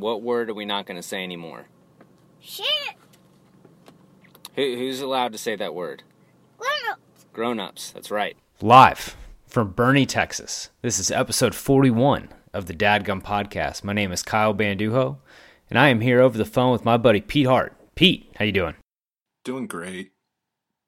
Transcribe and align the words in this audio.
What 0.00 0.22
word 0.22 0.50
are 0.50 0.54
we 0.54 0.64
not 0.64 0.86
going 0.86 0.96
to 0.96 1.02
say 1.02 1.22
anymore? 1.22 1.66
Shit. 2.40 2.66
Who, 4.54 4.76
who's 4.76 5.00
allowed 5.00 5.32
to 5.32 5.38
say 5.38 5.56
that 5.56 5.74
word? 5.74 6.02
Grown 6.58 6.90
up. 6.90 7.00
Grown 7.32 7.60
ups. 7.60 7.90
That's 7.92 8.10
right. 8.10 8.36
Live 8.60 9.16
from 9.46 9.70
Bernie, 9.70 10.06
Texas. 10.06 10.70
This 10.82 10.98
is 10.98 11.10
episode 11.10 11.54
41 11.54 12.28
of 12.52 12.66
the 12.66 12.74
Dadgum 12.74 13.22
Podcast. 13.22 13.84
My 13.84 13.92
name 13.92 14.12
is 14.12 14.22
Kyle 14.22 14.54
Banduho, 14.54 15.18
and 15.70 15.78
I 15.78 15.88
am 15.88 16.00
here 16.00 16.20
over 16.20 16.36
the 16.36 16.44
phone 16.44 16.72
with 16.72 16.84
my 16.84 16.96
buddy 16.96 17.20
Pete 17.20 17.46
Hart. 17.46 17.74
Pete, 17.94 18.30
how 18.36 18.44
you 18.44 18.52
doing? 18.52 18.74
Doing 19.44 19.66
great. 19.66 20.12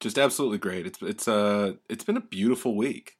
Just 0.01 0.19
absolutely 0.19 0.59
great. 0.59 0.87
It's 0.87 1.03
it's 1.03 1.29
uh 1.29 1.75
it's 1.89 2.05
been 2.05 2.17
a 2.17 2.21
beautiful 2.21 2.77
week. 2.77 3.17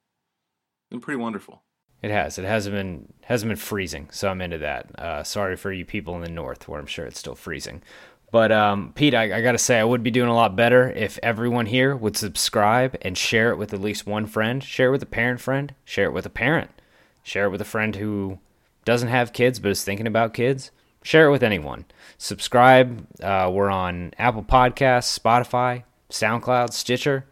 Been 0.91 1.00
pretty 1.00 1.20
wonderful. 1.20 1.62
It 2.02 2.10
has. 2.10 2.38
It 2.38 2.44
hasn't 2.44 2.74
been 2.74 3.12
hasn't 3.22 3.50
been 3.50 3.56
freezing, 3.56 4.08
so 4.10 4.28
I'm 4.28 4.40
into 4.40 4.58
that. 4.58 4.98
Uh, 4.98 5.24
sorry 5.24 5.56
for 5.56 5.72
you 5.72 5.84
people 5.84 6.14
in 6.14 6.22
the 6.22 6.30
north, 6.30 6.68
where 6.68 6.80
I'm 6.80 6.86
sure 6.86 7.06
it's 7.06 7.18
still 7.18 7.34
freezing. 7.34 7.82
But 8.30 8.52
um, 8.52 8.92
Pete, 8.95 9.14
I, 9.14 9.38
I 9.38 9.40
got 9.40 9.52
to 9.52 9.59
say, 9.59 9.78
I 9.78 9.84
would 9.84 10.02
be 10.02 10.10
doing 10.10 10.28
a 10.28 10.34
lot 10.34 10.54
better 10.54 10.90
if 10.90 11.18
everyone 11.23 11.66
here 11.66 11.96
would 11.96 12.16
subscribe 12.16 12.96
and 13.00 13.16
share 13.16 13.50
it 13.50 13.56
with 13.56 13.73
at 13.73 13.80
least 13.80 14.06
one 14.06 14.26
friend. 14.26 14.62
Share 14.62 14.88
it 14.88 14.92
with 14.92 15.02
a 15.02 15.06
parent 15.06 15.40
friend. 15.40 15.74
Share 15.84 16.06
it 16.06 16.12
with 16.12 16.26
a 16.26 16.30
parent. 16.30 16.70
Share 17.23 17.46
it 17.46 17.50
with 17.50 17.60
a 17.62 17.66
friend 17.66 17.96
who 17.96 18.38
doesn't 18.84 19.09
have 19.09 19.32
kids 19.32 19.59
but 19.59 19.70
is 19.70 19.82
thinking 19.82 20.06
about 20.06 20.34
kids. 20.34 20.70
Share 21.02 21.28
it 21.28 21.30
with 21.30 21.42
anyone. 21.42 21.87
Subscribe. 22.18 23.06
Uh, 23.23 23.51
we're 23.52 23.70
on 23.70 24.12
Apple 24.18 24.42
Podcasts, 24.42 25.18
Spotify, 25.18 25.84
SoundCloud, 26.10 26.73
Stitcher. 26.73 27.24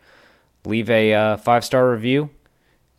Leave 0.65 0.89
a 0.89 1.13
uh, 1.13 1.37
five 1.37 1.65
star 1.65 1.91
review. 1.91 2.31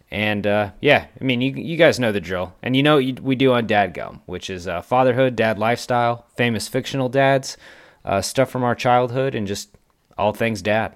And 0.10 0.48
uh, 0.48 0.72
yeah, 0.82 1.08
I 1.20 1.24
mean, 1.24 1.42
you, 1.42 1.52
you 1.54 1.76
guys 1.78 2.00
know 2.00 2.12
the 2.12 2.22
drill. 2.22 2.54
And 2.64 2.76
you 2.76 2.84
know 2.84 2.96
what 2.96 3.20
we 3.20 3.36
do 3.36 3.52
on 3.54 3.68
Dadgum, 3.68 4.22
which 4.26 4.50
is 4.50 4.68
uh, 4.68 4.82
fatherhood, 4.82 5.36
dad 5.36 5.60
lifestyle, 5.60 6.26
famous 6.38 6.68
fictional 6.68 7.10
dads, 7.10 7.58
uh, 8.06 8.22
stuff 8.22 8.50
from 8.50 8.64
our 8.64 8.76
childhood, 8.76 9.36
and 9.36 9.46
just 9.48 9.70
all 10.18 10.32
things 10.34 10.62
dad. 10.62 10.96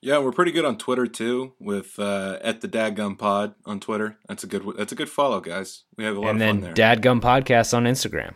Yeah, 0.00 0.18
we're 0.18 0.32
pretty 0.32 0.52
good 0.52 0.64
on 0.64 0.78
Twitter 0.78 1.06
too, 1.06 1.52
with 1.58 1.98
uh, 1.98 2.38
at 2.42 2.60
the 2.60 2.68
Dadgum 2.68 3.18
Pod 3.18 3.54
on 3.64 3.80
Twitter. 3.80 4.16
That's 4.28 4.44
a 4.44 4.46
good 4.46 4.62
that's 4.78 4.92
a 4.92 4.96
good 4.96 5.08
follow, 5.10 5.40
guys. 5.40 5.82
We 5.96 6.04
have 6.04 6.16
a 6.16 6.20
lot 6.20 6.28
and 6.30 6.36
of 6.36 6.40
then 6.40 6.60
fun 6.62 6.74
there. 6.74 6.96
Dadgum 6.96 7.20
Podcast 7.20 7.74
on 7.76 7.84
Instagram, 7.84 8.32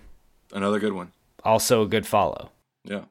Another 0.53 0.79
good 0.81 0.93
one. 0.95 1.13
also 1.45 1.83
a 1.83 1.87
good 1.89 2.07
follow. 2.07 2.51
Yeah. 2.85 3.05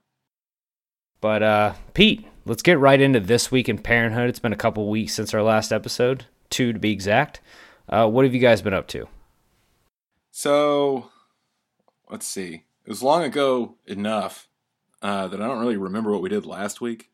But 1.21 1.43
uh, 1.43 1.73
Pete, 1.93 2.27
let's 2.45 2.61
get 2.63 2.80
right 2.80 2.99
into 2.99 3.19
this 3.19 3.49
week 3.52 3.69
in 3.69 3.77
parenthood. 3.77 4.30
It's 4.30 4.39
been 4.39 4.53
a 4.53 4.58
couple 4.58 4.89
weeks 4.89 5.13
since 5.13 5.33
our 5.33 5.43
last 5.43 5.71
episode, 5.71 6.25
two 6.50 6.73
to 6.73 6.80
be 6.80 6.92
exact. 6.92 7.42
Uh, 7.88 8.08
what 8.08 8.25
have 8.25 8.33
you 8.33 8.39
guys 8.39 8.61
been 8.61 8.73
up 8.73 8.88
to? 8.88 9.08
So, 10.31 11.09
let's 12.09 12.28
see. 12.28 12.64
It 12.86 12.89
was 12.89 13.03
long 13.03 13.23
ago 13.23 13.75
enough 13.86 14.47
uh, 15.02 15.27
that 15.27 15.42
I 15.42 15.47
don't 15.47 15.59
really 15.59 15.77
remember 15.77 16.11
what 16.11 16.22
we 16.22 16.30
did 16.30 16.45
last 16.45 16.81
week. 16.81 17.09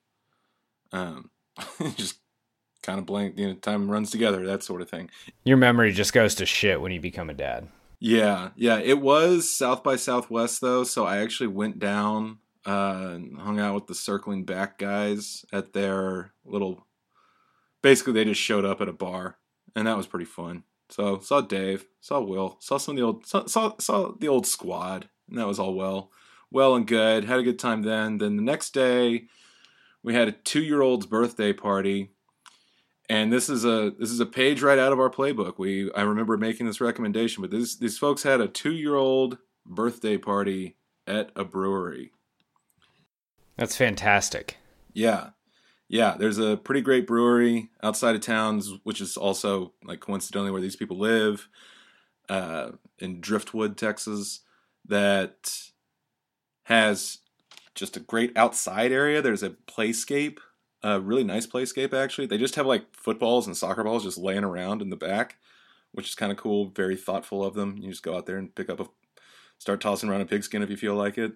Um, 0.91 1.29
just 1.95 2.19
kind 2.83 2.99
of 2.99 3.05
blank. 3.05 3.37
You 3.37 3.47
know, 3.47 3.53
time 3.55 3.89
runs 3.89 4.11
together, 4.11 4.45
that 4.45 4.63
sort 4.63 4.81
of 4.81 4.89
thing. 4.89 5.09
Your 5.43 5.57
memory 5.57 5.91
just 5.91 6.13
goes 6.13 6.35
to 6.35 6.45
shit 6.45 6.81
when 6.81 6.91
you 6.91 7.01
become 7.01 7.29
a 7.29 7.33
dad. 7.33 7.67
Yeah, 7.99 8.49
yeah. 8.55 8.79
It 8.79 9.01
was 9.01 9.49
South 9.49 9.83
by 9.83 9.95
Southwest 9.95 10.61
though, 10.61 10.83
so 10.83 11.05
I 11.05 11.17
actually 11.17 11.47
went 11.47 11.79
down 11.79 12.39
uh, 12.65 13.09
and 13.13 13.37
hung 13.37 13.59
out 13.59 13.75
with 13.75 13.87
the 13.87 13.95
circling 13.95 14.45
back 14.45 14.77
guys 14.77 15.45
at 15.51 15.73
their 15.73 16.33
little. 16.45 16.85
Basically, 17.85 18.13
they 18.13 18.25
just 18.25 18.41
showed 18.41 18.65
up 18.65 18.81
at 18.81 18.89
a 18.89 18.93
bar, 18.93 19.37
and 19.75 19.85
that 19.85 19.95
was 19.95 20.07
pretty 20.07 20.25
fun. 20.25 20.63
So 20.89 21.19
saw 21.19 21.41
Dave, 21.41 21.85
saw 22.01 22.19
Will, 22.19 22.57
saw 22.59 22.77
some 22.77 22.95
of 22.95 22.97
the 22.97 23.05
old 23.05 23.27
saw 23.27 23.45
saw, 23.45 23.75
saw 23.77 24.13
the 24.19 24.27
old 24.27 24.47
squad, 24.47 25.07
and 25.29 25.37
that 25.37 25.45
was 25.45 25.59
all 25.59 25.75
well, 25.75 26.09
well 26.49 26.73
and 26.73 26.87
good. 26.87 27.25
Had 27.25 27.39
a 27.39 27.43
good 27.43 27.59
time 27.59 27.83
then. 27.83 28.17
Then 28.17 28.37
the 28.37 28.41
next 28.41 28.73
day, 28.73 29.25
we 30.01 30.15
had 30.15 30.27
a 30.27 30.31
two-year-old's 30.31 31.05
birthday 31.05 31.53
party 31.53 32.09
and 33.07 33.31
this 33.31 33.49
is 33.49 33.65
a 33.65 33.91
this 33.99 34.09
is 34.09 34.19
a 34.19 34.25
page 34.25 34.63
right 34.63 34.79
out 34.79 34.91
of 34.91 34.99
our 34.99 35.11
playbook. 35.11 35.59
We 35.59 35.91
I 35.93 36.01
remember 36.01 36.37
making 36.37 36.65
this 36.65 36.81
recommendation, 36.81 37.41
but 37.41 37.51
this, 37.51 37.75
these 37.75 37.99
folks 37.99 38.23
had 38.23 38.41
a 38.41 38.47
two 38.47 38.73
year 38.73 38.95
old 38.95 39.37
birthday 39.63 40.17
party 40.17 40.77
at 41.05 41.29
a 41.35 41.43
brewery. 41.43 42.11
That's 43.57 43.77
fantastic. 43.77 44.57
Yeah, 44.93 45.29
yeah. 45.87 46.15
There's 46.17 46.37
a 46.37 46.57
pretty 46.57 46.81
great 46.81 47.07
brewery 47.07 47.69
outside 47.83 48.15
of 48.15 48.21
towns, 48.21 48.71
which 48.83 49.01
is 49.01 49.17
also 49.17 49.73
like 49.83 49.99
coincidentally 49.99 50.51
where 50.51 50.61
these 50.61 50.75
people 50.75 50.97
live, 50.97 51.47
uh, 52.29 52.71
in 52.99 53.21
Driftwood, 53.21 53.77
Texas, 53.77 54.41
that 54.87 55.71
has 56.63 57.19
just 57.75 57.97
a 57.97 57.99
great 57.99 58.35
outside 58.37 58.91
area. 58.91 59.21
There's 59.21 59.43
a 59.43 59.51
playscape 59.51 60.39
a 60.85 60.99
really 60.99 61.23
nice 61.23 61.47
playscape 61.47 61.93
actually. 61.93 62.27
They 62.27 62.37
just 62.37 62.55
have 62.55 62.67
like 62.67 62.95
footballs 62.95 63.47
and 63.47 63.57
soccer 63.57 63.83
balls 63.83 64.03
just 64.03 64.19
laying 64.19 64.43
around 64.43 64.83
in 64.83 64.91
the 64.91 64.95
back, 64.95 65.37
which 65.91 66.07
is 66.07 66.15
kind 66.15 66.31
of 66.31 66.37
cool. 66.37 66.67
Very 66.67 66.95
thoughtful 66.95 67.43
of 67.43 67.55
them. 67.55 67.77
You 67.79 67.89
just 67.89 68.03
go 68.03 68.15
out 68.15 68.27
there 68.27 68.37
and 68.37 68.53
pick 68.53 68.69
up 68.69 68.79
a, 68.79 68.85
start 69.57 69.81
tossing 69.81 70.09
around 70.09 70.21
a 70.21 70.25
pigskin 70.27 70.61
if 70.61 70.69
you 70.69 70.77
feel 70.77 70.93
like 70.93 71.17
it. 71.17 71.33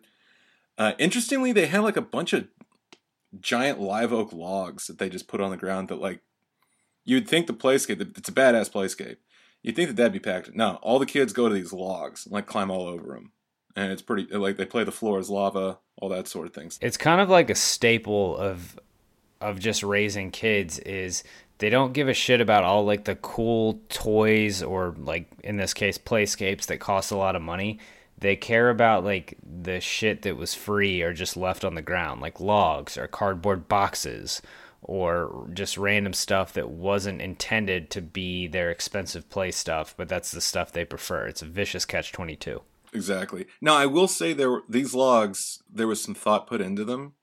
Uh, 0.78 0.94
interestingly, 1.00 1.52
they 1.52 1.66
have 1.66 1.84
like 1.84 1.98
a 1.98 2.02
bunch 2.02 2.32
of 2.32 2.48
giant 3.40 3.80
live 3.80 4.12
oak 4.12 4.34
logs 4.34 4.88
that 4.88 4.98
they 4.98 5.10
just 5.10 5.28
put 5.28 5.42
on 5.42 5.52
the 5.52 5.58
ground 5.58 5.88
that 5.90 6.02
like 6.02 6.22
you'd 7.06 7.28
think 7.28 7.48
the 7.48 7.54
playscape 7.54 8.18
it's 8.18 8.30
a 8.30 8.34
badass 8.34 8.70
playscape. 8.72 9.18
You'd 9.62 9.76
think 9.76 9.90
that 9.90 9.98
that'd 9.98 10.14
be 10.14 10.20
packed. 10.20 10.56
No, 10.56 10.80
all 10.82 11.00
the 11.00 11.06
kids 11.06 11.34
go 11.34 11.50
to 11.50 11.54
these 11.54 11.74
logs 11.74 12.26
and 12.26 12.34
like 12.34 12.46
climb 12.46 12.72
all 12.72 12.88
over 12.88 13.14
them, 13.14 13.34
and 13.76 13.92
it's 13.92 14.02
pretty 14.02 14.34
like 14.36 14.58
they 14.58 14.66
play 14.66 14.84
the 14.84 14.92
floor 14.92 15.20
as 15.20 15.30
lava, 15.30 15.80
all 15.98 16.10
that 16.10 16.28
sort 16.28 16.48
of 16.48 16.54
things. 16.54 16.80
It's 16.82 16.98
kind 16.98 17.20
of 17.20 17.30
like 17.30 17.50
a 17.50 17.56
staple 17.56 18.38
of 18.38 18.80
of 19.42 19.60
just 19.60 19.84
raising 19.84 20.32
kids 20.32 20.80
is 20.80 21.24
they 21.60 21.70
don't 21.70 21.94
give 21.94 22.08
a 22.08 22.14
shit 22.14 22.42
about 22.42 22.64
all 22.64 22.86
like 22.86 23.06
the 23.06 23.16
cool 23.16 23.80
toys 23.90 24.64
or 24.64 24.96
like 24.98 25.30
in 25.44 25.58
this 25.58 25.74
case 25.74 25.98
playscapes 25.98 26.66
that 26.68 26.80
cost 26.80 27.12
a 27.12 27.18
lot 27.18 27.36
of 27.36 27.42
money. 27.42 27.80
They 28.20 28.36
care 28.36 28.70
about 28.70 29.04
like 29.04 29.38
the 29.44 29.80
shit 29.80 30.24
that 30.24 30.38
was 30.38 30.54
free 30.54 31.02
or 31.02 31.14
just 31.14 31.38
left 31.38 31.64
on 31.64 31.76
the 31.76 31.82
ground, 31.82 32.22
like 32.22 32.40
logs 32.40 32.98
or 32.98 33.08
cardboard 33.08 33.68
boxes 33.68 34.42
or 34.82 35.50
just 35.54 35.78
random 35.78 36.14
stuff 36.14 36.54
that 36.54 36.70
wasn't 36.70 37.22
intended 37.22 37.90
to 37.92 38.02
be 38.02 38.48
their 38.48 38.72
expensive 38.72 39.30
play 39.30 39.52
stuff, 39.52 39.94
but 39.98 40.08
that's 40.08 40.32
the 40.32 40.42
stuff 40.42 40.72
they 40.72 40.86
prefer. 40.86 41.28
It's 41.28 41.42
a 41.42 41.46
vicious 41.46 41.86
catch 41.86 42.12
22. 42.12 42.62
Exactly. 42.94 43.46
Now, 43.62 43.76
I 43.76 43.86
will 43.86 44.08
say 44.08 44.34
there 44.34 44.62
these 44.68 44.94
logs. 44.94 45.62
There 45.72 45.88
was 45.88 46.02
some 46.02 46.16
thought 46.16 46.48
put 46.48 46.62
into 46.62 46.84
them, 46.84 47.14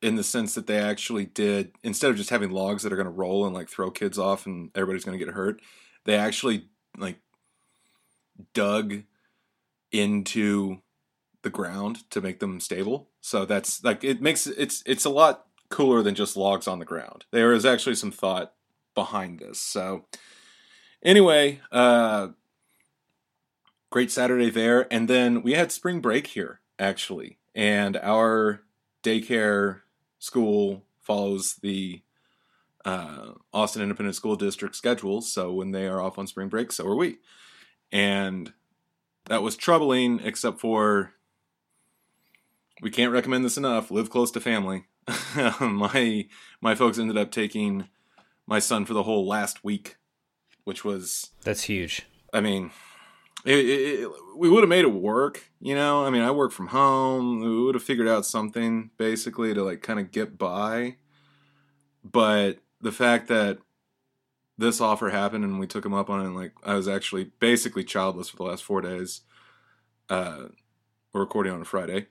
in 0.00 0.16
the 0.16 0.22
sense 0.22 0.54
that 0.54 0.66
they 0.66 0.78
actually 0.78 1.26
did 1.26 1.72
instead 1.82 2.10
of 2.10 2.16
just 2.16 2.30
having 2.30 2.50
logs 2.50 2.82
that 2.82 2.92
are 2.92 2.96
going 2.96 3.06
to 3.06 3.10
roll 3.10 3.44
and 3.44 3.54
like 3.54 3.68
throw 3.68 3.90
kids 3.90 4.18
off 4.18 4.46
and 4.46 4.70
everybody's 4.74 5.04
going 5.04 5.18
to 5.18 5.24
get 5.24 5.34
hurt. 5.34 5.60
They 6.04 6.14
actually 6.14 6.68
like 6.96 7.18
dug 8.54 9.02
into 9.92 10.82
the 11.42 11.50
ground 11.50 12.10
to 12.10 12.20
make 12.20 12.40
them 12.40 12.60
stable. 12.60 13.10
So 13.20 13.44
that's 13.44 13.82
like 13.84 14.04
it 14.04 14.20
makes 14.20 14.46
it's 14.46 14.82
it's 14.86 15.04
a 15.04 15.10
lot 15.10 15.46
cooler 15.70 16.02
than 16.02 16.14
just 16.14 16.36
logs 16.36 16.66
on 16.66 16.78
the 16.78 16.84
ground. 16.84 17.24
There 17.30 17.52
is 17.52 17.64
actually 17.64 17.94
some 17.94 18.10
thought 18.10 18.54
behind 18.94 19.38
this. 19.38 19.60
So 19.60 20.06
anyway, 21.02 21.60
uh 21.70 22.28
great 23.90 24.10
Saturday 24.10 24.50
there 24.50 24.92
and 24.92 25.08
then 25.08 25.42
we 25.42 25.52
had 25.52 25.72
spring 25.72 26.00
break 26.00 26.28
here 26.28 26.60
actually. 26.78 27.38
And 27.54 27.96
our 27.96 28.62
daycare 29.02 29.80
school 30.18 30.84
follows 31.00 31.56
the 31.62 32.02
uh, 32.84 33.32
Austin 33.52 33.82
Independent 33.82 34.14
School 34.16 34.36
District 34.36 34.74
schedule. 34.74 35.20
So 35.20 35.52
when 35.52 35.72
they 35.72 35.86
are 35.86 36.00
off 36.00 36.18
on 36.18 36.26
spring 36.26 36.48
break, 36.48 36.72
so 36.72 36.86
are 36.86 36.96
we. 36.96 37.18
And 37.90 38.52
that 39.28 39.42
was 39.42 39.56
troubling, 39.56 40.20
except 40.24 40.60
for 40.60 41.14
we 42.80 42.90
can't 42.90 43.12
recommend 43.12 43.44
this 43.44 43.56
enough. 43.56 43.90
Live 43.90 44.10
close 44.10 44.30
to 44.32 44.40
family. 44.40 44.86
my 45.60 46.26
my 46.60 46.74
folks 46.74 46.98
ended 46.98 47.16
up 47.16 47.30
taking 47.30 47.88
my 48.46 48.58
son 48.58 48.84
for 48.84 48.94
the 48.94 49.04
whole 49.04 49.26
last 49.26 49.64
week, 49.64 49.96
which 50.64 50.84
was 50.84 51.30
That's 51.44 51.64
huge. 51.64 52.02
I 52.32 52.40
mean, 52.40 52.70
it, 53.44 53.58
it, 53.58 54.00
it, 54.00 54.10
we 54.36 54.50
would 54.50 54.62
have 54.62 54.68
made 54.68 54.84
it 54.84 54.92
work, 54.92 55.50
you 55.60 55.74
know. 55.74 56.04
I 56.04 56.10
mean, 56.10 56.22
I 56.22 56.30
work 56.30 56.52
from 56.52 56.68
home. 56.68 57.40
We 57.40 57.64
would 57.64 57.74
have 57.74 57.84
figured 57.84 58.08
out 58.08 58.26
something 58.26 58.90
basically 58.98 59.54
to 59.54 59.62
like 59.62 59.82
kind 59.82 60.00
of 60.00 60.10
get 60.10 60.36
by. 60.36 60.96
But 62.04 62.58
the 62.80 62.92
fact 62.92 63.28
that 63.28 63.58
this 64.58 64.80
offer 64.80 65.10
happened 65.10 65.44
and 65.44 65.60
we 65.60 65.66
took 65.66 65.86
him 65.86 65.94
up 65.94 66.10
on 66.10 66.20
it, 66.20 66.26
and 66.26 66.36
like 66.36 66.52
I 66.64 66.74
was 66.74 66.88
actually 66.88 67.30
basically 67.38 67.84
childless 67.84 68.28
for 68.28 68.36
the 68.36 68.42
last 68.42 68.64
four 68.64 68.80
days. 68.80 69.22
Uh, 70.10 70.48
we're 71.12 71.20
recording 71.20 71.52
on 71.52 71.62
a 71.62 71.64
Friday. 71.64 72.06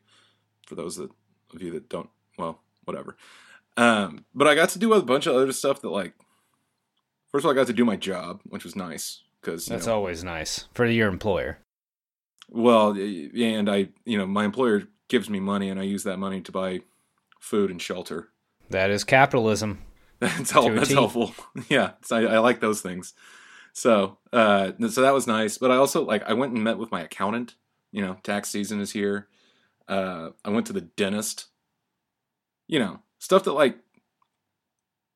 For 0.65 0.75
those 0.75 0.95
that, 0.95 1.11
of 1.53 1.61
you 1.61 1.71
that 1.71 1.89
don't, 1.89 2.09
well, 2.37 2.61
whatever. 2.85 3.15
Um, 3.75 4.25
but 4.33 4.47
I 4.47 4.55
got 4.55 4.69
to 4.69 4.79
do 4.79 4.93
a 4.93 5.01
bunch 5.01 5.27
of 5.27 5.35
other 5.35 5.51
stuff 5.51 5.81
that 5.81 5.89
like. 5.89 6.13
First 7.31 7.43
of 7.43 7.47
all, 7.47 7.51
I 7.51 7.55
got 7.55 7.67
to 7.67 7.73
do 7.73 7.85
my 7.85 7.97
job, 7.97 8.41
which 8.45 8.63
was 8.63 8.75
nice 8.75 9.21
because 9.41 9.65
That's 9.65 9.85
know, 9.85 9.95
always 9.95 10.23
nice 10.23 10.67
for 10.73 10.85
your 10.85 11.09
employer. 11.09 11.59
Well, 12.49 12.91
and 12.91 13.69
I, 13.69 13.89
you 14.05 14.17
know, 14.17 14.25
my 14.25 14.45
employer 14.45 14.83
gives 15.09 15.29
me 15.29 15.39
money, 15.39 15.69
and 15.69 15.79
I 15.79 15.83
use 15.83 16.03
that 16.03 16.17
money 16.17 16.41
to 16.41 16.51
buy 16.51 16.81
food 17.39 17.69
and 17.69 17.81
shelter. 17.81 18.29
That 18.69 18.89
is 18.89 19.03
capitalism. 19.03 19.79
That's 20.19 20.51
help, 20.51 20.73
That's 20.73 20.91
helpful. 20.91 21.33
yeah, 21.69 21.91
so 22.03 22.17
I, 22.17 22.35
I 22.35 22.37
like 22.39 22.59
those 22.59 22.81
things. 22.81 23.13
So, 23.73 24.17
uh, 24.33 24.71
so 24.89 25.01
that 25.01 25.13
was 25.13 25.27
nice. 25.27 25.59
But 25.59 25.69
I 25.69 25.75
also 25.75 26.03
like 26.03 26.23
I 26.23 26.33
went 26.33 26.53
and 26.53 26.63
met 26.63 26.79
with 26.79 26.91
my 26.91 27.01
accountant. 27.01 27.53
You 27.91 28.01
know, 28.01 28.17
tax 28.23 28.49
season 28.49 28.79
is 28.79 28.91
here. 28.91 29.27
Uh, 29.87 30.29
I 30.43 30.49
went 30.49 30.65
to 30.67 30.73
the 30.73 30.81
dentist. 30.81 31.47
You 32.67 32.79
know, 32.79 33.01
stuff 33.19 33.43
that 33.43 33.53
like 33.53 33.77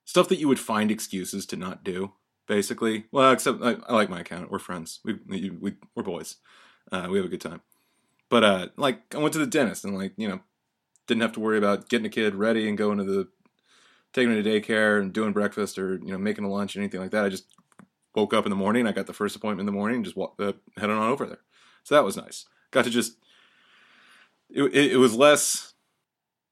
stuff 0.05 0.29
that 0.29 0.39
you 0.39 0.47
would 0.47 0.59
find 0.59 0.91
excuses 0.91 1.47
to 1.47 1.55
not 1.55 1.83
do. 1.83 2.13
Basically, 2.47 3.05
well, 3.11 3.31
except 3.31 3.63
I, 3.63 3.77
I 3.87 3.93
like 3.93 4.09
my 4.09 4.19
accountant. 4.19 4.51
We're 4.51 4.59
friends. 4.59 4.99
We 5.03 5.17
we, 5.25 5.49
we 5.49 5.73
we're 5.95 6.03
boys. 6.03 6.35
Uh, 6.91 7.07
we 7.09 7.17
have 7.17 7.25
a 7.25 7.29
good 7.29 7.41
time. 7.41 7.61
But 8.29 8.43
uh, 8.43 8.67
like 8.77 9.15
I 9.15 9.17
went 9.17 9.33
to 9.33 9.39
the 9.39 9.47
dentist 9.47 9.83
and 9.83 9.97
like 9.97 10.13
you 10.17 10.27
know 10.27 10.41
didn't 11.07 11.21
have 11.21 11.33
to 11.33 11.39
worry 11.39 11.57
about 11.57 11.89
getting 11.89 12.05
a 12.05 12.09
kid 12.09 12.35
ready 12.35 12.69
and 12.69 12.77
going 12.77 12.99
to 12.99 13.03
the 13.03 13.27
taking 14.13 14.31
him 14.31 14.43
to 14.43 14.49
daycare 14.49 14.99
and 14.99 15.13
doing 15.13 15.33
breakfast 15.33 15.77
or 15.77 15.95
you 15.95 16.11
know 16.11 16.17
making 16.17 16.43
a 16.43 16.49
lunch 16.49 16.75
or 16.75 16.79
anything 16.79 16.99
like 16.99 17.11
that. 17.11 17.25
I 17.25 17.29
just 17.29 17.45
woke 18.15 18.33
up 18.33 18.45
in 18.45 18.49
the 18.49 18.55
morning. 18.55 18.87
I 18.87 18.91
got 18.91 19.07
the 19.07 19.13
first 19.13 19.35
appointment 19.35 19.61
in 19.61 19.65
the 19.65 19.77
morning 19.77 20.03
just 20.03 20.17
walked, 20.17 20.39
uh, 20.41 20.53
headed 20.77 20.95
on 20.95 21.09
over 21.09 21.25
there. 21.25 21.39
So 21.83 21.95
that 21.95 22.03
was 22.03 22.17
nice. 22.17 22.45
Got 22.71 22.85
to 22.85 22.89
just 22.89 23.17
it, 24.49 24.63
it, 24.63 24.91
it 24.93 24.97
was 24.97 25.15
less 25.15 25.73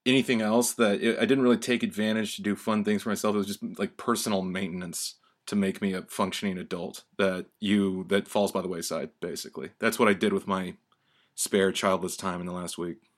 anything 0.06 0.40
else 0.40 0.72
that 0.74 1.02
it, 1.02 1.18
I 1.18 1.26
didn't 1.26 1.44
really 1.44 1.58
take 1.58 1.82
advantage 1.82 2.36
to 2.36 2.42
do 2.42 2.56
fun 2.56 2.84
things 2.84 3.02
for 3.02 3.10
myself. 3.10 3.34
It 3.34 3.38
was 3.38 3.46
just 3.46 3.78
like 3.78 3.96
personal 3.96 4.42
maintenance 4.42 5.16
to 5.46 5.56
make 5.56 5.82
me 5.82 5.92
a 5.92 6.02
functioning 6.02 6.58
adult 6.58 7.04
that 7.18 7.46
you 7.58 8.04
that 8.08 8.28
falls 8.28 8.52
by 8.52 8.62
the 8.62 8.68
wayside. 8.68 9.10
Basically, 9.20 9.70
that's 9.78 9.98
what 9.98 10.08
I 10.08 10.14
did 10.14 10.32
with 10.32 10.46
my 10.46 10.74
spare 11.34 11.72
childless 11.72 12.16
time 12.16 12.40
in 12.40 12.46
the 12.46 12.52
last 12.52 12.78
week. 12.78 13.09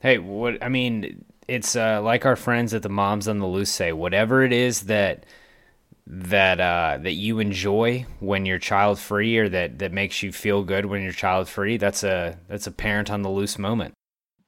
Hey, 0.00 0.18
what 0.18 0.62
I 0.62 0.68
mean, 0.68 1.24
it's 1.46 1.76
uh, 1.76 2.00
like 2.02 2.24
our 2.26 2.36
friends 2.36 2.74
at 2.74 2.82
the 2.82 2.88
Moms 2.88 3.28
on 3.28 3.38
the 3.38 3.46
Loose 3.46 3.70
say, 3.70 3.92
whatever 3.92 4.42
it 4.42 4.52
is 4.52 4.82
that 4.82 5.26
that 6.06 6.60
uh, 6.60 6.98
that 7.02 7.12
you 7.12 7.38
enjoy 7.38 8.06
when 8.18 8.46
you're 8.46 8.58
child 8.58 8.98
free, 8.98 9.36
or 9.38 9.48
that 9.48 9.78
that 9.78 9.92
makes 9.92 10.22
you 10.22 10.32
feel 10.32 10.64
good 10.64 10.86
when 10.86 11.02
you're 11.02 11.12
child 11.12 11.48
free. 11.48 11.76
That's 11.76 12.02
a 12.02 12.38
that's 12.48 12.66
a 12.66 12.72
parent 12.72 13.10
on 13.10 13.22
the 13.22 13.30
loose 13.30 13.58
moment. 13.58 13.94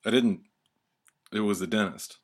I 0.04 0.10
didn't. 0.10 0.40
It 1.32 1.40
was 1.40 1.60
the 1.60 1.66
dentist. 1.66 2.18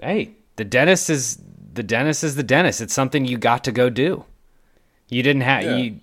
Hey, 0.00 0.36
the 0.56 0.64
dentist 0.64 1.10
is 1.10 1.38
the 1.72 1.82
dentist 1.82 2.24
is 2.24 2.36
the 2.36 2.42
dentist. 2.42 2.80
It's 2.80 2.94
something 2.94 3.24
you 3.24 3.36
got 3.36 3.64
to 3.64 3.72
go 3.72 3.90
do. 3.90 4.24
You 5.08 5.22
didn't 5.22 5.42
have 5.42 5.64
Yeah. 5.64 5.76
you 5.76 6.00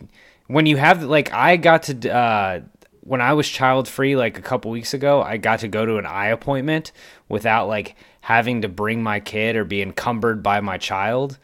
when 0.47 0.65
you 0.65 0.77
have 0.77 1.01
like 1.03 1.31
I 1.33 1.57
got 1.57 1.83
to 1.83 2.13
uh, 2.13 2.59
when 3.01 3.21
I 3.21 3.33
was 3.33 3.47
child 3.49 3.87
free 3.87 4.15
like 4.15 4.37
a 4.37 4.41
couple 4.41 4.71
weeks 4.71 4.93
ago. 4.93 5.21
I 5.21 5.37
got 5.37 5.59
to 5.59 5.67
go 5.67 5.85
to 5.85 5.97
an 5.97 6.05
eye 6.05 6.27
appointment 6.27 6.91
without 7.29 7.67
like 7.67 7.95
having 8.21 8.61
to 8.61 8.69
bring 8.69 9.03
my 9.03 9.19
kid 9.19 9.55
or 9.55 9.65
be 9.65 9.81
encumbered 9.81 10.41
by 10.41 10.61
my 10.61 10.77
child, 10.77 11.37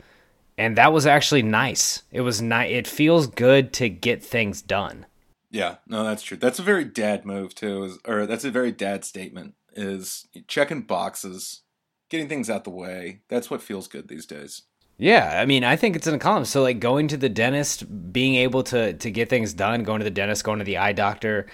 and 0.58 0.78
that 0.78 0.94
was 0.94 1.06
actually 1.06 1.44
nice. 1.44 2.04
It 2.12 2.22
was 2.22 2.42
nice. 2.42 2.72
It 2.72 2.88
feels 2.88 3.28
good 3.28 3.74
to 3.74 3.90
get 3.90 4.24
things 4.24 4.62
done. 4.62 5.06
Yeah, 5.50 5.76
no, 5.88 6.04
that's 6.04 6.24
true. 6.24 6.38
That's 6.38 6.60
a 6.60 6.64
very 6.64 6.86
dad 6.86 7.26
move 7.26 7.56
too, 7.56 7.84
is, 7.84 8.00
or 8.06 8.26
that's 8.26 8.46
a 8.46 8.52
very 8.52 8.72
dad 8.72 9.06
statement. 9.06 9.56
Is 9.74 10.28
checking 10.48 10.82
boxes, 10.82 11.62
getting 12.10 12.28
things 12.28 12.50
out 12.50 12.64
the 12.64 12.72
way. 12.72 13.22
That's 13.30 13.52
what 13.52 13.62
feels 13.62 13.88
good 13.88 14.08
these 14.08 14.26
days. 14.26 14.64
Yeah, 15.00 15.40
I 15.40 15.46
mean, 15.46 15.64
I 15.64 15.76
think 15.76 15.96
it's 15.96 16.08
an 16.08 16.16
accomplishment. 16.16 16.48
So, 16.48 16.64
like 16.64 16.80
going 16.80 17.08
to 17.10 17.18
the 17.18 17.30
dentist, 17.30 17.86
being 18.12 18.36
able 18.36 18.64
to 18.64 18.94
to 18.94 19.12
get 19.12 19.30
things 19.30 19.54
done, 19.54 19.84
going 19.84 20.00
to 20.00 20.04
the 20.04 20.12
dentist, 20.12 20.44
going 20.44 20.60
to 20.60 20.66
the 20.66 20.78
eye 20.78 20.94
doctor, 20.94 21.46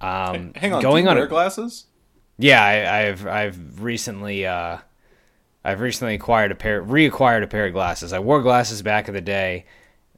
um, 0.00 0.52
Hang 0.54 0.72
on, 0.72 0.82
going 0.82 1.08
on 1.08 1.16
wear 1.16 1.24
a, 1.24 1.28
glasses. 1.28 1.86
Yeah, 2.38 2.62
I, 2.62 3.08
I've 3.08 3.26
I've 3.26 3.82
recently 3.82 4.46
uh, 4.46 4.78
I've 5.64 5.80
recently 5.80 6.14
acquired 6.14 6.52
a 6.52 6.54
pair, 6.54 6.82
reacquired 6.82 7.42
a 7.42 7.48
pair 7.48 7.66
of 7.66 7.72
glasses. 7.72 8.12
I 8.12 8.20
wore 8.20 8.40
glasses 8.40 8.82
back 8.82 9.08
in 9.08 9.14
the 9.14 9.20
day, 9.20 9.66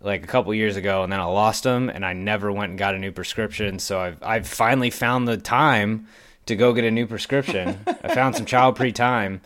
like 0.01 0.23
a 0.23 0.27
couple 0.27 0.53
years 0.55 0.77
ago, 0.77 1.03
and 1.05 1.11
then 1.11 1.21
I 1.21 1.25
lost 1.25 1.63
them, 1.63 1.89
and 1.89 2.05
I 2.05 2.13
never 2.13 2.53
went 2.53 2.71
and 2.71 2.79
got 2.79 2.95
a 2.95 2.99
new 2.99 3.13
prescription. 3.13 3.79
So 3.79 3.99
I've 3.99 4.23
I've 4.23 4.47
finally 4.47 4.91
found 4.91 5.27
the 5.27 5.39
time 5.39 6.07
to 6.45 6.55
go 6.55 6.75
get 6.75 6.85
a 6.85 6.91
new 6.91 7.07
prescription. 7.07 7.81
I 7.87 8.15
found 8.15 8.37
some 8.37 8.45
child 8.45 8.77
pre 8.77 8.93
time 8.93 9.41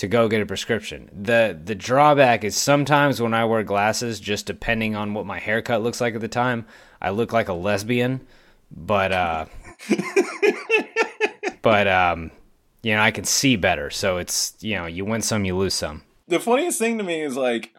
to 0.00 0.08
go 0.08 0.28
get 0.28 0.40
a 0.40 0.46
prescription. 0.46 1.10
the 1.12 1.58
The 1.62 1.74
drawback 1.74 2.42
is 2.42 2.56
sometimes 2.56 3.20
when 3.20 3.34
I 3.34 3.44
wear 3.44 3.62
glasses, 3.62 4.18
just 4.18 4.46
depending 4.46 4.96
on 4.96 5.12
what 5.12 5.26
my 5.26 5.38
haircut 5.38 5.82
looks 5.82 6.00
like 6.00 6.14
at 6.14 6.22
the 6.22 6.28
time, 6.28 6.64
I 7.02 7.10
look 7.10 7.34
like 7.34 7.48
a 7.48 7.52
lesbian. 7.52 8.26
But 8.70 9.12
uh, 9.12 9.44
but 11.62 11.86
um, 11.86 12.30
you 12.82 12.94
know, 12.94 13.02
I 13.02 13.10
can 13.10 13.24
see 13.24 13.56
better. 13.56 13.90
So 13.90 14.16
it's 14.16 14.54
you 14.60 14.76
know, 14.76 14.86
you 14.86 15.04
win 15.04 15.20
some, 15.20 15.44
you 15.44 15.54
lose 15.54 15.74
some. 15.74 16.02
The 16.28 16.40
funniest 16.40 16.78
thing 16.78 16.96
to 16.96 17.04
me 17.04 17.20
is 17.20 17.36
like, 17.36 17.74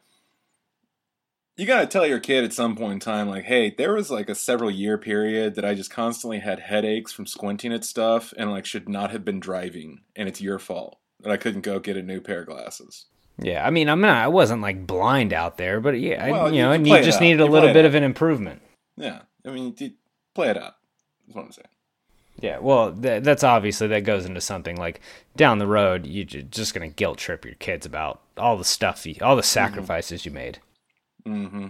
you 1.57 1.65
gotta 1.65 1.87
tell 1.87 2.05
your 2.05 2.19
kid 2.19 2.43
at 2.43 2.53
some 2.53 2.75
point 2.75 2.93
in 2.93 2.99
time, 2.99 3.29
like, 3.29 3.45
hey, 3.45 3.73
there 3.75 3.95
was 3.95 4.11
like 4.11 4.29
a 4.29 4.35
several 4.35 4.69
year 4.69 4.99
period 4.99 5.55
that 5.55 5.65
I 5.65 5.73
just 5.73 5.89
constantly 5.89 6.37
had 6.37 6.59
headaches 6.59 7.11
from 7.11 7.25
squinting 7.25 7.73
at 7.73 7.83
stuff, 7.83 8.31
and 8.37 8.51
like 8.51 8.67
should 8.67 8.87
not 8.87 9.09
have 9.09 9.25
been 9.25 9.39
driving, 9.39 10.01
and 10.15 10.29
it's 10.29 10.39
your 10.39 10.59
fault 10.59 11.00
that 11.23 11.31
I 11.31 11.37
couldn't 11.37 11.61
go 11.61 11.79
get 11.79 11.97
a 11.97 12.01
new 12.03 12.21
pair 12.21 12.41
of 12.41 12.47
glasses. 12.47 13.05
Yeah, 13.37 13.65
I 13.65 13.69
mean, 13.71 13.89
I'm 13.89 14.01
not, 14.01 14.17
I 14.23 14.27
wasn't 14.27 14.61
like 14.61 14.85
blind 14.85 15.33
out 15.33 15.57
there, 15.57 15.79
but 15.79 15.99
yeah, 15.99 16.23
I, 16.23 16.47
you 16.49 16.55
you- 16.55 16.61
know, 16.63 16.71
and 16.71 16.85
you 16.85 17.01
just 17.01 17.17
out. 17.17 17.21
needed 17.21 17.41
a 17.41 17.45
You 17.45 17.49
little 17.51 17.73
bit 17.73 17.85
of 17.85 17.95
an 17.95 18.03
improvement. 18.03 18.61
Yeah, 18.97 19.21
I 19.45 19.49
mean, 19.51 19.73
play 20.35 20.49
it 20.49 20.57
out. 20.57 20.75
That's 21.27 21.35
what 21.35 21.45
I'm 21.45 21.51
saying. 21.51 21.67
Yeah, 22.39 22.59
well, 22.59 22.91
th- 22.93 23.23
that's 23.23 23.43
obviously 23.43 23.87
that 23.87 24.01
goes 24.03 24.25
into 24.25 24.41
something 24.41 24.75
like 24.77 24.99
down 25.35 25.59
the 25.59 25.67
road, 25.67 26.05
you're 26.05 26.25
just 26.25 26.73
gonna 26.73 26.87
guilt 26.89 27.17
trip 27.19 27.45
your 27.45 27.55
kids 27.55 27.85
about 27.85 28.21
all 28.37 28.57
the 28.57 28.63
stuff, 28.65 29.05
you, 29.05 29.15
all 29.21 29.35
the 29.35 29.43
sacrifices 29.43 30.25
you 30.25 30.31
made. 30.31 30.59
Mm-hmm. 31.25 31.67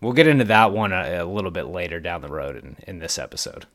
We'll 0.00 0.12
get 0.12 0.26
into 0.26 0.44
that 0.44 0.72
one 0.72 0.92
a, 0.92 1.22
a 1.22 1.24
little 1.24 1.50
bit 1.50 1.66
later 1.66 2.00
down 2.00 2.20
the 2.22 2.28
road 2.28 2.56
in, 2.56 2.76
in 2.86 2.98
this 2.98 3.18
episode. 3.18 3.66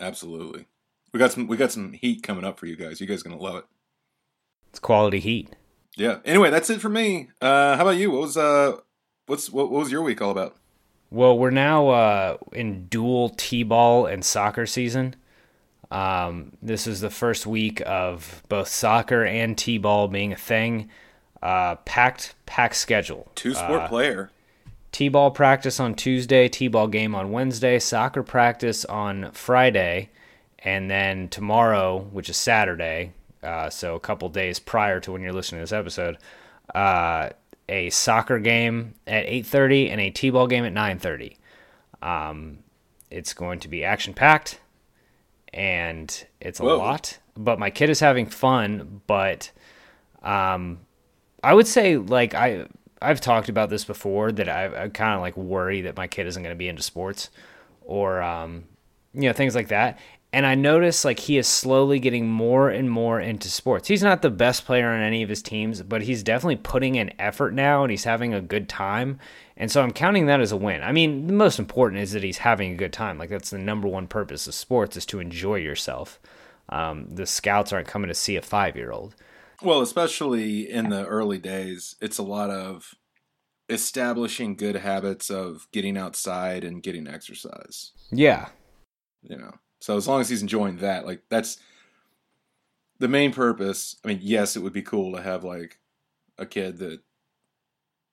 Absolutely. 0.00 0.66
We 1.12 1.18
got 1.18 1.32
some. 1.32 1.46
We 1.46 1.56
got 1.56 1.72
some 1.72 1.92
heat 1.92 2.22
coming 2.22 2.44
up 2.44 2.58
for 2.58 2.66
you 2.66 2.76
guys. 2.76 3.00
You 3.00 3.06
guys 3.06 3.20
are 3.20 3.28
gonna 3.28 3.40
love 3.40 3.56
it. 3.56 3.64
It's 4.74 4.80
quality 4.80 5.20
heat. 5.20 5.50
Yeah. 5.94 6.18
Anyway, 6.24 6.50
that's 6.50 6.68
it 6.68 6.80
for 6.80 6.88
me. 6.88 7.28
Uh, 7.40 7.76
how 7.76 7.82
about 7.82 7.96
you? 7.96 8.10
What 8.10 8.22
was 8.22 8.36
uh, 8.36 8.78
what's 9.26 9.48
what, 9.48 9.70
what 9.70 9.78
was 9.82 9.92
your 9.92 10.02
week 10.02 10.20
all 10.20 10.32
about? 10.32 10.56
Well, 11.12 11.38
we're 11.38 11.50
now 11.50 11.90
uh, 11.90 12.36
in 12.50 12.86
dual 12.86 13.28
t-ball 13.28 14.06
and 14.06 14.24
soccer 14.24 14.66
season. 14.66 15.14
Um, 15.92 16.56
this 16.60 16.88
is 16.88 17.00
the 17.00 17.08
first 17.08 17.46
week 17.46 17.82
of 17.86 18.42
both 18.48 18.66
soccer 18.66 19.24
and 19.24 19.56
t-ball 19.56 20.08
being 20.08 20.32
a 20.32 20.36
thing. 20.36 20.90
Uh, 21.40 21.76
packed, 21.76 22.34
packed 22.46 22.74
schedule. 22.74 23.30
Two 23.36 23.54
sport 23.54 23.82
Uh, 23.82 23.88
player. 23.88 24.30
T-ball 24.90 25.30
practice 25.30 25.78
on 25.78 25.94
Tuesday, 25.94 26.48
T-ball 26.48 26.88
game 26.88 27.14
on 27.14 27.30
Wednesday, 27.30 27.78
soccer 27.78 28.24
practice 28.24 28.84
on 28.86 29.30
Friday, 29.30 30.10
and 30.58 30.90
then 30.90 31.28
tomorrow, 31.28 32.00
which 32.10 32.28
is 32.28 32.36
Saturday, 32.36 33.12
uh, 33.44 33.70
so 33.70 33.94
a 33.94 34.00
couple 34.00 34.28
days 34.28 34.58
prior 34.58 35.00
to 35.00 35.12
when 35.12 35.22
you're 35.22 35.32
listening 35.32 35.60
to 35.60 35.62
this 35.62 35.72
episode, 35.72 36.18
uh, 36.74 37.30
a 37.68 37.90
soccer 37.90 38.38
game 38.38 38.94
at 39.06 39.26
8:30 39.26 39.90
and 39.90 40.00
a 40.00 40.10
T-ball 40.10 40.46
game 40.46 40.64
at 40.64 40.72
9:30. 40.72 41.36
Um, 42.02 42.58
it's 43.10 43.32
going 43.32 43.60
to 43.60 43.68
be 43.68 43.84
action-packed, 43.84 44.60
and 45.52 46.26
it's 46.40 46.60
a 46.60 46.64
Whoa. 46.64 46.78
lot. 46.78 47.18
But 47.36 47.58
my 47.58 47.70
kid 47.70 47.90
is 47.90 48.00
having 48.00 48.26
fun, 48.26 49.02
but 49.06 49.50
um, 50.22 50.80
I 51.42 51.54
would 51.54 51.66
say 51.66 51.96
like 51.96 52.34
I 52.34 52.66
I've 53.02 53.20
talked 53.20 53.48
about 53.48 53.70
this 53.70 53.84
before 53.84 54.32
that 54.32 54.48
I, 54.48 54.84
I 54.84 54.88
kind 54.88 55.14
of 55.14 55.20
like 55.20 55.36
worry 55.36 55.82
that 55.82 55.96
my 55.96 56.06
kid 56.06 56.26
isn't 56.26 56.42
going 56.42 56.54
to 56.54 56.58
be 56.58 56.68
into 56.68 56.82
sports 56.82 57.30
or 57.82 58.22
um, 58.22 58.64
you 59.12 59.22
know 59.22 59.32
things 59.32 59.54
like 59.54 59.68
that. 59.68 59.98
And 60.34 60.46
I 60.46 60.56
notice 60.56 61.04
like 61.04 61.20
he 61.20 61.38
is 61.38 61.46
slowly 61.46 62.00
getting 62.00 62.28
more 62.28 62.68
and 62.68 62.90
more 62.90 63.20
into 63.20 63.48
sports. 63.48 63.86
He's 63.86 64.02
not 64.02 64.20
the 64.20 64.30
best 64.30 64.64
player 64.64 64.90
on 64.90 65.00
any 65.00 65.22
of 65.22 65.28
his 65.28 65.40
teams, 65.40 65.80
but 65.82 66.02
he's 66.02 66.24
definitely 66.24 66.56
putting 66.56 66.96
in 66.96 67.12
effort 67.20 67.54
now 67.54 67.84
and 67.84 67.90
he's 67.92 68.02
having 68.02 68.34
a 68.34 68.40
good 68.40 68.68
time. 68.68 69.20
And 69.56 69.70
so 69.70 69.80
I'm 69.80 69.92
counting 69.92 70.26
that 70.26 70.40
as 70.40 70.50
a 70.50 70.56
win. 70.56 70.82
I 70.82 70.90
mean, 70.90 71.28
the 71.28 71.32
most 71.32 71.60
important 71.60 72.02
is 72.02 72.10
that 72.10 72.24
he's 72.24 72.38
having 72.38 72.72
a 72.72 72.76
good 72.76 72.92
time. 72.92 73.16
Like 73.16 73.30
that's 73.30 73.50
the 73.50 73.58
number 73.58 73.86
one 73.86 74.08
purpose 74.08 74.48
of 74.48 74.54
sports 74.54 74.96
is 74.96 75.06
to 75.06 75.20
enjoy 75.20 75.58
yourself. 75.58 76.18
Um, 76.68 77.06
the 77.10 77.26
scouts 77.26 77.72
aren't 77.72 77.86
coming 77.86 78.08
to 78.08 78.14
see 78.14 78.34
a 78.34 78.42
five 78.42 78.74
year 78.74 78.90
old. 78.90 79.14
Well, 79.62 79.82
especially 79.82 80.68
in 80.68 80.88
the 80.88 81.06
early 81.06 81.38
days, 81.38 81.94
it's 82.00 82.18
a 82.18 82.24
lot 82.24 82.50
of 82.50 82.96
establishing 83.68 84.56
good 84.56 84.74
habits 84.74 85.30
of 85.30 85.68
getting 85.70 85.96
outside 85.96 86.64
and 86.64 86.82
getting 86.82 87.06
exercise. 87.06 87.92
Yeah, 88.10 88.48
You 89.22 89.38
know, 89.38 89.52
so 89.84 89.98
as 89.98 90.08
long 90.08 90.22
as 90.22 90.30
he's 90.30 90.40
enjoying 90.40 90.78
that, 90.78 91.04
like 91.04 91.20
that's 91.28 91.58
the 93.00 93.06
main 93.08 93.32
purpose. 93.34 93.96
I 94.02 94.08
mean, 94.08 94.20
yes, 94.22 94.56
it 94.56 94.60
would 94.60 94.72
be 94.72 94.80
cool 94.80 95.14
to 95.14 95.20
have 95.20 95.44
like 95.44 95.78
a 96.38 96.46
kid 96.46 96.78
that 96.78 97.00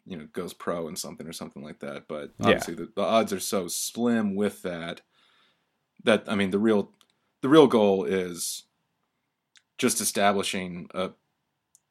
you 0.05 0.17
know 0.17 0.27
goes 0.33 0.53
pro 0.53 0.89
in 0.89 0.97
something 0.97 1.25
or 1.25 1.31
something 1.31 1.63
like 1.63 1.79
that, 1.79 2.09
but 2.09 2.31
Yeah. 2.39 2.47
obviously 2.47 2.73
the, 2.75 2.89
the 2.93 3.01
odds 3.01 3.31
are 3.31 3.39
so 3.39 3.69
slim 3.69 4.35
with 4.35 4.63
that. 4.63 4.99
That 6.03 6.25
I 6.27 6.35
mean, 6.35 6.49
the 6.51 6.59
real 6.59 6.91
the 7.41 7.47
real 7.47 7.67
goal 7.67 8.03
is 8.03 8.63
just 9.77 10.01
establishing 10.01 10.89
a, 10.93 11.11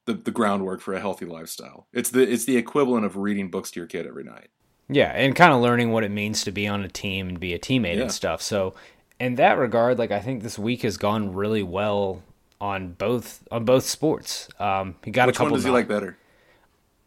the 0.04 0.12
the 0.12 0.30
groundwork 0.30 0.82
for 0.82 0.92
a 0.92 1.00
healthy 1.00 1.24
lifestyle. 1.24 1.86
It's 1.94 2.10
the 2.10 2.30
it's 2.30 2.44
the 2.44 2.58
equivalent 2.58 3.06
of 3.06 3.16
reading 3.16 3.50
books 3.50 3.70
to 3.70 3.80
your 3.80 3.86
kid 3.86 4.06
every 4.06 4.24
night. 4.24 4.50
Yeah, 4.90 5.12
and 5.12 5.34
kind 5.34 5.54
of 5.54 5.62
learning 5.62 5.90
what 5.92 6.04
it 6.04 6.10
means 6.10 6.44
to 6.44 6.52
be 6.52 6.66
on 6.68 6.82
a 6.84 6.88
team 6.88 7.28
and 7.30 7.40
be 7.40 7.54
a 7.54 7.58
teammate 7.58 7.94
Yeah. 7.96 8.02
and 8.02 8.12
stuff. 8.12 8.42
So, 8.42 8.74
in 9.20 9.36
that 9.36 9.58
regard, 9.58 9.98
like 9.98 10.10
I 10.10 10.18
think 10.18 10.42
this 10.42 10.58
week 10.58 10.82
has 10.82 10.96
gone 10.96 11.34
really 11.34 11.62
well 11.62 12.22
on 12.60 12.92
both 12.92 13.46
on 13.52 13.64
both 13.64 13.84
sports. 13.84 14.48
Um, 14.58 14.96
he 15.04 15.10
got 15.10 15.26
Which 15.28 15.36
a 15.36 15.38
couple. 15.38 15.46
Which 15.46 15.52
one 15.52 15.58
does 15.58 15.64
he 15.64 15.70
like 15.70 15.86
better? 15.86 16.16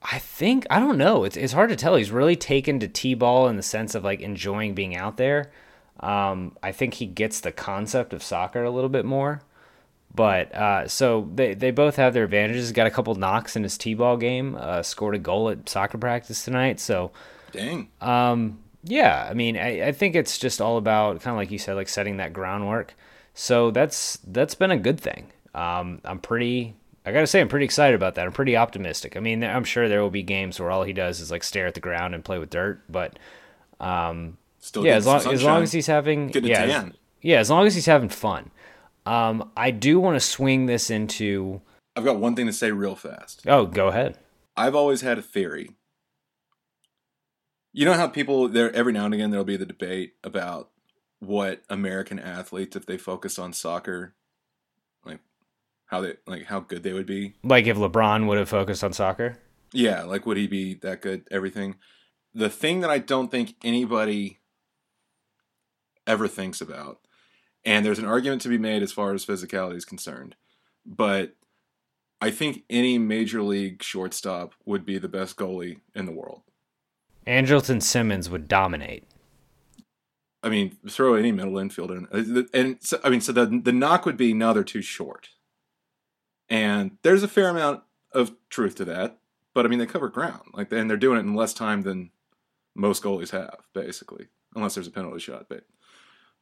I 0.01 0.20
think 0.20 0.67
I 0.70 0.79
don't 0.79 0.98
know. 0.98 1.24
It's 1.24 1.36
it's 1.36 1.53
hard 1.53 1.70
to 1.72 1.75
tell. 1.75 1.96
He's 1.96 2.12
really 2.12 2.36
taken 2.36 2.79
to 2.79 2.88
t-ball 2.88 3.48
in 3.48 3.58
the 3.58 3.63
sense 3.63 3.96
of 3.96 4.03
like 4.03 4.22
enjoying 4.22 4.74
being 4.74 4.96
out 4.96 5.17
there. 5.17 5.51
Um, 6.00 6.58
I 6.62 6.72
think 6.72 6.96
he 6.96 7.05
gets 7.05 7.39
the 7.39 7.51
concept 7.51 8.13
of 8.13 8.22
soccer 8.24 8.63
a 8.63 8.72
little 8.72 8.89
bit 8.89 9.05
more. 9.05 9.41
But 10.15 10.53
uh, 10.53 10.88
so 10.88 11.29
they 11.34 11.55
they 11.55 11.72
both 11.72 11.96
have 11.96 12.13
their 12.13 12.25
advantages. 12.25 12.67
he 12.67 12.74
Got 12.74 12.88
a 12.88 12.91
couple 12.91 13.15
knocks 13.15 13.55
in 13.55 13.63
his 13.63 13.77
t-ball 13.77 14.17
game. 14.17 14.55
Uh, 14.60 14.84
scored 14.84 15.15
a 15.15 15.20
goal 15.20 15.50
at 15.50 15.67
soccer 15.67 15.98
practice 15.98 16.46
tonight. 16.46 16.79
So 16.79 17.12
Dang. 17.51 17.89
um, 18.01 18.60
yeah, 18.84 19.28
I 19.30 19.34
mean, 19.34 19.58
I, 19.58 19.88
I 19.88 19.92
think 19.92 20.16
it's 20.16 20.38
just 20.38 20.62
all 20.62 20.78
about 20.78 21.22
kind 21.22 21.34
of 21.34 21.38
like 21.38 21.52
you 21.52 21.58
said, 21.58 21.75
like 21.75 21.90
setting 21.90 22.18
that 22.18 22.34
groundwork. 22.34 22.94
So 23.34 23.72
that's 23.72 24.18
that's 24.28 24.56
been 24.56 24.72
a 24.72 24.78
good 24.78 25.00
thing. 25.00 25.32
Um, 25.56 26.02
I'm 26.04 26.20
pretty. 26.20 26.75
I 27.06 27.12
gotta 27.12 27.28
say, 27.28 27.42
I'm 27.42 27.50
pretty 27.50 27.66
excited 27.66 27.96
about 27.96 28.16
that. 28.16 28.25
I'm 28.25 28.32
pretty 28.32 28.56
optimistic. 28.56 29.18
I 29.18 29.20
mean, 29.20 29.44
I'm 29.44 29.66
sure 29.66 29.90
there 29.90 30.02
will 30.02 30.10
be 30.10 30.24
games 30.24 30.60
where 30.60 30.72
all 30.72 30.84
he 30.84 30.94
does 30.94 31.20
is 31.20 31.32
like 31.32 31.44
stare 31.44 31.68
at 31.68 31.74
the 31.74 31.80
ground 31.82 32.16
and 32.16 32.24
play 32.24 32.40
with 32.40 32.50
dirt. 32.50 32.82
But 32.90 33.20
um, 33.80 34.38
Still 34.60 34.86
yeah, 34.86 34.96
as 34.96 35.06
long 35.06 35.25
as 35.28 35.44
long 35.44 35.63
as 35.63 35.72
he's 35.74 35.88
having 35.88 36.30
yeah, 36.34 36.62
as- 36.63 36.92
yeah, 37.22 37.40
as 37.40 37.50
long 37.50 37.66
as 37.68 37.75
he's 37.75 37.86
having 37.86 38.10
fun. 38.10 38.52
Um, 39.06 39.52
I 39.58 39.72
do 39.72 40.00
want 40.00 40.16
to 40.16 40.22
swing 40.22 40.66
this 40.68 40.90
into. 40.90 41.62
I've 41.96 42.06
got 42.06 42.18
one 42.18 42.36
thing 42.36 42.48
to 42.48 42.54
say 42.54 42.72
real 42.72 42.96
fast. 42.96 43.44
Oh, 43.46 43.66
go 43.66 43.90
ahead. 43.90 44.18
I've 44.56 44.75
always 44.75 45.02
had 45.02 45.18
a 45.18 45.22
theory. 45.22 45.72
You 47.74 47.86
know 47.86 47.94
how 47.94 48.08
people 48.08 48.48
there 48.48 48.74
every 48.74 48.94
now 48.94 49.06
and 49.06 49.13
again 49.13 49.32
there'll 49.32 49.44
be 49.44 49.58
the 49.58 49.65
debate 49.65 50.13
about 50.24 50.70
what 51.20 51.63
American 51.70 52.20
athletes 52.20 52.75
if 52.75 52.86
they 52.86 52.98
focused 52.98 53.39
on 53.39 53.51
soccer, 53.51 54.13
like 55.03 55.20
how 55.88 56.01
they 56.01 56.13
like 56.27 56.46
how 56.46 56.60
good 56.60 56.84
they 56.84 56.94
would 56.94 57.08
be. 57.08 57.34
Like 57.44 57.65
if 57.65 57.77
LeBron 57.77 58.27
would 58.27 58.38
have 58.38 58.50
focused 58.50 58.84
on 58.84 58.94
soccer. 58.94 59.39
Yeah, 59.72 60.03
like 60.03 60.25
would 60.27 60.38
he 60.38 60.46
be 60.46 60.75
that 60.75 61.01
good? 61.01 61.27
Everything. 61.32 61.75
The 62.36 62.50
thing 62.50 62.82
that 62.82 62.92
I 62.92 63.00
don't 63.00 63.32
think 63.32 63.56
anybody 63.63 64.39
ever 66.06 66.27
thinks 66.27 66.62
about, 66.62 67.00
and 67.65 67.86
there's 67.86 68.00
an 68.00 68.06
argument 68.06 68.42
to 68.44 68.50
be 68.50 68.58
made 68.58 68.84
as 68.84 68.92
far 68.92 69.13
as 69.13 69.25
physicality 69.25 69.77
is 69.77 69.86
concerned, 69.86 70.36
but 70.86 71.36
I 72.22 72.30
think 72.30 72.63
any 72.70 72.98
major 72.98 73.42
league 73.42 73.82
shortstop 73.82 74.53
would 74.65 74.86
be 74.86 74.98
the 74.98 75.10
best 75.10 75.38
goalie 75.38 75.80
in 75.96 76.06
the 76.06 76.12
world. 76.12 76.42
Andrelton 77.25 77.82
Simmons 77.82 78.30
would 78.30 78.48
dominate. 78.48 79.03
I 80.42 80.50
mean, 80.50 80.77
throw 80.89 81.13
any 81.13 81.32
middle 81.32 81.53
infielder, 81.53 81.98
in, 82.12 82.38
Uh, 82.38 82.44
and 82.53 82.77
so, 82.82 83.00
I 83.03 83.10
mean, 83.10 83.22
so 83.22 83.32
the 83.32 83.46
the 83.46 83.72
knock 83.72 84.06
would 84.06 84.18
be 84.18 84.34
no, 84.34 84.53
they're 84.53 84.63
too 84.63 84.82
short, 84.82 85.30
and 86.50 86.98
there's 87.01 87.24
a 87.24 87.30
fair 87.30 87.48
amount 87.48 87.84
of 88.12 88.34
truth 88.50 88.75
to 88.75 88.86
that. 88.86 89.20
But 89.53 89.65
I 89.65 89.70
mean, 89.70 89.80
they 89.80 89.86
cover 89.86 90.10
ground, 90.10 90.50
like, 90.53 90.72
and 90.72 90.89
they're 90.89 90.98
doing 90.98 91.18
it 91.18 91.22
in 91.22 91.36
less 91.36 91.53
time 91.53 91.84
than 91.84 92.12
most 92.75 93.03
goalies 93.03 93.30
have, 93.30 93.60
basically, 93.74 94.27
unless 94.56 94.75
there's 94.75 94.88
a 94.88 94.92
penalty 94.92 95.20
shot. 95.20 95.46
But, 95.48 95.63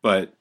but 0.02 0.34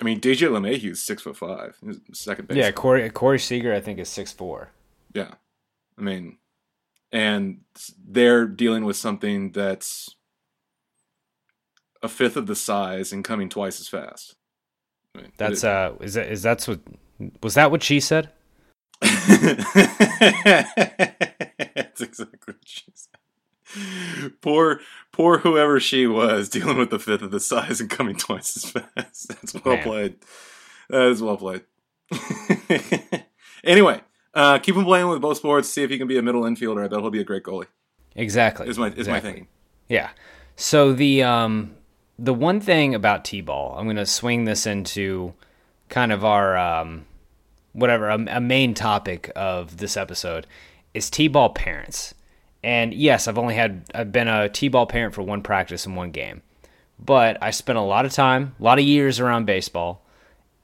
I 0.00 0.04
mean, 0.04 0.20
DJ 0.20 0.48
LeMahieu's 0.48 1.02
six 1.02 1.22
foot 1.22 1.36
five, 1.36 1.76
second 2.12 2.46
base. 2.46 2.58
Yeah, 2.58 2.70
Corey 2.70 3.08
Corey 3.10 3.38
Seager, 3.40 3.74
I 3.74 3.80
think 3.80 3.98
is 3.98 4.08
six 4.08 4.32
four. 4.32 4.70
Yeah. 5.14 5.34
I 5.98 6.02
mean, 6.02 6.36
and 7.12 7.60
they're 8.06 8.46
dealing 8.46 8.84
with 8.84 8.96
something 8.96 9.52
that's 9.52 10.14
a 12.02 12.08
fifth 12.08 12.36
of 12.36 12.46
the 12.46 12.56
size 12.56 13.12
and 13.12 13.24
coming 13.24 13.48
twice 13.48 13.80
as 13.80 13.88
fast. 13.88 14.36
I 15.14 15.22
mean, 15.22 15.32
That's 15.38 15.64
uh, 15.64 15.94
is 16.00 16.14
that 16.14 16.28
is 16.28 16.42
that's 16.42 16.68
what 16.68 16.80
was 17.42 17.54
that 17.54 17.70
what 17.70 17.82
she 17.82 18.00
said? 18.00 18.30
That's 19.00 19.60
exactly 22.00 22.54
what 22.54 22.56
she 22.64 22.84
said. 22.94 24.32
Poor, 24.40 24.80
poor 25.12 25.38
whoever 25.38 25.80
she 25.80 26.06
was 26.06 26.48
dealing 26.48 26.78
with 26.78 26.90
the 26.90 26.98
fifth 26.98 27.22
of 27.22 27.30
the 27.30 27.40
size 27.40 27.80
and 27.80 27.90
coming 27.90 28.16
twice 28.16 28.56
as 28.56 28.70
fast. 28.70 29.28
That's 29.28 29.54
well 29.64 29.76
Man. 29.76 29.84
played. 29.84 30.14
That 30.88 31.02
is 31.08 31.22
well 31.22 31.36
played. 31.36 31.64
anyway, 33.64 34.00
uh, 34.36 34.58
keep 34.58 34.76
him 34.76 34.84
playing 34.84 35.08
with 35.08 35.20
both 35.20 35.38
sports. 35.38 35.68
See 35.68 35.82
if 35.82 35.90
he 35.90 35.98
can 35.98 36.06
be 36.06 36.18
a 36.18 36.22
middle 36.22 36.42
infielder. 36.42 36.84
I 36.84 36.88
bet 36.88 37.00
he'll 37.00 37.10
be 37.10 37.20
a 37.20 37.24
great 37.24 37.42
goalie. 37.42 37.66
Exactly. 38.14 38.68
Is 38.68 38.78
my 38.78 38.88
is 38.88 39.08
my 39.08 39.16
exactly. 39.16 39.30
thinking. 39.30 39.48
Yeah. 39.88 40.10
So 40.56 40.92
the 40.92 41.22
um 41.22 41.74
the 42.18 42.34
one 42.34 42.60
thing 42.60 42.94
about 42.94 43.24
T-ball, 43.24 43.76
I'm 43.76 43.84
going 43.84 43.96
to 43.96 44.06
swing 44.06 44.44
this 44.44 44.66
into 44.66 45.34
kind 45.88 46.12
of 46.12 46.24
our 46.24 46.56
um 46.56 47.06
whatever 47.72 48.08
a, 48.08 48.36
a 48.36 48.40
main 48.40 48.74
topic 48.74 49.30
of 49.34 49.78
this 49.78 49.96
episode 49.96 50.46
is 50.94 51.10
T-ball 51.10 51.50
parents. 51.50 52.14
And 52.62 52.92
yes, 52.92 53.28
I've 53.28 53.38
only 53.38 53.54
had 53.54 53.84
I've 53.94 54.12
been 54.12 54.28
a 54.28 54.48
T-ball 54.48 54.86
parent 54.86 55.14
for 55.14 55.22
one 55.22 55.42
practice 55.42 55.86
and 55.86 55.96
one 55.96 56.10
game. 56.10 56.42
But 56.98 57.36
I 57.42 57.50
spent 57.50 57.78
a 57.78 57.82
lot 57.82 58.06
of 58.06 58.12
time, 58.12 58.54
a 58.58 58.62
lot 58.62 58.78
of 58.78 58.84
years 58.84 59.20
around 59.20 59.44
baseball, 59.44 60.02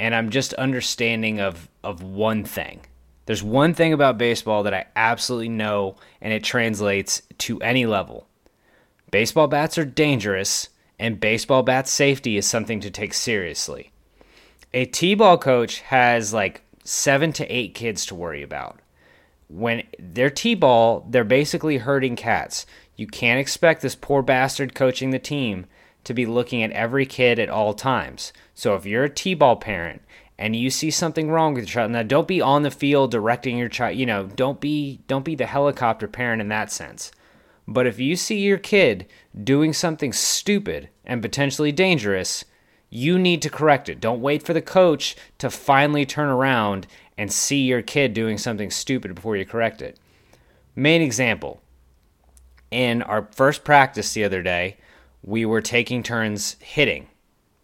and 0.00 0.14
I'm 0.14 0.30
just 0.30 0.52
understanding 0.54 1.40
of 1.40 1.68
of 1.82 2.02
one 2.02 2.44
thing. 2.44 2.80
There's 3.26 3.42
one 3.42 3.74
thing 3.74 3.92
about 3.92 4.18
baseball 4.18 4.62
that 4.64 4.74
I 4.74 4.86
absolutely 4.96 5.48
know 5.48 5.96
and 6.20 6.32
it 6.32 6.42
translates 6.42 7.22
to 7.38 7.60
any 7.60 7.86
level. 7.86 8.26
Baseball 9.10 9.46
bats 9.46 9.76
are 9.78 9.84
dangerous, 9.84 10.70
and 10.98 11.20
baseball 11.20 11.62
bat 11.62 11.86
safety 11.86 12.36
is 12.36 12.46
something 12.46 12.80
to 12.80 12.90
take 12.90 13.12
seriously. 13.14 13.92
A 14.74 14.86
T 14.86 15.14
ball 15.14 15.36
coach 15.36 15.80
has 15.80 16.32
like 16.32 16.62
seven 16.82 17.32
to 17.34 17.46
eight 17.46 17.74
kids 17.74 18.06
to 18.06 18.14
worry 18.14 18.42
about. 18.42 18.80
When 19.48 19.82
they're 19.98 20.30
T 20.30 20.54
ball, 20.54 21.06
they're 21.10 21.24
basically 21.24 21.78
herding 21.78 22.16
cats. 22.16 22.64
You 22.96 23.06
can't 23.06 23.40
expect 23.40 23.82
this 23.82 23.94
poor 23.94 24.22
bastard 24.22 24.74
coaching 24.74 25.10
the 25.10 25.18
team 25.18 25.66
to 26.04 26.14
be 26.14 26.24
looking 26.24 26.62
at 26.62 26.72
every 26.72 27.06
kid 27.06 27.38
at 27.38 27.50
all 27.50 27.74
times. 27.74 28.32
So 28.54 28.74
if 28.74 28.86
you're 28.86 29.04
a 29.04 29.10
T 29.10 29.34
ball 29.34 29.56
parent 29.56 30.02
and 30.38 30.56
you 30.56 30.70
see 30.70 30.90
something 30.90 31.30
wrong 31.30 31.54
with 31.54 31.64
your 31.64 31.72
child, 31.72 31.92
now 31.92 32.02
don't 32.02 32.28
be 32.28 32.40
on 32.40 32.62
the 32.62 32.70
field 32.70 33.10
directing 33.10 33.58
your 33.58 33.68
child. 33.68 33.96
You 33.96 34.06
know, 34.06 34.26
don't 34.26 34.60
be 34.60 35.00
don't 35.06 35.24
be 35.24 35.34
the 35.34 35.46
helicopter 35.46 36.08
parent 36.08 36.40
in 36.40 36.48
that 36.48 36.72
sense. 36.72 37.12
But 37.68 37.86
if 37.86 38.00
you 38.00 38.16
see 38.16 38.40
your 38.40 38.58
kid 38.58 39.06
doing 39.42 39.72
something 39.72 40.12
stupid 40.12 40.88
and 41.04 41.22
potentially 41.22 41.70
dangerous, 41.70 42.44
you 42.90 43.18
need 43.18 43.40
to 43.42 43.50
correct 43.50 43.88
it. 43.88 44.00
Don't 44.00 44.20
wait 44.20 44.42
for 44.42 44.52
the 44.52 44.60
coach 44.60 45.16
to 45.38 45.48
finally 45.48 46.04
turn 46.04 46.28
around 46.28 46.86
and 47.16 47.32
see 47.32 47.62
your 47.62 47.82
kid 47.82 48.14
doing 48.14 48.36
something 48.36 48.70
stupid 48.70 49.14
before 49.14 49.36
you 49.36 49.46
correct 49.46 49.80
it. 49.80 49.98
Main 50.74 51.02
example 51.02 51.62
in 52.72 53.02
our 53.02 53.28
first 53.32 53.64
practice 53.64 54.14
the 54.14 54.24
other 54.24 54.42
day, 54.42 54.78
we 55.22 55.44
were 55.44 55.60
taking 55.60 56.02
turns 56.02 56.56
hitting. 56.60 57.06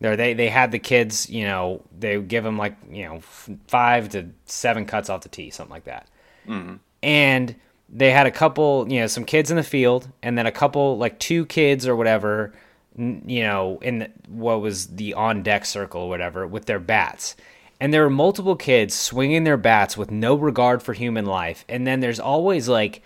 There, 0.00 0.17
they 0.17 0.33
they 0.35 0.49
had 0.49 0.71
the 0.71 0.78
kids, 0.78 1.28
you 1.28 1.45
know, 1.45 1.83
they 1.99 2.21
give 2.21 2.45
them 2.45 2.57
like 2.57 2.76
you 2.90 3.05
know 3.05 3.17
f- 3.17 3.50
five 3.67 4.09
to 4.11 4.28
seven 4.47 4.87
cuts 4.87 5.11
off 5.11 5.23
the 5.23 5.28
tee, 5.28 5.50
something 5.50 5.73
like 5.73 5.85
that 5.85 6.09
mm-hmm. 6.49 6.76
and 7.02 7.55
they 7.88 8.11
had 8.11 8.26
a 8.26 8.31
couple, 8.31 8.87
you 8.90 9.00
know, 9.00 9.07
some 9.07 9.25
kids 9.25 9.50
in 9.50 9.57
the 9.57 9.62
field, 9.62 10.09
and 10.23 10.37
then 10.37 10.47
a 10.47 10.52
couple, 10.52 10.99
like 10.99 11.19
two 11.19 11.47
kids 11.47 11.87
or 11.87 11.97
whatever, 11.97 12.52
you 12.97 13.43
know, 13.43 13.78
in 13.81 14.00
the, 14.00 14.11
what 14.28 14.61
was 14.61 14.88
the 14.88 15.14
on 15.14 15.43
deck 15.43 15.64
circle 15.64 16.02
or 16.02 16.09
whatever, 16.09 16.47
with 16.47 16.67
their 16.67 16.78
bats. 16.78 17.37
And 17.81 17.95
there 17.95 18.02
were 18.02 18.11
multiple 18.11 18.57
kids 18.57 18.95
swinging 18.95 19.45
their 19.45 19.57
bats 19.57 19.97
with 19.97 20.11
no 20.11 20.35
regard 20.35 20.83
for 20.83 20.93
human 20.93 21.25
life. 21.25 21.64
And 21.69 21.87
then 21.87 22.00
there's 22.00 22.21
always 22.21 22.69
like, 22.69 23.02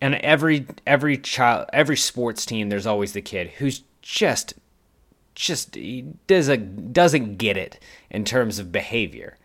and 0.00 0.14
every 0.16 0.66
every 0.86 1.18
child, 1.18 1.66
every 1.72 1.96
sports 1.96 2.44
team, 2.44 2.70
there's 2.70 2.86
always 2.86 3.12
the 3.12 3.22
kid 3.22 3.50
who's 3.50 3.82
just 4.00 4.54
just 5.34 5.74
he 5.74 6.02
doesn't 6.26 6.92
doesn't 6.92 7.36
get 7.36 7.56
it 7.56 7.78
in 8.10 8.24
terms 8.24 8.58
of 8.58 8.72
behavior. 8.72 9.36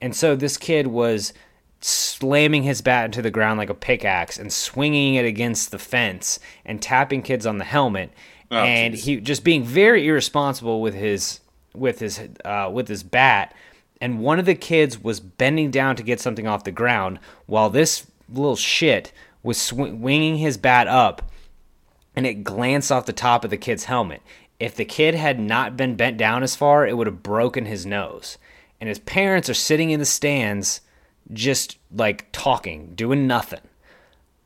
And 0.00 0.14
so 0.14 0.36
this 0.36 0.56
kid 0.56 0.86
was 0.88 1.32
slamming 1.80 2.62
his 2.62 2.80
bat 2.80 3.04
into 3.06 3.20
the 3.22 3.30
ground 3.30 3.58
like 3.58 3.68
a 3.70 3.74
pickaxe 3.74 4.38
and 4.38 4.52
swinging 4.52 5.16
it 5.16 5.24
against 5.26 5.70
the 5.70 5.78
fence 5.78 6.38
and 6.64 6.80
tapping 6.80 7.20
kids 7.22 7.44
on 7.46 7.58
the 7.58 7.64
helmet 7.64 8.10
Oh, 8.50 8.56
and 8.56 8.94
jeez. 8.94 8.98
he 9.04 9.16
just 9.20 9.44
being 9.44 9.64
very 9.64 10.06
irresponsible 10.06 10.80
with 10.80 10.94
his 10.94 11.40
with 11.74 11.98
his 11.98 12.20
uh, 12.44 12.70
with 12.72 12.88
his 12.88 13.02
bat 13.02 13.54
and 14.00 14.20
one 14.20 14.38
of 14.38 14.46
the 14.46 14.54
kids 14.54 15.02
was 15.02 15.20
bending 15.20 15.70
down 15.70 15.96
to 15.96 16.02
get 16.02 16.20
something 16.20 16.46
off 16.46 16.64
the 16.64 16.70
ground 16.70 17.18
while 17.46 17.68
this 17.68 18.06
little 18.32 18.56
shit 18.56 19.12
was 19.42 19.60
swinging 19.60 20.36
his 20.38 20.56
bat 20.56 20.86
up 20.88 21.30
and 22.16 22.26
it 22.26 22.44
glanced 22.44 22.92
off 22.92 23.06
the 23.06 23.12
top 23.12 23.44
of 23.44 23.50
the 23.50 23.56
kid's 23.56 23.84
helmet. 23.84 24.22
If 24.60 24.76
the 24.76 24.84
kid 24.84 25.14
had 25.14 25.40
not 25.40 25.76
been 25.76 25.96
bent 25.96 26.16
down 26.16 26.42
as 26.42 26.56
far, 26.56 26.86
it 26.86 26.96
would 26.96 27.06
have 27.06 27.22
broken 27.22 27.66
his 27.66 27.84
nose. 27.84 28.38
And 28.80 28.88
his 28.88 28.98
parents 29.00 29.48
are 29.48 29.54
sitting 29.54 29.90
in 29.90 30.00
the 30.00 30.06
stands 30.06 30.80
just 31.32 31.78
like 31.92 32.30
talking, 32.32 32.94
doing 32.94 33.26
nothing. 33.26 33.60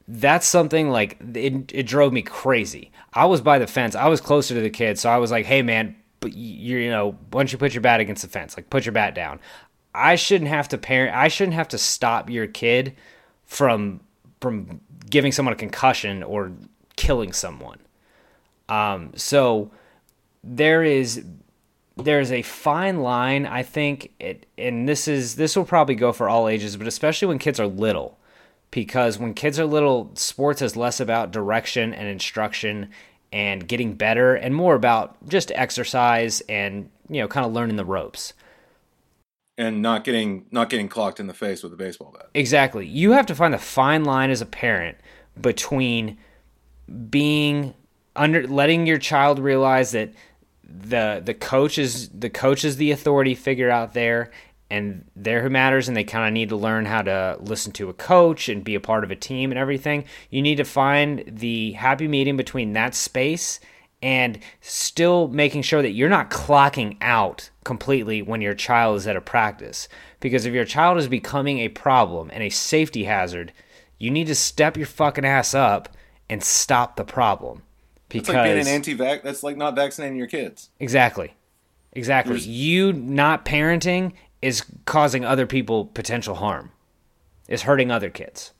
That's 0.06 0.46
something 0.46 0.90
like 0.90 1.18
it, 1.20 1.72
it 1.74 1.86
drove 1.86 2.12
me 2.12 2.22
crazy. 2.22 2.90
I 3.12 3.26
was 3.26 3.40
by 3.40 3.58
the 3.58 3.66
fence. 3.66 3.94
I 3.94 4.08
was 4.08 4.20
closer 4.20 4.54
to 4.54 4.60
the 4.60 4.70
kid, 4.70 4.98
so 4.98 5.10
I 5.10 5.18
was 5.18 5.30
like, 5.30 5.44
"Hey 5.44 5.60
man, 5.60 5.96
but 6.20 6.32
you 6.32 6.78
you 6.78 6.90
know, 6.90 7.18
don't 7.30 7.52
you 7.52 7.58
put 7.58 7.74
your 7.74 7.82
bat 7.82 8.00
against 8.00 8.22
the 8.22 8.28
fence? 8.28 8.56
Like 8.56 8.70
put 8.70 8.86
your 8.86 8.92
bat 8.92 9.14
down." 9.14 9.40
I 9.94 10.14
shouldn't 10.14 10.48
have 10.48 10.68
to 10.68 10.78
parent 10.78 11.16
I 11.16 11.28
shouldn't 11.28 11.54
have 11.54 11.68
to 11.68 11.78
stop 11.78 12.30
your 12.30 12.46
kid 12.46 12.94
from 13.44 14.00
from 14.40 14.80
giving 15.10 15.32
someone 15.32 15.52
a 15.52 15.56
concussion 15.56 16.22
or 16.22 16.52
killing 16.96 17.32
someone. 17.32 17.78
Um, 18.68 19.12
so 19.16 19.70
there 20.42 20.82
is 20.82 21.24
there's 21.96 22.30
a 22.30 22.42
fine 22.42 22.98
line 23.00 23.44
I 23.44 23.62
think 23.62 24.12
it, 24.20 24.46
and 24.56 24.88
this 24.88 25.08
is 25.08 25.36
this 25.36 25.56
will 25.56 25.64
probably 25.64 25.94
go 25.94 26.12
for 26.12 26.28
all 26.28 26.48
ages, 26.48 26.76
but 26.76 26.86
especially 26.86 27.28
when 27.28 27.38
kids 27.38 27.58
are 27.60 27.66
little. 27.66 28.18
Because 28.70 29.18
when 29.18 29.32
kids 29.32 29.58
are 29.58 29.64
little, 29.64 30.10
sports 30.14 30.60
is 30.60 30.76
less 30.76 31.00
about 31.00 31.30
direction 31.30 31.94
and 31.94 32.06
instruction 32.06 32.90
and 33.32 33.66
getting 33.66 33.94
better 33.94 34.34
and 34.34 34.54
more 34.54 34.74
about 34.74 35.16
just 35.26 35.50
exercise 35.54 36.42
and 36.48 36.90
you 37.08 37.20
know 37.20 37.28
kind 37.28 37.46
of 37.46 37.52
learning 37.52 37.76
the 37.76 37.84
ropes 37.84 38.34
and 39.58 39.82
not 39.82 40.04
getting 40.04 40.46
not 40.50 40.70
getting 40.70 40.88
clocked 40.88 41.20
in 41.20 41.26
the 41.26 41.34
face 41.34 41.62
with 41.62 41.72
a 41.72 41.76
baseball 41.76 42.14
bat. 42.16 42.28
Exactly. 42.32 42.86
You 42.86 43.12
have 43.12 43.26
to 43.26 43.34
find 43.34 43.52
the 43.52 43.58
fine 43.58 44.04
line 44.04 44.30
as 44.30 44.40
a 44.40 44.46
parent 44.46 44.96
between 45.38 46.16
being 47.10 47.74
under 48.16 48.46
letting 48.46 48.86
your 48.86 48.98
child 48.98 49.38
realize 49.38 49.90
that 49.92 50.12
the 50.68 51.22
the 51.24 51.34
coach 51.34 51.78
is 51.78 52.08
the 52.10 52.30
coach 52.30 52.64
is 52.64 52.76
the 52.76 52.90
authority 52.90 53.34
figure 53.34 53.70
out 53.70 53.94
there 53.94 54.30
and 54.70 55.04
they're 55.16 55.42
who 55.42 55.48
matters 55.48 55.88
and 55.88 55.96
they 55.96 56.04
kind 56.04 56.26
of 56.26 56.32
need 56.32 56.50
to 56.50 56.56
learn 56.56 56.84
how 56.84 57.02
to 57.02 57.38
listen 57.40 57.72
to 57.72 57.88
a 57.88 57.94
coach 57.94 58.48
and 58.48 58.64
be 58.64 58.74
a 58.74 58.80
part 58.80 59.02
of 59.02 59.10
a 59.10 59.16
team 59.16 59.50
and 59.50 59.58
everything. 59.58 60.04
You 60.30 60.42
need 60.42 60.56
to 60.56 60.64
find 60.64 61.24
the 61.26 61.72
happy 61.72 62.06
medium 62.06 62.36
between 62.36 62.74
that 62.74 62.94
space 62.94 63.60
and 64.02 64.38
still 64.60 65.28
making 65.28 65.62
sure 65.62 65.82
that 65.82 65.92
you're 65.92 66.08
not 66.08 66.30
clocking 66.30 66.96
out 67.00 67.50
completely 67.64 68.22
when 68.22 68.40
your 68.40 68.54
child 68.54 68.96
is 68.98 69.06
at 69.06 69.16
a 69.16 69.20
practice. 69.20 69.88
Because 70.20 70.44
if 70.44 70.54
your 70.54 70.64
child 70.64 70.98
is 70.98 71.08
becoming 71.08 71.60
a 71.60 71.68
problem 71.68 72.30
and 72.32 72.42
a 72.42 72.50
safety 72.50 73.04
hazard, 73.04 73.52
you 73.98 74.10
need 74.10 74.26
to 74.26 74.34
step 74.34 74.76
your 74.76 74.86
fucking 74.86 75.24
ass 75.24 75.54
up 75.54 75.88
and 76.28 76.44
stop 76.44 76.96
the 76.96 77.04
problem. 77.04 77.62
Because 78.08 78.28
it's 78.28 78.34
like 78.34 78.44
being 78.44 78.58
an 78.58 78.66
anti-vax. 78.66 79.22
That's 79.22 79.42
like 79.42 79.56
not 79.56 79.76
vaccinating 79.76 80.16
your 80.16 80.26
kids. 80.26 80.70
Exactly, 80.80 81.34
exactly. 81.92 82.34
There's... 82.34 82.46
You 82.46 82.92
not 82.92 83.44
parenting 83.44 84.12
is 84.40 84.64
causing 84.84 85.24
other 85.24 85.46
people 85.46 85.86
potential 85.86 86.36
harm. 86.36 86.72
Is 87.48 87.62
hurting 87.62 87.90
other 87.90 88.10
kids. 88.10 88.52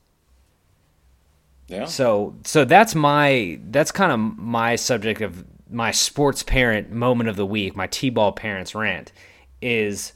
Yeah. 1.67 1.85
So 1.85 2.37
so 2.45 2.65
that's 2.65 2.95
my 2.95 3.61
that's 3.65 3.93
kind 3.93 4.11
of 4.11 4.19
my 4.39 4.77
subject 4.77 5.21
of 5.21 5.45
my 5.71 5.91
sports 5.91 6.43
parent 6.43 6.91
moment 6.91 7.29
of 7.29 7.37
the 7.37 7.45
week, 7.45 7.77
my 7.77 7.87
T-ball 7.87 8.33
parents 8.33 8.75
rant 8.75 9.13
is 9.61 10.15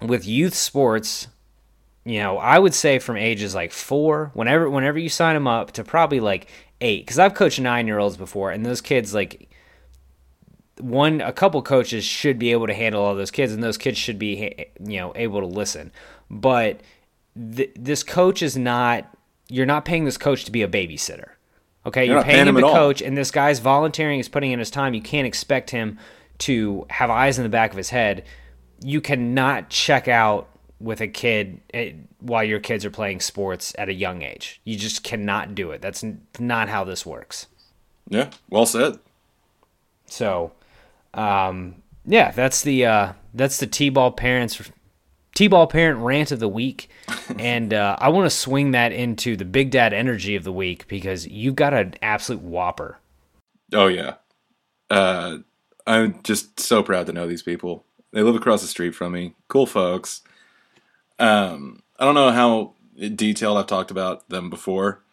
with 0.00 0.26
youth 0.26 0.54
sports, 0.54 1.28
you 2.04 2.18
know, 2.18 2.38
I 2.38 2.58
would 2.58 2.74
say 2.74 2.98
from 2.98 3.16
ages 3.16 3.54
like 3.54 3.70
4, 3.70 4.32
whenever 4.34 4.68
whenever 4.68 4.98
you 4.98 5.08
sign 5.08 5.34
them 5.34 5.46
up 5.46 5.70
to 5.72 5.84
probably 5.84 6.18
like 6.18 6.48
8 6.82 7.06
cuz 7.06 7.18
I've 7.18 7.34
coached 7.34 7.60
9-year-olds 7.60 8.16
before 8.16 8.50
and 8.50 8.66
those 8.66 8.80
kids 8.80 9.14
like 9.14 9.48
one 10.80 11.20
a 11.20 11.32
couple 11.32 11.62
coaches 11.62 12.04
should 12.04 12.38
be 12.38 12.52
able 12.52 12.66
to 12.66 12.74
handle 12.74 13.02
all 13.02 13.14
those 13.14 13.30
kids 13.30 13.52
and 13.52 13.62
those 13.62 13.78
kids 13.78 13.98
should 13.98 14.18
be 14.18 14.66
you 14.84 14.98
know 14.98 15.12
able 15.16 15.40
to 15.40 15.46
listen. 15.46 15.92
But 16.30 16.80
th- 17.56 17.72
this 17.76 18.02
coach 18.02 18.42
is 18.42 18.56
not 18.56 19.06
you're 19.48 19.66
not 19.66 19.84
paying 19.84 20.04
this 20.04 20.18
coach 20.18 20.44
to 20.44 20.52
be 20.52 20.62
a 20.62 20.68
babysitter. 20.68 21.30
Okay, 21.84 22.04
you're, 22.04 22.16
you're 22.16 22.24
paying, 22.24 22.36
paying, 22.36 22.48
him 22.48 22.54
to 22.56 22.62
coach, 22.62 23.02
and 23.02 23.18
this 23.18 23.30
guy's 23.30 23.58
volunteering, 23.58 24.18
he's 24.18 24.28
putting 24.28 24.52
in 24.52 24.58
his 24.58 24.70
time. 24.70 24.94
You 24.94 25.02
can't 25.02 25.26
expect 25.26 25.70
him 25.70 25.98
to 26.38 26.86
have 26.90 27.10
eyes 27.10 27.38
in 27.38 27.42
the 27.42 27.48
back 27.48 27.72
of 27.72 27.76
his 27.76 27.90
head. 27.90 28.24
You 28.84 29.00
cannot 29.00 29.68
check 29.68 30.06
out 30.06 30.48
with 30.80 31.00
a 31.00 31.08
kid 31.08 31.60
eh, 31.74 31.92
while 32.22 32.44
your 32.44 32.60
kids 32.60 32.84
are 32.84 32.90
playing 32.90 33.20
sports 33.20 33.74
at 33.78 33.88
a 33.88 33.94
young 33.94 34.22
age. 34.22 34.60
You 34.64 34.76
just 34.76 35.02
cannot 35.02 35.54
do 35.54 35.70
it. 35.72 35.82
That's 35.82 36.04
not 36.38 36.68
how 36.68 36.84
this 36.84 37.04
works. 37.04 37.46
Yeah, 38.08 38.30
well 38.50 38.66
said. 38.66 38.98
So, 40.06 40.52
um, 41.14 41.76
yeah, 42.04 42.30
that's 42.30 42.62
the 42.62 42.86
uh, 42.86 43.12
that's 43.34 43.58
the 43.58 43.66
T-ball 43.66 44.12
parents 44.12 44.60
T-ball 45.34 45.66
parent 45.66 46.00
rant 46.00 46.30
of 46.30 46.40
the 46.40 46.48
week, 46.48 46.90
and 47.38 47.72
uh, 47.72 47.96
I 47.98 48.10
want 48.10 48.26
to 48.26 48.36
swing 48.36 48.72
that 48.72 48.92
into 48.92 49.36
the 49.36 49.44
Big 49.44 49.70
Dad 49.70 49.92
energy 49.92 50.36
of 50.36 50.44
the 50.44 50.52
week 50.52 50.86
because 50.88 51.26
you've 51.26 51.56
got 51.56 51.72
an 51.72 51.94
absolute 52.02 52.42
whopper. 52.42 52.98
Oh 53.72 53.86
yeah, 53.86 54.16
uh, 54.90 55.38
I'm 55.86 56.20
just 56.22 56.60
so 56.60 56.82
proud 56.82 57.06
to 57.06 57.12
know 57.12 57.26
these 57.26 57.42
people. 57.42 57.84
They 58.12 58.22
live 58.22 58.36
across 58.36 58.60
the 58.60 58.68
street 58.68 58.94
from 58.94 59.12
me. 59.12 59.34
Cool 59.48 59.66
folks. 59.66 60.20
Um, 61.18 61.82
I 62.02 62.04
don't 62.04 62.14
know 62.16 62.32
how 62.32 62.74
detailed 63.14 63.58
I've 63.58 63.68
talked 63.68 63.92
about 63.92 64.28
them 64.28 64.50
before, 64.50 65.04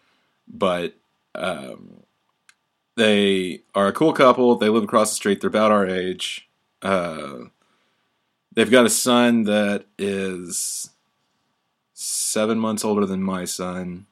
but 0.48 0.96
um, 1.36 2.02
they 2.98 3.62
are 3.76 3.88
a 3.88 3.94
cool 3.94 4.12
couple. 4.12 4.56
They 4.56 4.70
live 4.70 4.84
across 4.84 5.12
the 5.12 5.16
street. 5.16 5.40
They're 5.40 5.50
about 5.50 5.72
our 5.72 5.86
age. 5.88 6.50
Uh, 6.82 7.50
They've 8.60 8.70
got 8.70 8.86
a 8.86 8.90
son 8.90 9.44
that 9.44 9.86
is 9.98 10.90
seven 11.94 12.60
months 12.60 12.84
older 12.84 13.06
than 13.06 13.24
my 13.24 13.46
son. 13.46 14.08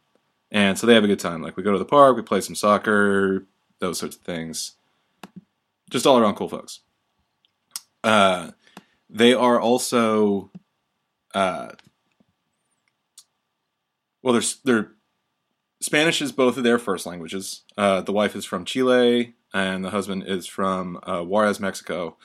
And 0.52 0.78
so 0.78 0.88
they 0.88 0.94
have 0.94 1.04
a 1.04 1.08
good 1.08 1.20
time. 1.20 1.42
Like 1.42 1.58
we 1.58 1.63
go 1.63 1.72
to 1.72 1.78
the 1.78 1.86
park, 1.86 2.16
we 2.16 2.22
play 2.22 2.42
some 2.42 2.56
soccer, 2.56 3.46
those 3.80 4.00
sorts 4.00 4.16
of 4.16 4.22
things. 4.22 4.74
Just 5.90 6.06
all 6.06 6.18
around 6.18 6.36
cool 6.36 6.48
folks. 6.48 6.82
Uh, 8.04 8.52
they 9.10 9.34
are 9.34 9.60
also, 9.60 10.52
uh, 11.34 11.72
well, 14.21 14.34
they're, 14.34 14.43
they're 14.63 14.91
Spanish 15.80 16.21
is 16.21 16.32
both 16.32 16.58
of 16.58 16.63
their 16.63 16.80
first 16.80 17.06
languages. 17.06 17.62
Uh, 17.77 18.01
the 18.01 18.12
wife 18.12 18.36
is 18.36 18.45
from 18.45 18.65
Chile, 18.65 19.36
and 19.53 19.86
the 19.86 19.91
husband 19.91 20.23
is 20.25 20.47
from 20.47 20.99
uh, 21.03 21.21
Juarez, 21.21 21.60
Mexico. 21.60 22.17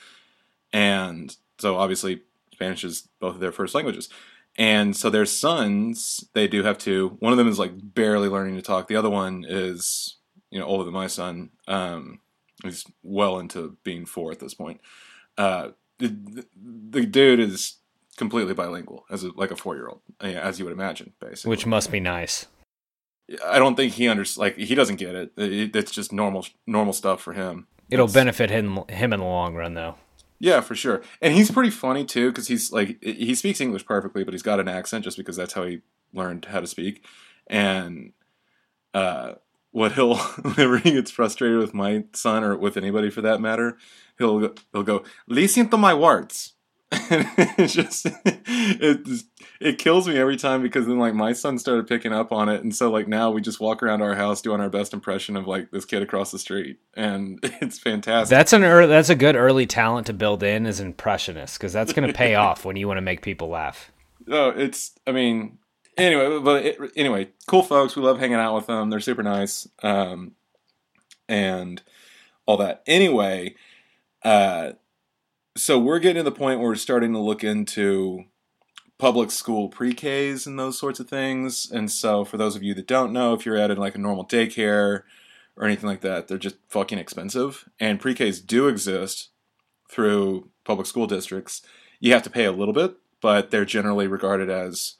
And 0.71 1.35
so 1.59 1.77
obviously 1.77 2.21
Spanish 2.51 2.83
is 2.83 3.07
both 3.19 3.35
of 3.35 3.41
their 3.41 3.51
first 3.51 3.75
languages. 3.75 4.09
And 4.57 4.95
so 4.95 5.09
their 5.09 5.25
sons, 5.25 6.23
they 6.33 6.47
do 6.47 6.63
have 6.63 6.77
two. 6.77 7.17
One 7.19 7.31
of 7.31 7.37
them 7.37 7.47
is 7.47 7.59
like 7.59 7.71
barely 7.75 8.27
learning 8.27 8.55
to 8.55 8.61
talk. 8.61 8.87
The 8.87 8.95
other 8.95 9.09
one 9.09 9.45
is, 9.47 10.17
you 10.51 10.59
know, 10.59 10.65
older 10.65 10.83
than 10.83 10.93
my 10.93 11.07
son. 11.07 11.49
Um, 11.67 12.19
he's 12.63 12.85
well 13.01 13.39
into 13.39 13.77
being 13.83 14.05
four 14.05 14.31
at 14.31 14.39
this 14.39 14.53
point. 14.53 14.81
Uh, 15.37 15.69
the, 15.97 16.45
the 16.89 17.05
dude 17.05 17.39
is 17.39 17.77
completely 18.17 18.53
bilingual 18.53 19.05
as 19.09 19.23
a, 19.23 19.31
like 19.35 19.51
a 19.51 19.55
four 19.55 19.75
year 19.75 19.87
old, 19.87 20.01
as 20.21 20.59
you 20.59 20.65
would 20.65 20.73
imagine, 20.73 21.13
basically. 21.19 21.49
Which 21.49 21.65
must 21.65 21.91
be 21.91 21.99
nice. 21.99 22.47
I 23.45 23.57
don't 23.57 23.75
think 23.75 23.93
he 23.93 24.07
under 24.07 24.25
like 24.37 24.57
he 24.57 24.75
doesn't 24.75 24.97
get 24.97 25.15
it. 25.15 25.31
it. 25.37 25.75
It's 25.75 25.91
just 25.91 26.11
normal 26.11 26.45
normal 26.67 26.93
stuff 26.93 27.21
for 27.21 27.33
him. 27.33 27.67
It'll 27.89 28.05
it's, 28.05 28.13
benefit 28.13 28.49
him 28.49 28.79
him 28.89 29.13
in 29.13 29.19
the 29.19 29.25
long 29.25 29.55
run, 29.55 29.73
though. 29.73 29.95
Yeah, 30.39 30.59
for 30.59 30.75
sure. 30.75 31.01
And 31.21 31.33
he's 31.33 31.51
pretty 31.51 31.69
funny 31.69 32.03
too 32.03 32.29
because 32.29 32.49
he's 32.49 32.71
like 32.71 33.01
he 33.01 33.33
speaks 33.33 33.61
English 33.61 33.85
perfectly, 33.85 34.23
but 34.23 34.33
he's 34.33 34.43
got 34.43 34.59
an 34.59 34.67
accent 34.67 35.05
just 35.05 35.17
because 35.17 35.37
that's 35.37 35.53
how 35.53 35.63
he 35.63 35.81
learned 36.13 36.45
how 36.45 36.59
to 36.59 36.67
speak. 36.67 37.05
And 37.47 38.11
uh, 38.93 39.35
what 39.71 39.93
he'll 39.93 40.17
whenever 40.41 40.79
he 40.79 40.91
gets 40.91 41.11
frustrated 41.11 41.59
with 41.59 41.73
my 41.73 42.03
son 42.13 42.43
or 42.43 42.57
with 42.57 42.75
anybody 42.75 43.09
for 43.09 43.21
that 43.21 43.39
matter, 43.39 43.77
he'll 44.17 44.53
he'll 44.73 44.83
go 44.83 45.03
listen 45.27 45.69
to 45.69 45.77
my 45.77 45.93
words. 45.93 46.53
it's 47.57 47.73
just 47.73 48.07
it 48.25 49.23
it 49.59 49.77
kills 49.77 50.07
me 50.07 50.17
every 50.17 50.35
time 50.35 50.61
because 50.61 50.85
then 50.85 50.99
like 50.99 51.13
my 51.13 51.33
son 51.33 51.57
started 51.57 51.87
picking 51.87 52.11
up 52.11 52.31
on 52.31 52.49
it. 52.49 52.61
And 52.61 52.75
so 52.75 52.91
like 52.91 53.07
now 53.07 53.31
we 53.31 53.41
just 53.41 53.59
walk 53.59 53.81
around 53.81 54.01
our 54.01 54.15
house 54.15 54.41
doing 54.41 54.59
our 54.59 54.69
best 54.69 54.93
impression 54.93 55.37
of 55.37 55.47
like 55.47 55.71
this 55.71 55.85
kid 55.85 56.03
across 56.03 56.31
the 56.31 56.39
street. 56.39 56.79
And 56.95 57.39
it's 57.61 57.79
fantastic. 57.79 58.29
That's 58.29 58.53
an 58.53 58.63
early, 58.63 58.87
that's 58.87 59.09
a 59.09 59.15
good 59.15 59.35
early 59.35 59.65
talent 59.65 60.07
to 60.07 60.13
build 60.13 60.43
in 60.43 60.65
as 60.65 60.79
impressionist 60.79 61.57
because 61.57 61.73
that's 61.73 61.93
going 61.93 62.07
to 62.07 62.13
pay 62.13 62.35
off 62.35 62.65
when 62.65 62.75
you 62.75 62.87
want 62.87 62.97
to 62.97 63.01
make 63.01 63.21
people 63.21 63.47
laugh. 63.47 63.91
Oh 64.29 64.49
it's 64.49 64.91
i 65.05 65.11
mean 65.11 65.57
anyway 65.97 66.39
but 66.39 66.65
it, 66.65 66.77
anyway 66.95 67.29
cool 67.47 67.63
folks. 67.63 67.95
We 67.95 68.03
love 68.03 68.19
hanging 68.19 68.35
out 68.35 68.55
with 68.55 68.67
them. 68.67 68.89
They're 68.89 68.99
super 68.99 69.23
nice 69.23 69.67
um 69.81 70.33
and 71.27 71.81
all 72.45 72.57
that. 72.57 72.83
Anyway 72.85 73.55
uh 74.23 74.73
so 75.55 75.79
we're 75.79 75.99
getting 75.99 76.23
to 76.23 76.29
the 76.29 76.35
point 76.35 76.59
where 76.59 76.69
we're 76.69 76.75
starting 76.75 77.13
to 77.13 77.19
look 77.19 77.43
into 77.43 78.25
public 78.97 79.31
school 79.31 79.69
pre-Ks 79.69 80.45
and 80.45 80.57
those 80.57 80.77
sorts 80.77 80.99
of 80.99 81.09
things. 81.09 81.69
And 81.69 81.91
so 81.91 82.23
for 82.25 82.37
those 82.37 82.55
of 82.55 82.63
you 82.63 82.73
that 82.75 82.87
don't 82.87 83.13
know, 83.13 83.33
if 83.33 83.45
you're 83.45 83.57
at 83.57 83.77
like 83.77 83.95
a 83.95 83.99
normal 83.99 84.25
daycare 84.25 85.03
or 85.55 85.65
anything 85.65 85.89
like 85.89 86.01
that. 86.01 86.27
They're 86.27 86.37
just 86.37 86.57
fucking 86.69 86.97
expensive. 86.97 87.69
And 87.79 87.99
pre-Ks 87.99 88.39
do 88.39 88.67
exist 88.67 89.29
through 89.89 90.49
public 90.63 90.87
school 90.87 91.07
districts. 91.07 91.61
You 91.99 92.13
have 92.13 92.23
to 92.23 92.29
pay 92.29 92.45
a 92.45 92.51
little 92.51 92.73
bit, 92.73 92.95
but 93.21 93.51
they're 93.51 93.65
generally 93.65 94.07
regarded 94.07 94.49
as 94.49 94.95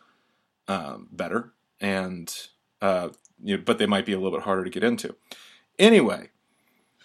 um, 0.67 1.09
better, 1.11 1.51
and 1.81 2.33
uh, 2.81 3.09
you 3.43 3.57
know, 3.57 3.63
but 3.65 3.77
they 3.77 3.85
might 3.85 4.05
be 4.05 4.13
a 4.13 4.17
little 4.17 4.37
bit 4.37 4.45
harder 4.45 4.63
to 4.63 4.69
get 4.69 4.83
into. 4.83 5.15
Anyway, 5.77 6.29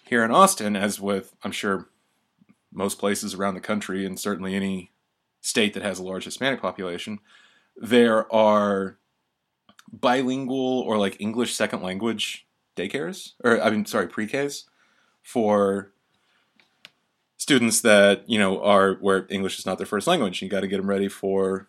here 0.05 0.25
in 0.25 0.31
Austin, 0.31 0.77
as 0.77 1.01
with 1.01 1.35
I'm 1.43 1.51
sure 1.51 1.89
most 2.73 2.99
places 2.99 3.35
around 3.35 3.55
the 3.55 3.61
country, 3.61 4.05
and 4.05 4.19
certainly 4.19 4.55
any 4.55 4.93
state 5.41 5.75
that 5.75 5.83
has 5.83 5.99
a 5.99 6.03
large 6.03 6.25
Hispanic 6.25 6.61
population, 6.61 7.21
there 7.77 8.33
are 8.33 8.99
bilingual 9.93 10.81
or 10.81 10.99
like 10.99 11.21
English 11.21 11.55
second 11.55 11.83
language 11.83 12.47
daycares, 12.77 13.33
or 13.43 13.61
I 13.61 13.71
mean, 13.71 13.87
sorry, 13.87 14.09
pre-Ks 14.09 14.65
for 15.23 15.93
students 17.37 17.81
that 17.81 18.29
you 18.29 18.39
know 18.39 18.63
are 18.63 18.95
where 18.95 19.27
English 19.31 19.59
is 19.59 19.67
not 19.67 19.79
their 19.79 19.87
first 19.87 20.07
language. 20.07 20.43
You 20.43 20.49
got 20.49 20.61
to 20.61 20.69
get 20.69 20.77
them 20.77 20.89
ready 20.89 21.09
for, 21.09 21.69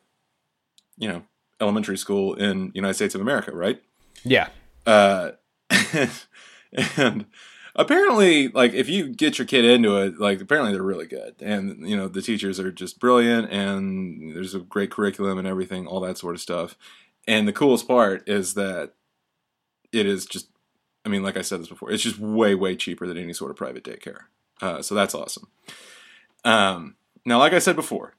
you 0.97 1.07
know, 1.07 1.23
elementary 1.61 1.97
school 1.97 2.33
in 2.33 2.71
United 2.73 2.95
States 2.95 3.15
of 3.15 3.21
America, 3.21 3.51
right? 3.51 3.81
Yeah. 4.23 4.49
Uh, 4.85 5.31
and 6.97 7.25
apparently, 7.79 8.49
like 8.49 8.73
if 8.73 8.89
you 8.89 9.07
get 9.07 9.39
your 9.39 9.47
kid 9.47 9.65
into 9.65 9.95
it, 9.97 10.19
like 10.19 10.41
apparently 10.41 10.73
they're 10.73 10.83
really 10.83 11.07
good, 11.07 11.35
and 11.39 11.87
you 11.87 11.95
know 11.95 12.07
the 12.07 12.21
teachers 12.21 12.59
are 12.59 12.71
just 12.71 12.99
brilliant, 12.99 13.49
and 13.49 14.35
there's 14.35 14.53
a 14.53 14.59
great 14.59 14.91
curriculum 14.91 15.39
and 15.39 15.47
everything, 15.47 15.87
all 15.87 16.01
that 16.01 16.17
sort 16.17 16.35
of 16.35 16.41
stuff. 16.41 16.77
And 17.27 17.47
the 17.47 17.53
coolest 17.53 17.87
part 17.87 18.27
is 18.27 18.53
that 18.55 18.93
it 19.91 20.05
is 20.05 20.25
just, 20.25 20.49
I 21.05 21.09
mean, 21.09 21.23
like 21.23 21.37
I 21.37 21.41
said 21.41 21.61
this 21.61 21.69
before, 21.69 21.91
it's 21.91 22.03
just 22.03 22.19
way 22.19 22.53
way 22.53 22.75
cheaper 22.75 23.07
than 23.07 23.17
any 23.17 23.33
sort 23.33 23.49
of 23.49 23.57
private 23.57 23.83
daycare. 23.83 24.23
Uh, 24.61 24.81
so 24.81 24.93
that's 24.93 25.15
awesome. 25.15 25.47
Um, 26.43 26.95
now, 27.25 27.39
like 27.39 27.53
I 27.53 27.59
said 27.59 27.75
before, 27.75 28.13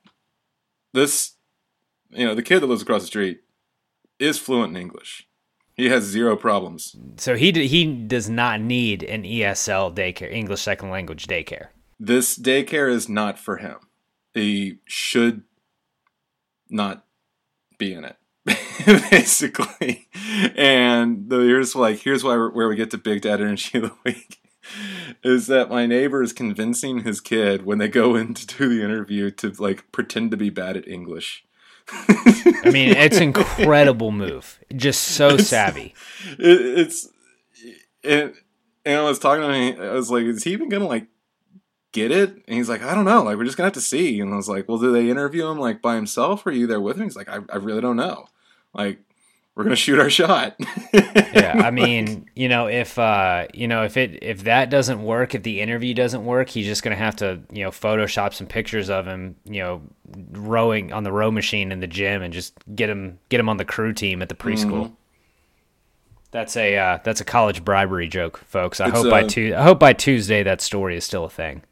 this, 0.94 1.34
you 2.10 2.24
know, 2.24 2.34
the 2.34 2.42
kid 2.42 2.60
that 2.60 2.66
lives 2.66 2.82
across 2.82 3.02
the 3.02 3.06
street 3.06 3.42
is 4.18 4.38
fluent 4.38 4.74
in 4.74 4.80
English. 4.80 5.28
He 5.80 5.88
has 5.88 6.04
zero 6.04 6.36
problems. 6.36 6.94
So 7.16 7.36
he 7.36 7.52
d- 7.52 7.66
he 7.66 7.86
does 7.86 8.28
not 8.28 8.60
need 8.60 9.02
an 9.02 9.22
ESL 9.22 9.94
daycare, 9.96 10.30
English 10.30 10.60
second 10.60 10.90
language 10.90 11.26
daycare. 11.26 11.68
This 11.98 12.38
daycare 12.38 12.90
is 12.90 13.08
not 13.08 13.38
for 13.38 13.56
him. 13.56 13.76
He 14.34 14.80
should 14.84 15.42
not 16.68 17.06
be 17.78 17.94
in 17.94 18.04
it, 18.04 18.16
basically. 19.10 20.06
And 20.54 21.30
the, 21.30 21.38
here's 21.38 21.74
like 21.74 22.00
here's 22.00 22.22
why 22.22 22.36
where 22.36 22.68
we 22.68 22.76
get 22.76 22.90
to 22.90 22.98
Big 22.98 23.22
Dad 23.22 23.40
Energy 23.40 23.78
of 23.78 23.84
the 23.84 23.94
Week 24.04 24.38
is 25.24 25.46
that 25.46 25.70
my 25.70 25.86
neighbor 25.86 26.22
is 26.22 26.34
convincing 26.34 27.04
his 27.04 27.22
kid 27.22 27.64
when 27.64 27.78
they 27.78 27.88
go 27.88 28.14
in 28.16 28.34
to 28.34 28.46
do 28.46 28.68
the 28.68 28.84
interview 28.84 29.30
to 29.30 29.54
like 29.58 29.90
pretend 29.92 30.30
to 30.32 30.36
be 30.36 30.50
bad 30.50 30.76
at 30.76 30.86
English. 30.86 31.46
I 31.92 32.70
mean, 32.72 32.90
it's 32.96 33.18
incredible 33.18 34.12
move. 34.12 34.60
Just 34.74 35.02
so 35.02 35.36
savvy. 35.36 35.94
It, 36.38 36.78
it's 36.78 37.08
and 38.04 38.34
and 38.84 38.98
I 38.98 39.02
was 39.02 39.18
talking 39.18 39.42
to 39.42 39.52
him. 39.52 39.80
I 39.80 39.92
was 39.92 40.10
like, 40.10 40.24
"Is 40.24 40.44
he 40.44 40.52
even 40.52 40.68
gonna 40.68 40.86
like 40.86 41.06
get 41.92 42.10
it?" 42.10 42.30
And 42.30 42.56
he's 42.56 42.68
like, 42.68 42.82
"I 42.82 42.94
don't 42.94 43.04
know. 43.04 43.22
Like, 43.22 43.36
we're 43.36 43.44
just 43.44 43.56
gonna 43.56 43.66
have 43.66 43.74
to 43.74 43.80
see." 43.80 44.20
And 44.20 44.32
I 44.32 44.36
was 44.36 44.48
like, 44.48 44.68
"Well, 44.68 44.78
do 44.78 44.92
they 44.92 45.10
interview 45.10 45.48
him 45.48 45.58
like 45.58 45.82
by 45.82 45.96
himself, 45.96 46.46
or 46.46 46.50
are 46.50 46.52
you 46.52 46.66
there 46.66 46.80
with 46.80 46.96
him?" 46.96 47.04
He's 47.04 47.16
like, 47.16 47.28
"I, 47.28 47.40
I 47.52 47.56
really 47.56 47.80
don't 47.80 47.96
know. 47.96 48.26
Like, 48.74 49.00
we're 49.60 49.64
gonna 49.64 49.76
shoot 49.76 49.98
our 49.98 50.08
shot." 50.08 50.56
yeah, 50.94 51.52
I 51.62 51.70
mean, 51.70 52.28
you 52.34 52.48
know, 52.48 52.66
if 52.66 52.98
uh, 52.98 53.46
you 53.52 53.68
know, 53.68 53.84
if 53.84 53.96
it 53.98 54.22
if 54.22 54.44
that 54.44 54.70
doesn't 54.70 55.02
work, 55.02 55.34
if 55.34 55.42
the 55.42 55.60
interview 55.60 55.92
doesn't 55.92 56.24
work, 56.24 56.48
he's 56.48 56.64
just 56.66 56.82
gonna 56.82 56.96
have 56.96 57.16
to, 57.16 57.40
you 57.52 57.62
know, 57.64 57.70
Photoshop 57.70 58.32
some 58.32 58.46
pictures 58.46 58.88
of 58.88 59.06
him, 59.06 59.36
you 59.44 59.60
know, 59.62 59.82
rowing 60.32 60.92
on 60.92 61.04
the 61.04 61.12
row 61.12 61.30
machine 61.30 61.72
in 61.72 61.80
the 61.80 61.86
gym, 61.86 62.22
and 62.22 62.32
just 62.32 62.54
get 62.74 62.88
him 62.88 63.18
get 63.28 63.38
him 63.38 63.48
on 63.50 63.58
the 63.58 63.64
crew 63.66 63.92
team 63.92 64.22
at 64.22 64.30
the 64.30 64.34
preschool. 64.34 64.84
Mm-hmm. 64.84 64.94
That's 66.30 66.56
a 66.56 66.76
uh, 66.78 66.98
that's 67.04 67.20
a 67.20 67.24
college 67.24 67.64
bribery 67.64 68.08
joke, 68.08 68.38
folks. 68.46 68.80
I 68.80 68.88
It's, 68.88 68.96
hope 68.96 69.10
by 69.10 69.22
uh, 69.24 69.28
tu- 69.28 69.54
I 69.56 69.62
hope 69.62 69.78
by 69.80 69.92
Tuesday 69.92 70.42
that 70.42 70.60
story 70.60 70.96
is 70.96 71.04
still 71.04 71.24
a 71.24 71.30
thing. 71.30 71.62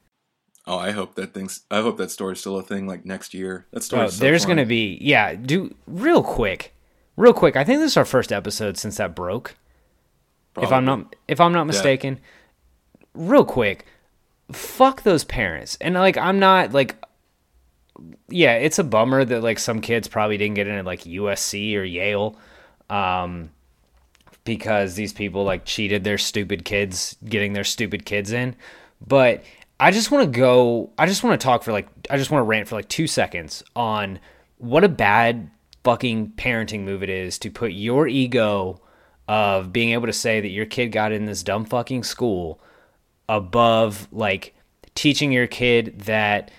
oh, 0.66 0.76
I 0.78 0.90
hope 0.90 1.14
that 1.14 1.32
thing's. 1.32 1.62
I 1.70 1.80
hope 1.80 1.96
that 1.98 2.10
story's 2.10 2.40
still 2.40 2.58
a 2.58 2.62
thing 2.62 2.86
like 2.86 3.04
next 3.06 3.32
year. 3.34 3.66
That 3.70 3.82
story. 3.84 4.06
Oh, 4.06 4.10
there's 4.10 4.44
going 4.44 4.58
to 4.58 4.66
be 4.66 4.98
yeah. 5.00 5.34
Do 5.36 5.74
real 5.86 6.22
quick, 6.24 6.74
real 7.18 7.34
quick. 7.34 7.56
I 7.56 7.64
think 7.64 7.80
this 7.80 7.92
is 7.92 7.96
our 7.96 8.04
first 8.04 8.32
episode 8.32 8.78
since 8.78 8.96
that 8.96 9.14
broke. 9.14 9.56
If 10.60 10.72
I'm 10.72 10.84
not 10.84 11.14
if 11.28 11.40
I'm 11.40 11.52
not 11.52 11.66
mistaken, 11.66 12.18
real 13.14 13.44
quick, 13.44 13.86
fuck 14.50 15.02
those 15.02 15.24
parents. 15.24 15.76
And 15.80 15.94
like 15.94 16.16
I'm 16.16 16.38
not 16.38 16.72
like 16.72 16.96
yeah, 18.28 18.54
it's 18.54 18.78
a 18.78 18.84
bummer 18.84 19.24
that 19.24 19.42
like 19.42 19.58
some 19.58 19.80
kids 19.80 20.08
probably 20.08 20.36
didn't 20.36 20.54
get 20.54 20.66
into 20.66 20.82
like 20.82 21.02
USC 21.02 21.76
or 21.76 21.84
Yale 21.84 22.36
um 22.88 23.50
because 24.44 24.94
these 24.94 25.12
people 25.12 25.44
like 25.44 25.64
cheated 25.64 26.04
their 26.04 26.18
stupid 26.18 26.64
kids 26.64 27.16
getting 27.24 27.52
their 27.52 27.64
stupid 27.64 28.04
kids 28.04 28.32
in. 28.32 28.56
But 29.06 29.44
I 29.78 29.90
just 29.90 30.10
want 30.10 30.24
to 30.32 30.38
go 30.38 30.90
I 30.98 31.06
just 31.06 31.22
want 31.22 31.40
to 31.40 31.44
talk 31.44 31.62
for 31.62 31.70
like 31.72 31.88
I 32.10 32.16
just 32.16 32.30
want 32.30 32.40
to 32.40 32.46
rant 32.46 32.66
for 32.66 32.74
like 32.74 32.88
2 32.88 33.06
seconds 33.06 33.62
on 33.76 34.18
what 34.56 34.82
a 34.82 34.88
bad 34.88 35.50
fucking 35.88 36.28
parenting 36.32 36.80
move 36.80 37.02
it 37.02 37.08
is 37.08 37.38
to 37.38 37.50
put 37.50 37.72
your 37.72 38.06
ego 38.06 38.78
of 39.26 39.72
being 39.72 39.92
able 39.92 40.06
to 40.06 40.12
say 40.12 40.38
that 40.38 40.50
your 40.50 40.66
kid 40.66 40.88
got 40.88 41.12
in 41.12 41.24
this 41.24 41.42
dumb 41.42 41.64
fucking 41.64 42.04
school 42.04 42.60
above 43.26 44.06
like 44.12 44.54
teaching 44.94 45.32
your 45.32 45.46
kid 45.46 45.98
that 46.00 46.50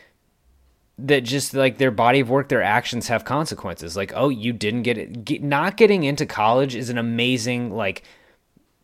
that 0.98 1.20
just 1.20 1.54
like 1.54 1.78
their 1.78 1.92
body 1.92 2.22
of 2.22 2.30
work 2.32 2.50
their 2.50 2.64
actions 2.64 3.08
have 3.08 3.24
consequences. 3.24 3.96
Like 3.96 4.12
oh 4.16 4.30
you 4.30 4.52
didn't 4.52 4.82
get 4.82 4.98
it. 4.98 5.24
Get, 5.26 5.44
not 5.44 5.78
getting 5.78 6.06
into 6.06 6.26
college 6.26 6.74
is 6.74 6.90
an 6.90 6.98
amazing 6.98 7.72
like 7.72 8.02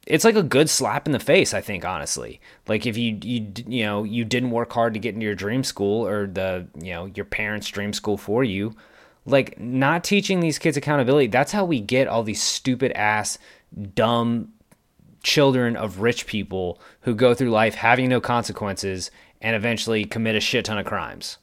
it's 0.06 0.26
like 0.26 0.36
a 0.36 0.44
good 0.44 0.70
slap 0.70 1.08
in 1.08 1.12
the 1.12 1.20
face 1.20 1.56
i 1.56 1.62
think 1.62 1.84
honestly. 1.84 2.40
Like 2.68 2.86
if 2.86 2.98
you 2.98 3.18
you 3.24 3.52
you 3.66 3.84
know 3.84 4.04
you 4.04 4.24
didn't 4.26 4.52
work 4.52 4.72
hard 4.72 4.94
to 4.94 5.00
get 5.00 5.16
into 5.16 5.26
your 5.26 5.34
dream 5.34 5.64
school 5.64 6.06
or 6.06 6.28
the 6.28 6.68
you 6.80 6.94
know 6.94 7.08
your 7.16 7.26
parents 7.26 7.68
dream 7.68 7.94
school 7.94 8.18
for 8.18 8.44
you 8.44 8.76
like 9.26 9.60
not 9.60 10.04
teaching 10.04 10.40
these 10.40 10.60
kids 10.60 10.78
accountability 10.78 11.28
that's 11.28 11.52
how 11.52 11.66
we 11.66 11.80
get 11.80 12.08
all 12.08 12.24
these 12.24 12.42
stupid 12.42 12.92
ass 12.94 13.38
dumb 13.94 14.50
children 15.26 15.76
of 15.76 16.00
rich 16.00 16.28
people 16.28 16.80
who 17.02 17.16
go 17.16 17.34
through 17.34 17.50
life 17.50 17.76
having 17.76 18.08
no 18.08 18.22
consequences 18.22 19.12
and 19.42 19.56
eventually 19.56 20.06
commit 20.06 20.36
a 20.36 20.40
shit 20.40 20.66
ton 20.66 20.78
of 20.78 20.86
crimes 20.86 21.38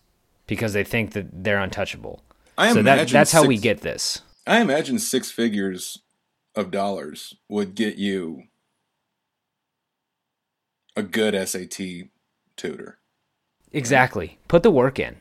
because 0.47 0.73
they 0.73 0.85
think 0.85 1.12
that 1.12 1.45
they're 1.45 1.61
untouchable. 1.61 2.23
I 2.57 2.68
so 2.68 2.75
that 2.75 2.81
imagine 2.81 3.12
that's 3.12 3.33
how 3.33 3.47
we 3.47 3.59
get 3.59 3.81
this. 3.81 4.23
I 4.47 4.61
imagine 4.61 4.99
six 4.99 5.31
figures 5.31 5.99
of 6.55 6.71
dollars 6.71 7.35
would 7.49 7.75
get 7.75 7.97
you 7.97 8.45
a 10.95 11.03
good 11.03 11.35
SAT 11.49 12.09
tutor. 12.57 12.99
Exactly. 13.73 14.38
Put 14.49 14.62
the 14.62 14.71
work 14.71 14.99
in. 14.99 15.16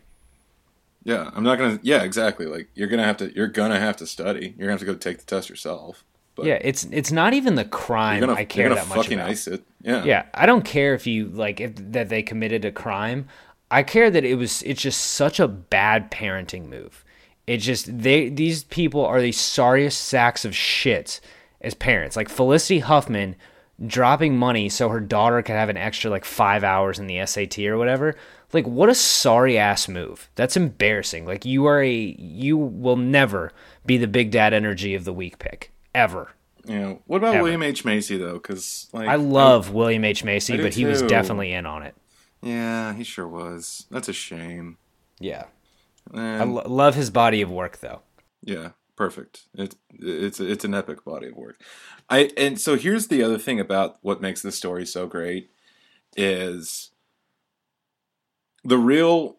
Yeah, 1.04 1.32
I'm 1.34 1.44
not 1.44 1.58
gonna. 1.58 1.80
Yeah, 1.82 2.04
exactly. 2.04 2.46
Like 2.46 2.70
you're 2.76 2.88
gonna 2.88 3.04
have 3.04 3.18
to. 3.18 3.36
You're 3.36 3.48
gonna 3.48 3.80
have 3.80 3.98
to 3.98 4.08
study. 4.08 4.54
You're 4.58 4.68
gonna 4.68 4.72
have 4.72 4.80
to 4.80 4.86
go 4.86 4.96
take 4.96 5.18
the 5.20 5.26
test 5.26 5.50
yourself. 5.50 6.04
But 6.36 6.46
yeah, 6.46 6.60
it's 6.62 6.86
it's 6.86 7.12
not 7.12 7.34
even 7.34 7.56
the 7.56 7.66
crime 7.66 8.22
gonna, 8.22 8.34
I 8.34 8.46
care 8.46 8.70
that 8.70 8.88
much 8.88 8.98
fucking 8.98 9.20
about. 9.20 9.30
ice 9.30 9.48
it. 9.48 9.64
Yeah. 9.82 10.04
Yeah, 10.04 10.26
I 10.34 10.46
don't 10.46 10.64
care 10.64 10.94
if 10.94 11.06
you 11.08 11.28
like 11.28 11.60
if 11.60 11.74
that 11.76 12.10
they 12.10 12.24
committed 12.24 12.66
a 12.66 12.72
crime. 12.72 13.28
I 13.70 13.84
care 13.84 14.10
that 14.12 14.26
it 14.26 14.36
was 14.36 14.62
it's 14.64 14.82
just 14.82 15.02
such 15.02 15.40
a 15.40 15.48
bad 15.48 16.12
parenting 16.12 16.68
move. 16.68 17.04
It 17.48 17.58
just 17.58 18.00
they 18.00 18.30
these 18.30 18.64
people 18.66 19.06
are 19.06 19.22
the 19.22 19.32
sorriest 19.32 20.02
sacks 20.02 20.46
of 20.46 20.56
shit 20.56 21.20
as 21.62 21.74
parents. 21.74 22.16
Like 22.16 22.30
Felicity 22.30 22.80
Huffman 22.80 23.36
dropping 23.86 24.38
money 24.38 24.70
so 24.70 24.90
her 24.90 25.00
daughter 25.00 25.42
could 25.42 25.56
have 25.56 25.70
an 25.70 25.78
extra 25.78 26.12
like 26.12 26.24
5 26.24 26.64
hours 26.64 27.00
in 27.00 27.08
the 27.08 27.26
SAT 27.26 27.60
or 27.60 27.78
whatever. 27.78 28.16
Like 28.54 28.68
what 28.68 28.90
a 28.90 28.96
sorry 28.96 29.58
ass 29.58 29.88
move. 29.88 30.30
That's 30.36 30.58
embarrassing. 30.58 31.26
Like 31.26 31.46
you 31.46 31.66
are 31.66 31.82
a 31.82 31.92
you 31.92 32.58
will 32.58 32.98
never 32.98 33.52
be 33.86 33.98
the 33.98 34.08
big 34.08 34.32
dad 34.32 34.54
energy 34.54 34.94
of 34.96 35.06
the 35.06 35.14
week 35.14 35.40
pick 35.40 35.72
ever. 35.96 36.32
You 36.68 36.80
know, 36.80 37.02
what 37.08 37.18
about 37.18 37.36
Ever. 37.36 37.44
William 37.44 37.64
H 37.64 37.84
Macy 37.86 38.18
though? 38.18 38.34
Because 38.34 38.88
like 38.94 39.08
I 39.08 39.16
love 39.16 39.72
William 39.74 40.06
H 40.06 40.24
Macy, 40.24 40.58
but 40.58 40.74
he 40.76 40.86
was 40.86 41.02
definitely 41.02 41.52
in 41.54 41.66
on 41.66 41.82
it. 41.84 41.96
yeah, 42.44 42.94
he 42.94 43.04
sure 43.04 43.28
was. 43.28 43.88
That's 43.90 44.08
a 44.10 44.14
shame. 44.14 44.78
Yeah. 45.20 45.46
I 46.14 46.44
lo- 46.44 46.64
love 46.68 46.96
his 46.96 47.10
body 47.10 47.42
of 47.42 47.50
work 47.50 47.78
though. 47.80 48.02
yeah, 48.44 48.72
perfect. 48.96 49.44
It's 49.56 49.76
it's 49.92 50.40
it's 50.40 50.64
an 50.66 50.76
epic 50.76 51.04
body 51.04 51.30
of 51.30 51.36
work. 51.36 51.60
I 52.10 52.30
and 52.38 52.60
so 52.60 52.76
here's 52.78 53.08
the 53.08 53.24
other 53.24 53.38
thing 53.40 53.60
about 53.60 53.98
what 54.02 54.22
makes 54.22 54.42
this 54.44 54.56
story 54.58 54.86
so 54.86 55.08
great 55.08 55.50
is 56.16 56.91
the 58.64 58.78
real 58.78 59.38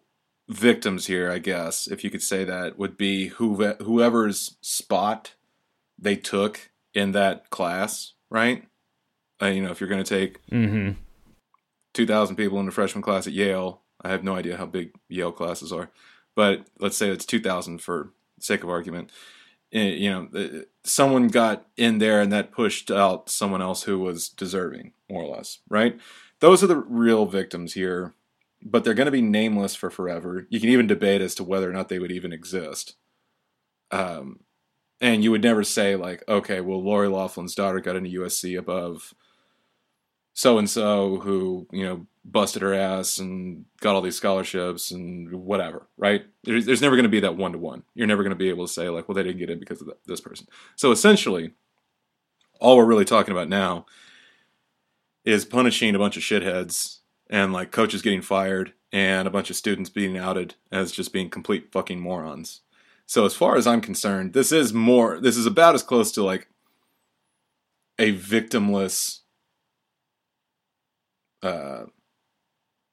victims 0.49 1.07
here, 1.07 1.31
I 1.31 1.39
guess, 1.39 1.87
if 1.87 2.03
you 2.03 2.09
could 2.09 2.21
say 2.21 2.43
that, 2.43 2.77
would 2.77 2.97
be 2.97 3.27
who 3.27 3.55
whoever's 3.81 4.57
spot 4.61 5.33
they 5.97 6.15
took 6.15 6.71
in 6.93 7.11
that 7.13 7.49
class, 7.49 8.13
right? 8.29 8.65
Uh, 9.41 9.47
you 9.47 9.61
know, 9.61 9.71
if 9.71 9.79
you're 9.79 9.89
going 9.89 10.03
to 10.03 10.09
take 10.19 10.45
Mm-hmm. 10.47 10.99
2,000 11.93 12.35
people 12.35 12.59
in 12.59 12.65
the 12.65 12.71
freshman 12.71 13.01
class 13.03 13.27
at 13.27 13.33
Yale, 13.33 13.81
I 14.01 14.09
have 14.09 14.23
no 14.23 14.35
idea 14.35 14.57
how 14.57 14.65
big 14.65 14.93
Yale 15.09 15.31
classes 15.31 15.71
are, 15.71 15.89
but 16.35 16.65
let's 16.79 16.97
say 16.97 17.09
it's 17.09 17.25
2,000 17.25 17.79
for 17.79 18.09
sake 18.39 18.63
of 18.63 18.69
argument. 18.69 19.11
Eh, 19.71 19.93
You 19.93 20.09
know, 20.09 20.27
eh, 20.35 20.61
someone 20.83 21.27
got 21.27 21.67
in 21.77 21.99
there 21.99 22.19
and 22.19 22.31
that 22.33 22.51
pushed 22.51 22.89
out 22.91 23.29
someone 23.29 23.61
else 23.61 23.83
who 23.83 23.99
was 23.99 24.27
deserving, 24.27 24.93
more 25.09 25.23
or 25.23 25.35
less, 25.35 25.59
right? 25.69 25.99
Those 26.39 26.63
are 26.63 26.67
the 26.67 26.77
real 26.77 27.25
victims 27.27 27.73
here, 27.73 28.13
but 28.63 28.83
they're 28.83 28.93
going 28.93 29.05
to 29.05 29.11
be 29.11 29.21
nameless 29.21 29.75
for 29.75 29.89
forever. 29.89 30.47
You 30.49 30.59
can 30.59 30.69
even 30.69 30.87
debate 30.87 31.21
as 31.21 31.35
to 31.35 31.43
whether 31.43 31.69
or 31.69 31.73
not 31.73 31.89
they 31.89 31.99
would 31.99 32.11
even 32.11 32.33
exist. 32.33 32.95
Um, 33.91 34.41
and 35.01 35.23
you 35.23 35.31
would 35.31 35.43
never 35.43 35.63
say 35.63 35.95
like, 35.95 36.23
okay, 36.27 36.61
well, 36.61 36.83
Lori 36.83 37.09
Laughlin's 37.09 37.55
daughter 37.55 37.79
got 37.79 37.95
into 37.95 38.21
USC 38.21 38.57
above 38.57 39.13
so 40.33 40.57
and 40.57 40.69
so 40.69 41.19
who 41.19 41.67
you 41.71 41.85
know 41.85 42.07
busted 42.25 42.61
her 42.61 42.73
ass 42.73 43.17
and 43.17 43.65
got 43.81 43.95
all 43.95 44.01
these 44.01 44.15
scholarships 44.15 44.91
and 44.91 45.31
whatever, 45.33 45.87
right? 45.97 46.23
There's, 46.43 46.65
there's 46.65 46.81
never 46.81 46.95
going 46.95 47.03
to 47.03 47.09
be 47.09 47.19
that 47.19 47.35
one 47.35 47.51
to 47.51 47.57
one. 47.57 47.83
You're 47.95 48.07
never 48.07 48.23
going 48.23 48.31
to 48.31 48.37
be 48.37 48.49
able 48.49 48.65
to 48.65 48.71
say 48.71 48.87
like, 48.87 49.07
well, 49.07 49.15
they 49.15 49.23
didn't 49.23 49.39
get 49.39 49.49
in 49.49 49.59
because 49.59 49.81
of 49.81 49.89
this 50.05 50.21
person. 50.21 50.47
So 50.77 50.91
essentially, 50.91 51.51
all 52.61 52.77
we're 52.77 52.85
really 52.85 53.05
talking 53.05 53.33
about 53.33 53.49
now 53.49 53.85
is 55.25 55.43
punishing 55.43 55.95
a 55.95 55.99
bunch 55.99 56.15
of 56.15 56.23
shitheads 56.23 56.99
and 57.33 57.51
like 57.51 57.71
coaches 57.71 58.01
getting 58.03 58.21
fired 58.21 58.73
and 58.91 59.27
a 59.27 59.31
bunch 59.31 59.49
of 59.49 59.55
students 59.55 59.89
being 59.89 60.17
outed 60.17 60.53
as 60.71 60.91
just 60.91 61.11
being 61.11 61.29
complete 61.29 61.71
fucking 61.71 61.99
morons. 61.99 62.61
So 63.07 63.25
as 63.25 63.33
far 63.33 63.55
as 63.57 63.65
I'm 63.67 63.81
concerned, 63.81 64.33
this 64.33 64.51
is 64.51 64.71
more 64.71 65.19
this 65.19 65.35
is 65.35 65.45
about 65.47 65.73
as 65.75 65.81
close 65.83 66.11
to 66.13 66.23
like 66.23 66.47
a 67.99 68.13
victimless 68.15 69.21
uh 71.41 71.85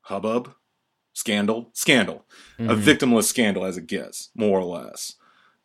hubbub 0.03 0.55
scandal 1.13 1.71
scandal 1.73 2.25
a 2.59 2.63
Mhm. 2.75 2.83
victimless 2.83 3.25
scandal 3.25 3.65
as 3.65 3.77
it 3.77 3.87
gets 3.87 4.31
more 4.35 4.59
or 4.61 4.65
less 4.65 5.15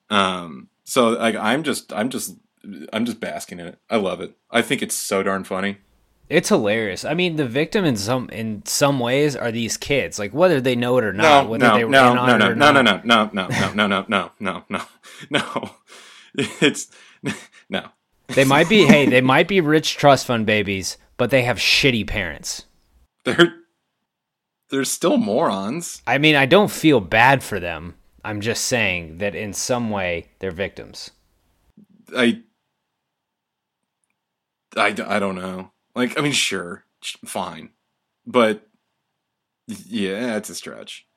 um 0.09 0.69
so 0.83 1.09
like 1.09 1.35
i'm 1.35 1.63
just 1.63 1.91
i'm 1.93 2.09
just 2.09 2.38
i'm 2.93 3.05
just 3.05 3.19
basking 3.19 3.59
in 3.59 3.67
it 3.67 3.79
i 3.89 3.95
love 3.95 4.21
it 4.21 4.38
i 4.51 4.61
think 4.61 4.81
it's 4.81 4.95
so 4.95 5.23
darn 5.23 5.43
funny 5.43 5.77
It's 6.27 6.49
hilarious. 6.49 7.05
I 7.05 7.13
mean, 7.13 7.35
the 7.35 7.45
victim 7.45 7.85
in 7.85 7.95
some 7.97 8.29
in 8.29 8.63
some 8.65 8.99
ways 8.99 9.35
are 9.35 9.51
these 9.51 9.77
kids, 9.77 10.17
like 10.17 10.33
whether 10.33 10.59
they 10.59 10.75
know 10.75 10.97
it 10.97 11.03
or 11.03 11.13
no 11.13 11.21
not, 11.21 11.49
whether 11.49 11.67
no 11.67 11.77
they 11.77 11.85
were 11.85 11.91
no 11.91 12.11
in 12.11 12.17
on 12.17 12.27
no 12.27 12.35
it 12.35 12.39
no 12.39 12.47
or 12.49 12.55
no 12.55 12.71
no 12.71 12.81
no 12.81 13.01
no 13.03 13.29
no 13.31 13.47
no 13.73 13.88
no 13.88 14.05
no 14.07 14.31
no 14.39 14.63
no 14.69 14.81
no 15.29 15.69
it's 16.35 16.88
no 17.69 17.89
They 18.29 18.43
might 18.43 18.67
be, 18.67 18.85
hey, 18.88 19.05
they 19.07 19.21
might 19.21 19.47
be 19.47 19.61
rich 19.61 19.97
trust 19.97 20.25
fund 20.25 20.45
babies, 20.47 20.97
but 21.17 21.29
they 21.29 21.43
have 21.43 21.57
shitty 21.57 22.07
parents. 22.07 22.65
they're 23.23 23.53
they're 24.71 24.83
still 24.83 25.17
morons 25.17 26.01
I 26.07 26.17
mean, 26.17 26.35
I 26.35 26.47
don't 26.47 26.71
feel 26.71 26.99
bad 26.99 27.43
for 27.43 27.59
them. 27.59 27.93
I'm 28.23 28.41
just 28.41 28.65
saying 28.65 29.19
that 29.19 29.35
in 29.35 29.53
some 29.53 29.91
way 29.91 30.29
they're 30.39 30.49
victims. 30.49 31.11
I, 32.17 32.41
I, 34.75 34.88
I 34.88 35.19
don't 35.19 35.35
know. 35.35 35.71
Like, 35.95 36.19
I 36.19 36.21
mean, 36.21 36.34
sure, 36.34 36.84
fine, 37.25 37.69
but 38.27 38.67
yeah, 39.67 40.27
that's 40.27 40.49
a 40.49 40.55
stretch. 40.55 41.08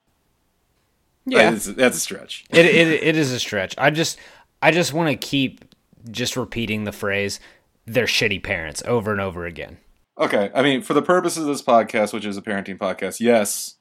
that's, 1.26 1.66
that's 1.66 1.96
a 1.96 2.00
stretch. 2.00 2.44
it, 2.50 2.64
it 2.64 2.88
it 3.02 3.16
is 3.16 3.32
a 3.32 3.40
stretch. 3.40 3.74
I 3.76 3.90
just 3.90 4.18
I 4.62 4.70
just 4.70 4.92
want 4.92 5.10
to 5.10 5.16
keep 5.16 5.64
just 6.10 6.36
repeating 6.36 6.84
the 6.84 6.92
phrase 6.92 7.40
"they're 7.86 8.06
shitty 8.06 8.42
parents" 8.42 8.82
over 8.86 9.12
and 9.12 9.20
over 9.20 9.46
again. 9.46 9.78
Okay, 10.16 10.50
I 10.54 10.62
mean, 10.62 10.82
for 10.82 10.94
the 10.94 11.02
purposes 11.02 11.42
of 11.42 11.48
this 11.48 11.62
podcast, 11.62 12.12
which 12.12 12.24
is 12.24 12.36
a 12.36 12.42
parenting 12.42 12.78
podcast, 12.78 13.20
yes, 13.20 13.76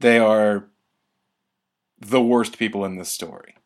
they 0.00 0.18
are 0.18 0.68
the 1.98 2.20
worst 2.20 2.58
people 2.58 2.84
in 2.84 2.96
this 2.96 3.10
story, 3.10 3.56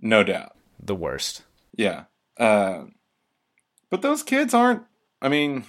no 0.00 0.24
doubt. 0.24 0.56
The 0.82 0.94
worst. 0.94 1.42
Yeah, 1.74 2.04
uh, 2.38 2.84
but 3.88 4.02
those 4.02 4.22
kids 4.22 4.52
aren't. 4.52 4.82
I 5.22 5.28
mean, 5.28 5.64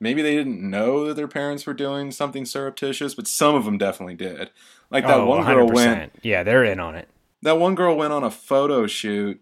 maybe 0.00 0.22
they 0.22 0.34
didn't 0.36 0.60
know 0.60 1.06
that 1.06 1.14
their 1.14 1.28
parents 1.28 1.66
were 1.66 1.74
doing 1.74 2.10
something 2.10 2.44
surreptitious, 2.44 3.14
but 3.14 3.26
some 3.26 3.54
of 3.54 3.64
them 3.64 3.78
definitely 3.78 4.14
did. 4.14 4.50
Like 4.90 5.06
that 5.06 5.18
oh, 5.18 5.26
one 5.26 5.44
girl 5.44 5.68
100%. 5.68 5.74
went. 5.74 6.12
Yeah, 6.22 6.42
they're 6.42 6.64
in 6.64 6.80
on 6.80 6.94
it. 6.94 7.08
That 7.42 7.58
one 7.58 7.74
girl 7.74 7.96
went 7.96 8.12
on 8.12 8.22
a 8.24 8.30
photo 8.30 8.86
shoot 8.86 9.40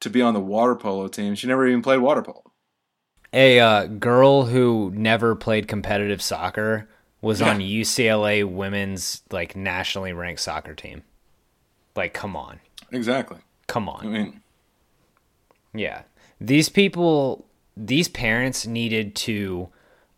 to 0.00 0.10
be 0.10 0.20
on 0.22 0.34
the 0.34 0.40
water 0.40 0.74
polo 0.74 1.08
team. 1.08 1.34
She 1.34 1.46
never 1.46 1.66
even 1.66 1.82
played 1.82 1.98
water 2.00 2.22
polo. 2.22 2.42
A 3.32 3.60
uh, 3.60 3.86
girl 3.86 4.44
who 4.46 4.90
never 4.94 5.34
played 5.34 5.68
competitive 5.68 6.22
soccer 6.22 6.88
was 7.20 7.40
Yeah. 7.40 7.50
on 7.50 7.60
UCLA 7.60 8.44
women's 8.44 9.22
like 9.30 9.54
nationally 9.56 10.12
ranked 10.12 10.40
soccer 10.40 10.74
team. 10.74 11.02
Like, 11.96 12.14
come 12.14 12.36
on, 12.36 12.60
Exactly. 12.92 13.38
come 13.66 13.88
on. 13.88 14.06
I 14.06 14.08
mean, 14.08 14.40
Yeah. 15.74 16.02
These 16.40 16.68
people, 16.68 17.44
these 17.78 18.08
parents 18.08 18.66
needed 18.66 19.14
to 19.14 19.68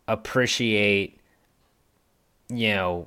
appreciate, 0.08 1.20
you 2.48 2.74
know, 2.74 3.06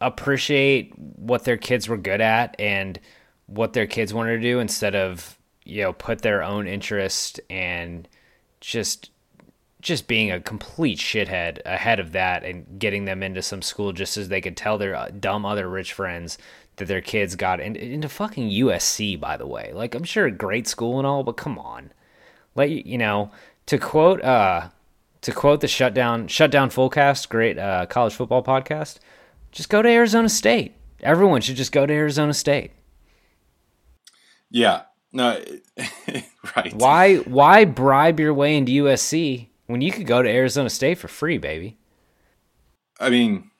appreciate 0.00 0.92
what 0.98 1.44
their 1.44 1.56
kids 1.56 1.88
were 1.88 1.96
good 1.96 2.20
at 2.20 2.54
and 2.58 3.00
what 3.46 3.72
their 3.72 3.86
kids 3.86 4.12
wanted 4.12 4.36
to 4.36 4.42
do 4.42 4.60
instead 4.60 4.94
of, 4.94 5.38
you 5.64 5.82
know, 5.82 5.92
put 5.92 6.20
their 6.20 6.42
own 6.42 6.68
interest 6.68 7.40
and 7.48 8.06
just 8.60 9.10
just 9.80 10.08
being 10.08 10.32
a 10.32 10.40
complete 10.40 10.98
shithead 10.98 11.60
ahead 11.64 12.00
of 12.00 12.10
that 12.10 12.42
and 12.42 12.78
getting 12.78 13.04
them 13.04 13.22
into 13.22 13.40
some 13.40 13.62
school 13.62 13.92
just 13.92 14.16
as 14.16 14.28
they 14.28 14.40
could 14.40 14.56
tell 14.56 14.78
their 14.78 14.96
uh, 14.96 15.08
dumb 15.20 15.46
other 15.46 15.68
rich 15.68 15.92
friends 15.92 16.38
that 16.74 16.88
their 16.88 17.00
kids 17.00 17.36
got 17.36 17.60
in, 17.60 17.76
into 17.76 18.08
fucking 18.08 18.50
USC 18.50 19.18
by 19.18 19.36
the 19.36 19.46
way. 19.46 19.70
Like 19.72 19.94
I'm 19.94 20.04
sure 20.04 20.26
a 20.26 20.30
great 20.30 20.66
school 20.66 20.98
and 20.98 21.06
all, 21.06 21.22
but 21.22 21.36
come 21.36 21.58
on. 21.58 21.92
Let 22.56 22.70
you, 22.70 22.82
you 22.84 22.98
know, 22.98 23.30
to 23.66 23.78
quote 23.78 24.22
uh 24.24 24.68
to 25.22 25.32
quote 25.32 25.60
the 25.60 25.68
shutdown 25.68 26.28
shutdown 26.28 26.70
fullcast, 26.70 27.28
great 27.28 27.58
uh 27.58 27.86
college 27.86 28.14
football 28.14 28.42
podcast, 28.42 28.98
just 29.52 29.68
go 29.68 29.82
to 29.82 29.88
Arizona 29.88 30.28
State. 30.28 30.74
Everyone 31.00 31.40
should 31.40 31.56
just 31.56 31.72
go 31.72 31.86
to 31.86 31.92
Arizona 31.92 32.34
State. 32.34 32.72
yeah. 34.50 34.82
No, 35.12 35.42
right. 36.56 36.74
Why 36.74 37.16
why 37.18 37.64
bribe 37.64 38.20
your 38.20 38.34
way 38.34 38.56
into 38.56 38.84
USC 38.84 39.48
when 39.66 39.80
you 39.80 39.90
could 39.90 40.06
go 40.06 40.20
to 40.22 40.28
Arizona 40.28 40.68
State 40.68 40.98
for 40.98 41.08
free, 41.08 41.38
baby? 41.38 41.78
I 43.00 43.08
mean, 43.08 43.50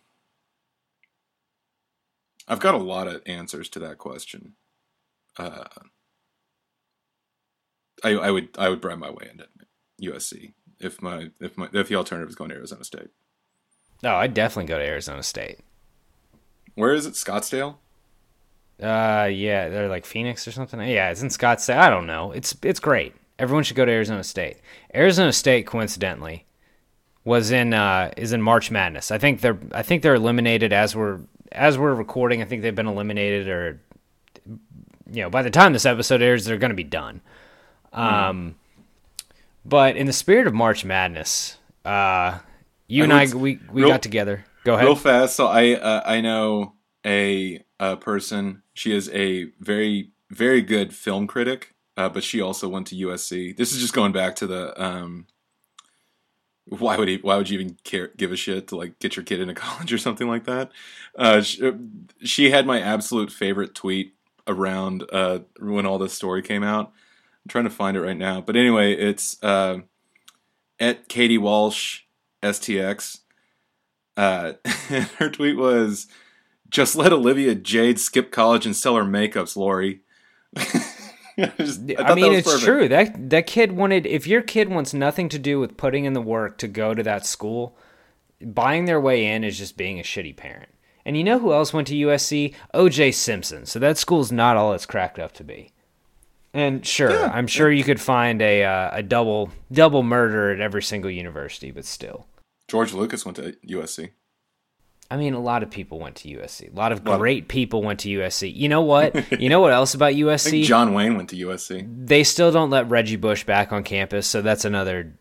I've 2.47 2.61
got 2.61 2.75
a 2.75 2.79
lot 2.79 3.07
of 3.09 3.23
answers 3.27 3.69
to 3.71 3.79
that 3.81 3.97
question. 3.97 4.55
Uh, 5.39 5.65
I, 8.05 8.11
I 8.11 8.31
would 8.31 8.49
I 8.59 8.69
would 8.69 8.81
bribe 8.83 8.99
my 8.99 9.11
way 9.11 9.29
into 9.31 9.47
USC 10.03 10.53
if 10.81 11.01
my 11.01 11.31
if 11.41 11.57
my 11.57 11.69
if 11.73 11.89
the 11.89 11.97
alternative 11.97 12.29
is 12.29 12.35
going 12.35 12.51
to 12.51 12.57
Arizona 12.57 12.85
State. 12.85 13.09
No, 14.03 14.17
I'd 14.17 14.35
definitely 14.35 14.69
go 14.69 14.79
to 14.79 14.85
Arizona 14.85 15.23
State. 15.23 15.61
Where 16.75 16.93
is 16.93 17.07
it? 17.07 17.15
Scottsdale. 17.15 17.77
Uh, 18.83 19.29
yeah, 19.33 19.71
they're 19.71 19.89
like 19.89 20.05
Phoenix 20.05 20.47
or 20.47 20.53
something. 20.53 20.79
Yeah, 20.81 21.11
it's 21.11 21.23
in 21.23 21.29
Scottsdale. 21.29 21.79
I 21.79 21.89
don't 21.89 22.07
know. 22.07 22.33
It's 22.33 22.55
it's 22.63 22.81
great. 22.81 23.15
Everyone 23.39 23.65
should 23.65 23.77
go 23.77 23.85
to 23.85 23.93
Arizona 23.93 24.23
State. 24.23 24.59
Arizona 24.95 25.33
State, 25.33 25.67
coincidentally, 25.67 26.45
was 27.25 27.51
in 27.51 27.73
uh 27.73 28.11
is 28.17 28.33
in 28.33 28.43
March 28.43 28.71
Madness. 28.71 29.11
I 29.11 29.19
think 29.19 29.41
they're 29.41 29.59
I 29.73 29.83
think 29.83 30.03
they're 30.03 30.15
eliminated 30.15 30.73
as 30.73 30.95
we're 30.95 31.21
as 31.53 31.79
we're 31.79 31.95
recording. 31.95 32.43
I 32.43 32.45
think 32.45 32.63
they've 32.63 32.75
been 32.75 32.87
eliminated, 32.87 33.49
or 33.49 33.81
you 35.11 35.23
know, 35.23 35.31
by 35.31 35.43
the 35.43 35.51
time 35.51 35.73
this 35.73 35.87
episode 35.87 36.21
airs, 36.21 36.45
they're 36.45 36.59
going 36.59 36.71
to 36.71 36.77
be 36.77 36.85
done. 36.85 37.23
Um, 37.93 38.57
but 39.69 39.97
in 39.97 40.07
the 40.07 40.13
spirit 40.13 40.47
of 40.47 40.55
March 40.55 40.85
Madness, 40.85 41.59
uh, 41.85 42.39
you 42.87 43.03
I 43.03 43.05
and 43.05 43.13
I 43.13 43.27
we 43.35 43.59
we 43.71 43.83
real- 43.83 43.89
got 43.89 44.03
together. 44.03 44.45
Go 44.65 44.75
ahead. 44.75 44.87
Real 44.87 44.97
fast. 44.97 45.37
So 45.37 45.47
I 45.47 45.75
uh, 45.75 46.03
I 46.05 46.21
know 46.21 46.75
a, 47.05 47.65
a 47.79 47.97
person. 47.97 48.63
She 48.75 48.95
is 48.95 49.09
a 49.11 49.45
very 49.61 50.11
very 50.31 50.63
good 50.63 50.95
film 50.95 51.27
critic, 51.27 51.75
uh, 51.97 52.09
but 52.09 52.25
she 52.25 52.41
also 52.41 52.69
went 52.69 52.87
to 52.89 52.97
USC. 52.97 53.57
This 53.57 53.73
is 53.73 53.81
just 53.81 53.95
going 53.95 54.13
back 54.13 54.37
to 54.37 54.47
the 54.47 54.83
um, 54.83 55.27
why 56.67 56.97
would 56.97 57.09
he, 57.09 57.19
why 57.19 57.37
would 57.37 57.49
you 57.49 57.61
even 57.61 57.77
care 57.85 58.11
give 58.17 58.33
a 58.33 58.37
shit 58.37 58.69
to 58.69 58.77
like 58.77 58.99
get 58.99 59.17
your 59.17 59.25
kid 59.25 59.41
into 59.41 59.55
college 59.67 59.93
or 59.93 59.99
something 59.99 60.29
like 60.29 60.45
that? 60.45 60.71
Uh, 61.17 61.41
she, 61.41 61.73
she 62.23 62.51
had 62.51 62.67
my 62.67 62.81
absolute 62.81 63.31
favorite 63.31 63.75
tweet 63.75 64.15
around 64.47 65.05
uh, 65.13 65.41
when 65.61 65.87
all 65.87 65.99
this 65.99 66.13
story 66.13 66.43
came 66.43 66.63
out. 66.63 66.93
I'm 67.47 67.49
trying 67.49 67.65
to 67.65 67.71
find 67.71 67.97
it 67.97 68.01
right 68.01 68.17
now, 68.17 68.41
but 68.41 68.57
anyway, 68.57 68.93
it's 68.93 69.41
uh, 69.41 69.79
at 70.81 71.09
Katie 71.09 71.39
Walsh 71.39 72.01
STX. 72.43 73.21
Uh, 74.17 74.55
her 75.19 75.31
tweet 75.31 75.57
was, 75.57 76.09
"Just 76.69 76.97
let 76.97 77.13
Olivia 77.13 77.55
Jade 77.55 78.01
skip 78.01 78.33
college 78.33 78.67
and 78.67 78.75
sell 78.75 78.97
her 78.97 79.05
makeups, 79.05 79.55
Lori." 79.55 80.01
Just- 80.57 81.83
I, 81.83 82.03
that 82.03 82.17
mean, 82.17 82.33
it's 82.33 82.49
perfect. 82.49 82.65
true. 82.65 82.89
That 82.89 83.31
that 83.31 83.47
kid 83.47 83.71
wanted. 83.71 84.07
If 84.07 84.27
your 84.27 84.43
kid 84.43 84.69
wants 84.69 84.93
nothing 84.93 85.29
to 85.29 85.39
do 85.39 85.61
with 85.61 85.77
putting 85.77 86.05
in 86.05 86.15
the 86.15 86.21
work 86.21 86.59
to 86.59 86.67
go 86.67 86.95
to 86.95 87.03
that 87.05 87.25
school, 87.27 87.79
buying 88.41 88.87
their 88.87 89.01
way 89.01 89.25
in 89.25 89.45
is 89.45 89.57
just 89.57 89.77
being 89.77 90.01
a 90.01 90.03
shitty 90.03 90.37
parent. 90.37 90.71
And 91.05 91.17
you 91.17 91.23
know 91.23 91.39
who 91.39 91.53
else 91.53 91.73
went 91.73 91.87
to 91.87 91.95
USC? 91.95 92.55
O.J. 92.75 93.13
Simpson. 93.13 93.67
So 93.67 93.79
that 93.79 93.99
school's 93.99 94.33
not 94.33 94.57
all 94.57 94.73
it's 94.73 94.85
cracked 94.85 95.21
up 95.21 95.31
to 95.35 95.45
be. 95.45 95.71
And 96.57 96.87
sure, 96.87 97.11
Yeah. 97.11 97.31
I'm 97.35 97.47
sure 97.47 97.71
you 97.71 97.85
could 97.85 98.01
find 98.01 98.41
a 98.41 98.65
uh, 98.65 98.91
a 98.95 99.03
double 99.03 99.51
double 99.71 100.03
murder 100.03 100.51
at 100.51 100.61
every 100.61 100.83
single 100.83 101.11
university, 101.11 101.71
but 101.71 101.85
still. 101.85 102.27
George 102.67 102.95
Lucas 102.95 103.27
went 103.27 103.37
to 103.37 103.53
USC. 103.69 104.11
I 105.11 105.19
mean, 105.19 105.35
a 105.35 105.39
lot 105.41 105.63
of 105.63 105.71
people 105.71 106.01
went 106.01 106.17
to 106.17 106.29
USC. 106.31 106.73
A 106.73 106.75
lot 106.75 106.93
of 106.93 107.07
of- 107.07 107.19
great 107.19 107.49
people 107.49 107.83
went 107.83 108.01
to 108.01 108.09
USC. 108.09 108.53
You 108.53 108.71
know 108.71 108.81
what? 108.81 109.31
you 109.41 109.51
know 109.51 109.61
what 109.61 109.73
else 109.73 109.93
about 109.95 110.15
I 110.15 110.15
think 110.15 110.27
USC? 110.27 110.65
John 110.65 110.95
Wayne 110.95 111.17
went 111.17 111.29
to 111.31 111.37
USC. 111.37 111.87
they 112.07 112.25
still 112.25 112.51
don't 112.51 112.71
let 112.71 112.89
Reggie 112.89 113.17
Bush 113.17 113.45
back 113.45 113.71
on 113.71 113.85
campus, 113.85 114.27
so 114.27 114.41
that's 114.41 114.65
another 114.65 115.13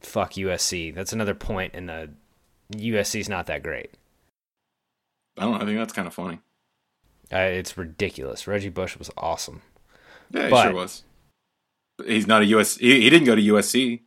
fuck 0.00 0.32
USC. 0.32 0.94
That's 0.94 1.12
another 1.12 1.34
point 1.34 1.74
in 1.74 1.84
the 1.86 2.08
USC's 2.72 3.28
not 3.28 3.46
that 3.46 3.62
great. 3.62 3.90
I 5.36 5.42
don't 5.42 5.52
know. 5.52 5.58
I 5.60 5.64
think 5.66 5.78
that's 5.78 5.92
kind 5.92 6.08
of 6.08 6.14
funny. 6.14 6.40
Uh, 7.30 7.36
it's 7.40 7.76
ridiculous. 7.76 8.46
Reggie 8.46 8.70
Bush 8.70 8.96
was 8.98 9.10
awesome. 9.18 9.60
Yeah, 10.30 10.44
he 10.44 10.50
But- 10.50 10.62
sure 10.64 10.74
was. 10.74 11.04
But 11.96 12.08
he's 12.08 12.26
not 12.26 12.42
a 12.42 12.46
US. 12.46 12.76
He, 12.76 13.00
he 13.02 13.10
didn't 13.10 13.26
go 13.26 13.34
to 13.34 13.42
USC. 13.42 14.02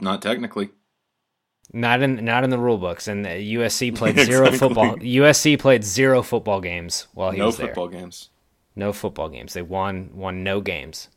Not 0.00 0.22
technically. 0.22 0.70
Not 1.72 2.00
in 2.00 2.24
not 2.24 2.44
in 2.44 2.50
the 2.50 2.58
rule 2.58 2.78
books, 2.78 3.08
and 3.08 3.26
uh, 3.26 3.30
USC 3.30 3.94
played 3.96 4.16
Yeah, 4.16 4.24
zero 4.24 4.52
football. 4.52 4.96
USC 4.96 5.58
played 5.58 5.84
zero 5.84 6.22
football 6.22 6.60
games 6.60 7.08
while 7.12 7.30
he 7.30 7.38
no 7.38 7.46
was 7.46 7.56
there. 7.56 7.66
No 7.66 7.70
football 7.70 7.88
games. 7.88 8.30
No 8.76 8.92
football 8.92 9.28
games. 9.28 9.52
They 9.54 9.62
won 9.62 10.10
won 10.14 10.42
no 10.44 10.60
games. 10.60 11.08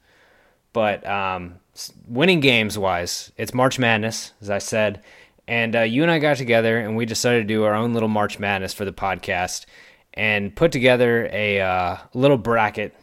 But 0.74 1.06
um, 1.08 1.60
winning 2.08 2.40
games 2.40 2.78
wise, 2.78 3.32
it's 3.38 3.54
March 3.54 3.78
Madness, 3.78 4.34
as 4.42 4.50
I 4.50 4.58
said, 4.58 5.04
and 5.48 5.76
uh, 5.76 5.82
you 5.82 6.02
and 6.02 6.12
I 6.12 6.20
got 6.20 6.38
together 6.38 6.80
and 6.80 6.96
we 6.96 7.06
decided 7.06 7.42
to 7.48 7.54
do 7.54 7.64
our 7.64 7.76
own 7.76 7.94
little 7.94 8.10
March 8.10 8.40
Madness 8.40 8.74
for 8.74 8.86
the 8.86 8.94
podcast 8.94 9.66
and 10.14 10.56
put 10.56 10.72
together 10.72 11.30
a 11.32 11.60
uh, 11.62 11.98
little 12.14 12.38
bracket, 12.38 12.96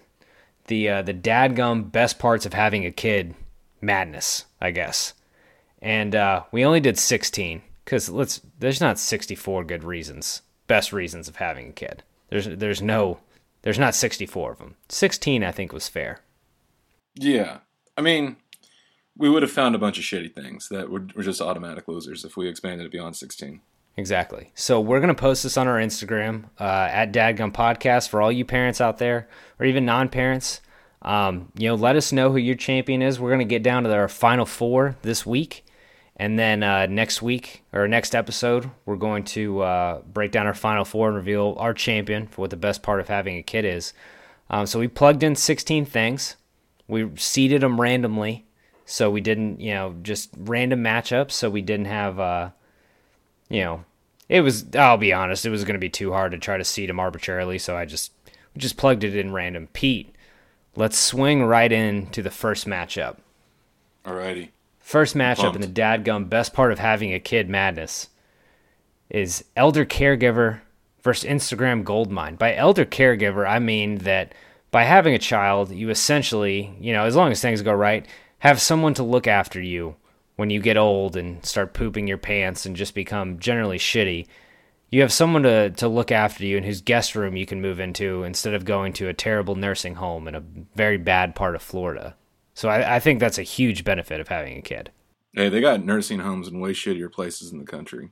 the 0.69 0.89
uh, 0.89 1.03
the 1.03 1.15
dadgum 1.15 1.91
best 1.91 2.19
parts 2.19 2.47
of 2.47 2.55
having 2.55 2.87
a 2.87 2.93
kid 2.93 3.35
madness, 3.81 4.47
I 4.61 4.71
guess. 4.71 5.15
And 5.83 6.15
uh, 6.15 6.45
we 6.53 6.65
only 6.65 6.81
did 6.81 6.99
sixteen 6.99 7.63
because 7.85 8.09
let's 8.09 8.41
there's 8.59 8.81
not 8.81 8.99
sixty 8.99 9.35
four 9.35 9.65
good 9.65 9.85
reasons, 9.85 10.43
best 10.67 10.93
reasons 10.93 11.29
of 11.29 11.37
having 11.37 11.69
a 11.69 11.73
kid. 11.73 12.03
There's 12.31 12.47
there's 12.47 12.81
no 12.81 13.19
there's 13.63 13.79
not 13.79 13.95
64 13.95 14.53
of 14.53 14.59
them. 14.59 14.77
16, 14.89 15.43
I 15.43 15.53
think, 15.53 15.73
was 15.73 15.89
fair. 15.89 16.21
Yeah, 17.17 17.59
I 17.97 18.01
mean, 18.03 18.37
we 19.17 19.29
would 19.29 19.43
have 19.43 19.51
found 19.51 19.75
a 19.75 19.79
bunch 19.79 19.99
of 19.99 20.05
shitty 20.05 20.33
things 20.33 20.69
that 20.69 20.89
were, 20.89 21.07
were 21.17 21.25
just 21.25 21.41
automatic 21.41 21.89
losers 21.89 22.25
if 22.25 22.37
we 22.37 22.49
expanded 22.49 22.87
it 22.87 22.93
beyond 22.93 23.17
sixteen. 23.17 23.61
Exactly. 23.99 24.53
So 24.55 24.81
we're 24.81 25.01
gonna 25.01 25.13
post 25.13 25.43
this 25.43 25.57
on 25.57 25.67
our 25.67 25.79
Instagram 25.79 26.45
uh, 26.61 26.89
at 26.89 27.13
Dadgum 27.13 27.53
Podcast 27.53 28.09
for 28.09 28.23
all 28.23 28.31
you 28.31 28.45
parents 28.45 28.81
out 28.81 28.99
there, 28.99 29.29
or 29.59 29.67
even 29.67 29.85
non-parents. 29.85 30.61
Um, 31.03 31.51
you 31.59 31.69
know, 31.69 31.75
let 31.75 31.97
us 31.97 32.13
know 32.13 32.31
who 32.31 32.37
your 32.37 32.55
champion 32.55 33.03
is. 33.03 33.19
We're 33.19 33.33
gonna 33.33 33.45
get 33.45 33.65
down 33.65 33.83
to 33.83 33.93
our 33.93 34.07
final 34.07 34.47
four 34.47 34.95
this 35.03 35.27
week, 35.27 35.67
and 36.15 36.39
then 36.39 36.63
uh, 36.63 36.87
next 36.87 37.23
week 37.23 37.65
or 37.73 37.89
next 37.89 38.15
episode, 38.15 38.71
we're 38.87 38.95
going 38.95 39.25
to 39.25 39.63
uh, 39.63 40.03
break 40.03 40.31
down 40.31 40.47
our 40.47 40.55
final 40.55 40.85
four 40.85 41.09
and 41.09 41.17
reveal 41.17 41.57
our 41.59 41.75
champion 41.75 42.29
for 42.29 42.43
what 42.43 42.51
the 42.51 42.57
best 42.57 42.85
part 42.85 43.01
of 43.01 43.09
having 43.09 43.37
a 43.37 43.43
kid 43.43 43.65
is. 43.65 43.95
Um, 44.49 44.67
so 44.67 44.79
we 44.79 44.87
plugged 44.87 45.25
in 45.25 45.35
16 45.35 45.85
things. 45.85 46.37
We 46.87 47.11
seeded 47.17 47.63
them 47.63 47.81
randomly, 47.81 48.47
so 48.87 49.11
we 49.11 49.21
didn't, 49.21 49.59
you 49.59 49.75
know, 49.75 49.97
just 50.05 50.31
random 50.39 50.85
matchups. 50.85 51.33
So 51.33 51.51
we 51.51 51.63
didn't 51.63 51.87
have. 51.87 52.21
Uh, 52.21 52.51
you 53.49 53.63
know, 53.63 53.85
it 54.29 54.41
was. 54.43 54.67
I'll 54.75 54.99
be 54.99 55.13
honest, 55.13 55.47
it 55.47 55.51
was 55.51 55.65
going 55.65 55.75
to 55.75 55.81
be 55.81 55.89
too 55.89 56.13
hard 56.13 56.33
to 56.33 56.39
try 56.39 56.57
to 56.57 56.65
seed 56.65 56.91
him 56.91 57.01
arbitrarily, 57.01 57.59
so 57.59 57.77
I 57.77 57.85
just 57.85 58.13
just 58.57 58.77
plugged 58.77 59.05
it 59.05 59.17
in 59.17 59.33
random. 59.33 59.69
Pete, 59.73 60.15
let's 60.77 60.99
swing 60.99 61.45
right 61.45 61.71
into 61.71 62.23
the 62.23 62.31
first 62.31 62.67
matchup. 62.67 63.19
Alrighty. 64.05 64.51
First 64.81 65.15
matchup 65.15 65.55
in 65.55 65.61
the 65.61 65.67
dadgum 65.67 66.31
best 66.31 66.55
part 66.55 66.73
of 66.73 66.79
having 66.79 67.13
a 67.13 67.21
kid 67.21 67.51
madness 67.51 68.09
is 69.11 69.45
elder 69.55 69.85
caregiver 69.85 70.61
versus 71.03 71.29
Instagram 71.29 71.85
goldmine. 71.85 72.37
By 72.37 72.55
elder 72.55 72.87
caregiver, 72.87 73.47
I 73.47 73.59
mean 73.59 73.99
that 73.99 74.35
by 74.71 74.85
having 74.85 75.15
a 75.15 75.19
child, 75.19 75.71
you 75.71 75.91
essentially, 75.91 76.75
you 76.81 76.93
know, 76.93 77.05
as 77.05 77.17
long 77.17 77.31
as 77.31 77.41
things 77.41 77.63
go 77.63 77.73
right, 77.73 78.07
have 78.41 78.61
someone 78.61 78.95
to 78.95 79.03
look 79.03 79.27
after 79.27 79.61
you 79.61 79.97
when 80.39 80.51
you 80.51 80.61
get 80.61 80.77
old 80.77 81.17
and 81.17 81.45
start 81.45 81.75
pooping 81.75 82.07
your 82.07 82.17
pants 82.17 82.65
and 82.65 82.77
just 82.77 82.95
become 82.95 83.41
generally 83.41 83.77
shitty. 83.77 84.25
You 84.89 85.01
have 85.01 85.13
someone 85.13 85.43
to, 85.43 85.71
to 85.71 85.89
look 85.89 86.13
after 86.13 86.47
you 86.47 86.57
and 86.57 86.65
whose 86.65 86.81
guest 86.81 87.17
room 87.17 87.37
you 87.37 87.45
can 87.45 87.61
move 87.61 87.81
into 87.81 88.23
instead 88.23 88.55
of 88.55 88.65
going 88.65 88.93
to 88.95 89.09
a 89.09 89.13
terrible 89.13 89.57
nursing 89.57 89.97
home 89.97 90.29
in 90.29 90.37
a 90.37 90.45
very 90.77 90.97
bad 90.97 91.35
part 91.35 91.57
of 91.57 91.61
Florida. 91.63 92.15
So 92.55 92.69
I, 92.69 92.95
I 92.95 93.01
think 93.01 93.19
that's 93.19 93.39
a 93.39 93.43
huge 93.43 93.83
benefit 93.83 94.21
of 94.21 94.29
having 94.29 94.57
a 94.57 94.63
kid. 94.63 94.93
Hey, 95.33 95.49
they 95.49 95.61
got 95.61 95.85
nursing 95.85 96.21
homes 96.21 96.47
in 96.47 96.61
way 96.61 96.71
shittier 96.73 97.11
places 97.11 97.51
in 97.51 97.59
the 97.59 97.65
country. 97.65 98.11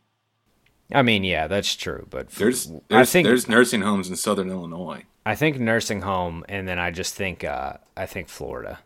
I 0.92 1.02
mean, 1.02 1.22
yeah, 1.22 1.46
that's 1.46 1.76
true, 1.76 2.08
but 2.10 2.26
f- 2.26 2.38
There's 2.38 2.72
I 2.72 2.80
there's, 2.88 3.12
think 3.12 3.26
there's 3.28 3.48
nursing 3.48 3.82
homes 3.82 4.08
in 4.08 4.16
Southern 4.16 4.50
Illinois. 4.50 5.04
I 5.24 5.36
think 5.36 5.60
nursing 5.60 6.00
home, 6.02 6.44
and 6.48 6.66
then 6.66 6.80
I 6.80 6.90
just 6.90 7.14
think 7.14 7.44
uh, 7.44 7.74
I 7.96 8.06
think 8.06 8.28
Florida, 8.28 8.80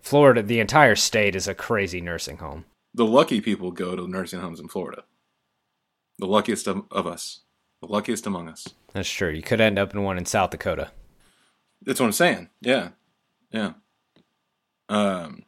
Florida, 0.00 0.44
the 0.44 0.60
entire 0.60 0.94
state 0.94 1.34
is 1.34 1.48
a 1.48 1.54
crazy 1.54 2.00
nursing 2.00 2.36
home. 2.36 2.66
The 2.94 3.04
lucky 3.04 3.40
people 3.40 3.72
go 3.72 3.96
to 3.96 4.06
nursing 4.06 4.40
homes 4.40 4.60
in 4.60 4.68
Florida. 4.68 5.04
The 6.18 6.26
luckiest 6.26 6.66
of, 6.68 6.84
of 6.90 7.06
us. 7.06 7.40
The 7.80 7.88
luckiest 7.88 8.26
among 8.26 8.48
us. 8.48 8.68
That's 8.92 9.10
true. 9.10 9.30
You 9.30 9.42
could 9.42 9.60
end 9.60 9.78
up 9.78 9.92
in 9.94 10.02
one 10.02 10.16
in 10.16 10.26
South 10.26 10.50
Dakota. 10.50 10.90
That's 11.82 11.98
what 12.00 12.06
I'm 12.06 12.12
saying. 12.12 12.50
Yeah. 12.60 12.90
Yeah. 13.50 13.72
Um, 14.88 15.42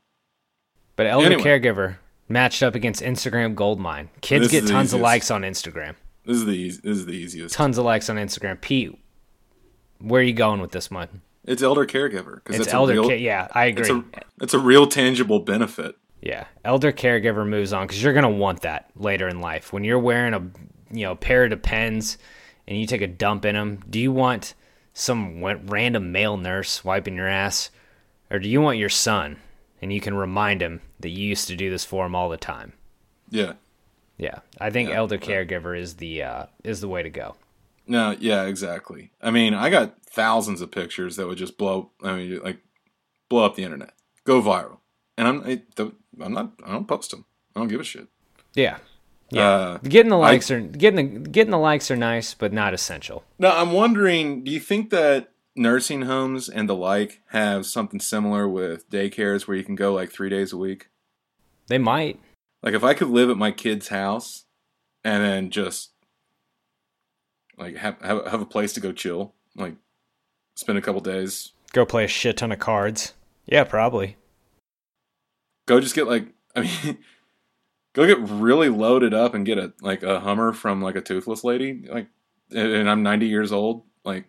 But 0.97 1.07
elder 1.07 1.27
Anyway. 1.27 1.43
caregiver 1.43 1.97
matched 2.29 2.63
up 2.63 2.75
against 2.75 3.03
Instagram 3.03 3.55
goldmine. 3.55 4.09
Kids 4.21 4.51
This 4.51 4.63
get 4.63 4.71
tons 4.71 4.93
of 4.93 5.01
likes 5.01 5.31
on 5.31 5.43
Instagram. 5.43 5.95
this 6.25 6.37
is 6.39 6.45
the 6.45 6.53
eas- 6.53 6.81
this 6.81 6.99
is 6.99 7.07
the 7.07 7.13
easiest. 7.13 7.55
Tons 7.55 7.79
of 7.79 7.85
likes 7.85 8.11
on 8.11 8.17
Instagram. 8.17 8.61
Pete, 8.61 8.99
where 10.01 10.21
are 10.21 10.25
you 10.25 10.33
going 10.33 10.61
with 10.61 10.73
this 10.73 10.91
one? 10.91 11.23
It's 11.45 11.63
elder 11.63 11.87
caregiver 11.87 12.37
because 12.43 12.59
It's 12.61 12.75
elder. 12.75 12.93
a 12.95 12.97
real, 12.97 13.09
ca- 13.09 13.15
yeah, 13.23 13.47
I 13.53 13.67
agree. 13.67 13.83
it's 13.83 13.91
a 13.91 14.05
it's 14.41 14.55
a 14.55 14.59
real 14.59 14.87
tangible 14.89 15.39
benefit. 15.41 15.95
Yeah, 16.27 16.47
elder 16.65 16.91
caregiver 16.93 17.47
moves 17.47 17.73
on 17.73 17.87
because 17.87 18.03
you're 18.03 18.13
gonna 18.15 18.29
want 18.31 18.63
that 18.63 18.91
later 18.97 19.29
in 19.29 19.41
life 19.41 19.73
when 19.73 19.85
you're 19.85 19.99
wearing 19.99 20.35
a 20.35 20.41
you 20.95 21.05
know 21.05 21.15
pair 21.15 21.45
of 21.45 21.51
Depends 21.51 22.19
and 22.67 22.77
you 22.77 22.87
take 22.87 23.01
a 23.03 23.07
dump 23.07 23.45
in 23.45 23.55
them. 23.55 23.81
Do 23.89 24.01
you 24.01 24.11
want 24.11 24.55
some 24.93 25.43
random 25.45 26.11
male 26.11 26.37
nurse 26.37 26.85
wiping 26.85 27.15
your 27.15 27.29
ass, 27.29 27.71
or 28.31 28.39
do 28.41 28.49
you 28.49 28.61
want 28.61 28.79
your 28.79 28.89
son 28.89 29.37
and 29.81 29.93
you 29.93 30.01
can 30.01 30.15
remind 30.15 30.63
him 30.63 30.81
that 30.99 31.11
you 31.11 31.29
used 31.29 31.47
to 31.49 31.55
do 31.57 31.71
this 31.71 31.85
for 31.85 32.05
him 32.07 32.15
all 32.17 32.29
the 32.29 32.37
time? 32.37 32.73
Yeah. 33.31 33.53
Yeah, 34.19 34.39
I 34.59 34.71
think 34.71 34.89
Yeah, 34.89 34.97
elder 34.97 35.17
yeah. 35.17 35.21
caregiver 35.45 35.79
is 35.79 35.97
the 35.97 36.23
uh, 36.25 36.47
is 36.65 36.81
the 36.81 36.89
way 36.89 37.03
to 37.05 37.11
go. 37.11 37.37
No, 37.87 38.17
yeah, 38.19 38.45
exactly. 38.47 39.13
I 39.23 39.31
mean, 39.31 39.55
I 39.55 39.71
got 39.71 40.03
thousands 40.11 40.61
of 40.61 40.73
pictures 40.73 41.15
that 41.17 41.29
would 41.29 41.39
just 41.39 41.57
blow. 41.59 41.91
I 42.03 42.17
mean, 42.17 42.41
like 42.43 42.59
blow 43.29 43.45
up 43.45 43.55
the 43.55 43.63
internet, 43.63 43.93
go 44.25 44.41
viral, 44.43 44.79
and 45.19 45.29
I'm 45.29 45.43
I, 45.45 45.63
don't- 45.77 45.95
I'm 46.21 46.33
not. 46.33 46.53
I 46.65 46.73
don't 46.73 46.89
post 46.89 47.11
them. 47.11 47.25
I 47.55 47.61
don't 47.61 47.69
give 47.69 47.81
a 47.81 47.85
shit. 47.85 48.09
Yeah, 48.55 48.79
yeah. 49.31 49.49
Uh, 49.49 49.79
getting 49.79 50.11
the 50.11 50.17
I- 50.19 50.33
likes 50.33 50.51
are 50.51 50.61
getting 50.61 51.23
the 51.23 51.29
getting 51.29 51.51
the 51.51 51.59
likes 51.59 51.91
are 51.91 51.97
nice, 51.97 52.35
but 52.35 52.53
not 52.53 52.75
essential. 52.75 53.25
Now, 53.39 53.57
I'm 53.57 53.73
wondering, 53.73 54.45
do 54.45 54.51
you 54.51 54.61
think 54.61 54.91
that 54.91 55.33
nursing 55.55 56.03
homes 56.03 56.49
and 56.49 56.69
the 56.69 56.75
like 56.75 57.23
have 57.31 57.67
something 57.67 58.01
similar 58.01 58.49
with 58.49 58.89
daycares 58.91 59.47
where 59.47 59.57
you 59.57 59.65
can 59.65 59.75
go 59.75 59.95
like 59.95 60.11
three 60.13 60.29
days 60.31 60.53
a 60.53 60.57
week? 60.57 60.89
They 61.69 61.79
might. 61.79 62.21
Like, 62.63 62.75
if 62.75 62.85
I 62.85 62.95
could 62.95 63.09
live 63.09 63.31
at 63.31 63.37
my 63.37 63.51
kid's 63.53 63.89
house 63.89 64.45
and 65.05 65.23
then 65.23 65.51
just 65.51 65.91
like 67.59 67.77
have 67.77 68.01
have, 68.03 68.27
have 68.27 68.41
a 68.41 68.47
place 68.47 68.73
to 68.75 68.81
go 68.81 68.93
chill, 68.93 69.35
like 69.57 69.75
spend 70.57 70.79
a 70.79 70.83
couple 70.83 71.01
days, 71.01 71.53
Go 71.73 71.85
play 71.85 72.05
a 72.05 72.09
shit 72.09 72.39
ton 72.39 72.53
of 72.53 72.59
cards. 72.59 73.13
Yeah, 73.45 73.65
probably. 73.65 74.17
Go 75.67 75.81
just 75.81 75.95
get 75.95 76.07
like, 76.07 76.29
I 76.57 76.63
mean, 76.63 76.99
go 77.93 78.07
get 78.07 78.19
really 78.21 78.69
loaded 78.69 79.13
up 79.13 79.35
and 79.35 79.45
get 79.45 79.59
a 79.59 79.73
like 79.81 80.03
a 80.03 80.21
Hummer 80.21 80.53
from 80.53 80.81
like 80.81 80.97
a 80.97 81.01
toothless 81.01 81.45
lady, 81.45 81.85
like, 81.89 82.09
and 82.51 82.89
I'm 82.89 83.03
90 83.03 83.27
years 83.27 83.53
old, 83.53 83.83
like, 84.05 84.25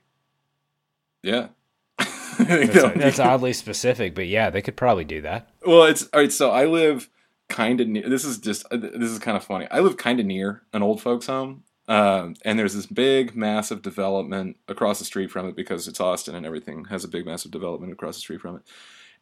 yeah. 1.23 1.49
That's, 2.37 2.93
be- 2.93 2.99
that's 2.99 3.17
oddly 3.17 3.51
specific, 3.51 4.13
but 4.13 4.27
yeah, 4.27 4.51
they 4.51 4.61
could 4.61 4.75
probably 4.75 5.05
do 5.05 5.21
that. 5.21 5.49
Well, 5.65 5.85
it's 5.85 6.03
all 6.13 6.19
right. 6.19 6.31
So 6.31 6.51
I 6.51 6.65
live 6.65 7.09
kind 7.49 7.81
of 7.81 7.87
near. 7.87 8.07
This 8.07 8.23
is 8.25 8.37
just 8.37 8.63
uh, 8.69 8.77
this 8.77 9.09
is 9.09 9.17
kind 9.17 9.35
of 9.35 9.43
funny. 9.43 9.67
I 9.71 9.79
live 9.79 9.97
kind 9.97 10.19
of 10.19 10.27
near 10.27 10.61
an 10.71 10.83
old 10.83 11.01
folks' 11.01 11.25
home, 11.25 11.63
um, 11.87 12.35
and 12.43 12.59
there's 12.59 12.75
this 12.75 12.85
big, 12.85 13.35
massive 13.35 13.81
development 13.81 14.57
across 14.67 14.99
the 14.99 15.05
street 15.05 15.31
from 15.31 15.47
it 15.47 15.55
because 15.55 15.87
it's 15.87 15.99
Austin 15.99 16.35
and 16.35 16.45
everything 16.45 16.85
has 16.85 17.03
a 17.03 17.07
big, 17.07 17.25
massive 17.25 17.51
development 17.51 17.93
across 17.93 18.15
the 18.15 18.21
street 18.21 18.41
from 18.41 18.57
it. 18.57 18.61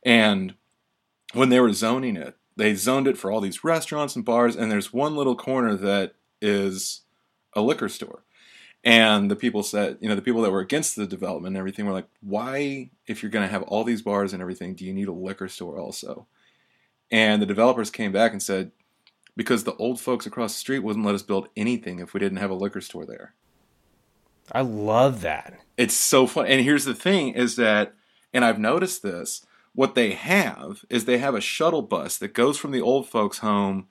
And 0.03 0.55
when 1.33 1.49
they 1.49 1.59
were 1.59 1.73
zoning 1.73 2.15
it, 2.15 2.35
they 2.55 2.75
zoned 2.75 3.07
it 3.07 3.17
for 3.17 3.31
all 3.31 3.41
these 3.41 3.63
restaurants 3.63 4.15
and 4.15 4.23
bars, 4.23 4.55
and 4.55 4.71
there's 4.71 4.93
one 4.93 5.15
little 5.15 5.35
corner 5.35 5.75
that 5.75 6.15
is 6.41 7.01
a 7.53 7.61
liquor 7.61 7.89
store. 7.89 8.23
And 8.83 9.31
the 9.31 9.35
people 9.35 9.63
said, 9.63 9.97
you 9.99 10.07
know, 10.07 10.15
the 10.15 10.21
people 10.21 10.43
that 10.43 10.51
were 10.51 10.59
against 10.59 10.95
the 10.95 11.07
development 11.07 11.53
and 11.53 11.57
everything 11.57 11.85
were 11.85 11.91
like, 11.91 12.07
why, 12.21 12.91
if 13.07 13.23
you're 13.23 13.31
going 13.31 13.45
to 13.45 13.51
have 13.51 13.63
all 13.63 13.83
these 13.83 14.03
bars 14.03 14.31
and 14.31 14.41
everything, 14.41 14.75
do 14.75 14.85
you 14.85 14.93
need 14.93 15.07
a 15.07 15.13
liquor 15.13 15.47
store 15.47 15.79
also? 15.79 16.27
And 17.09 17.41
the 17.41 17.47
developers 17.47 17.89
came 17.89 18.11
back 18.11 18.31
and 18.31 18.43
said, 18.43 18.71
because 19.35 19.63
the 19.63 19.75
old 19.75 19.99
folks 19.99 20.25
across 20.25 20.53
the 20.53 20.59
street 20.59 20.79
wouldn't 20.79 21.05
let 21.05 21.15
us 21.15 21.23
build 21.23 21.49
anything 21.57 21.99
if 21.99 22.13
we 22.13 22.19
didn't 22.19 22.37
have 22.37 22.51
a 22.51 22.55
liquor 22.55 22.79
store 22.79 23.05
there. 23.05 23.33
I 24.51 24.61
love 24.61 25.21
that. 25.21 25.59
It's 25.77 25.95
so 25.95 26.27
fun. 26.27 26.45
And 26.45 26.61
here's 26.61 26.85
the 26.85 26.93
thing 26.93 27.29
is 27.29 27.55
that, 27.55 27.95
and 28.33 28.45
I've 28.45 28.59
noticed 28.59 29.01
this, 29.01 29.45
what 29.75 29.93
they 29.93 30.13
have 30.13 30.85
is 30.89 31.05
they 31.05 31.17
have 31.17 31.35
a 31.35 31.41
shuttle 31.41 31.81
bus 31.81 32.17
that 32.17 32.33
goes 32.33 32.57
from 32.57 32.71
the 32.71 32.81
old 32.81 33.07
folks' 33.07 33.39
home 33.39 33.87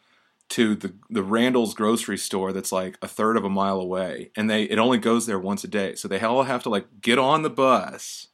to 0.48 0.74
the 0.74 0.94
the 1.08 1.22
Randall's 1.22 1.74
grocery 1.74 2.18
store 2.18 2.52
that's 2.52 2.72
like 2.72 2.98
a 3.00 3.08
third 3.08 3.36
of 3.36 3.44
a 3.44 3.50
mile 3.50 3.80
away, 3.80 4.30
and 4.36 4.48
they 4.48 4.64
it 4.64 4.78
only 4.78 4.98
goes 4.98 5.26
there 5.26 5.38
once 5.38 5.64
a 5.64 5.68
day. 5.68 5.94
So 5.94 6.08
they 6.08 6.20
all 6.20 6.42
have 6.44 6.62
to 6.64 6.68
like 6.68 6.86
get 7.00 7.18
on 7.18 7.42
the 7.42 7.50
bus, 7.50 8.28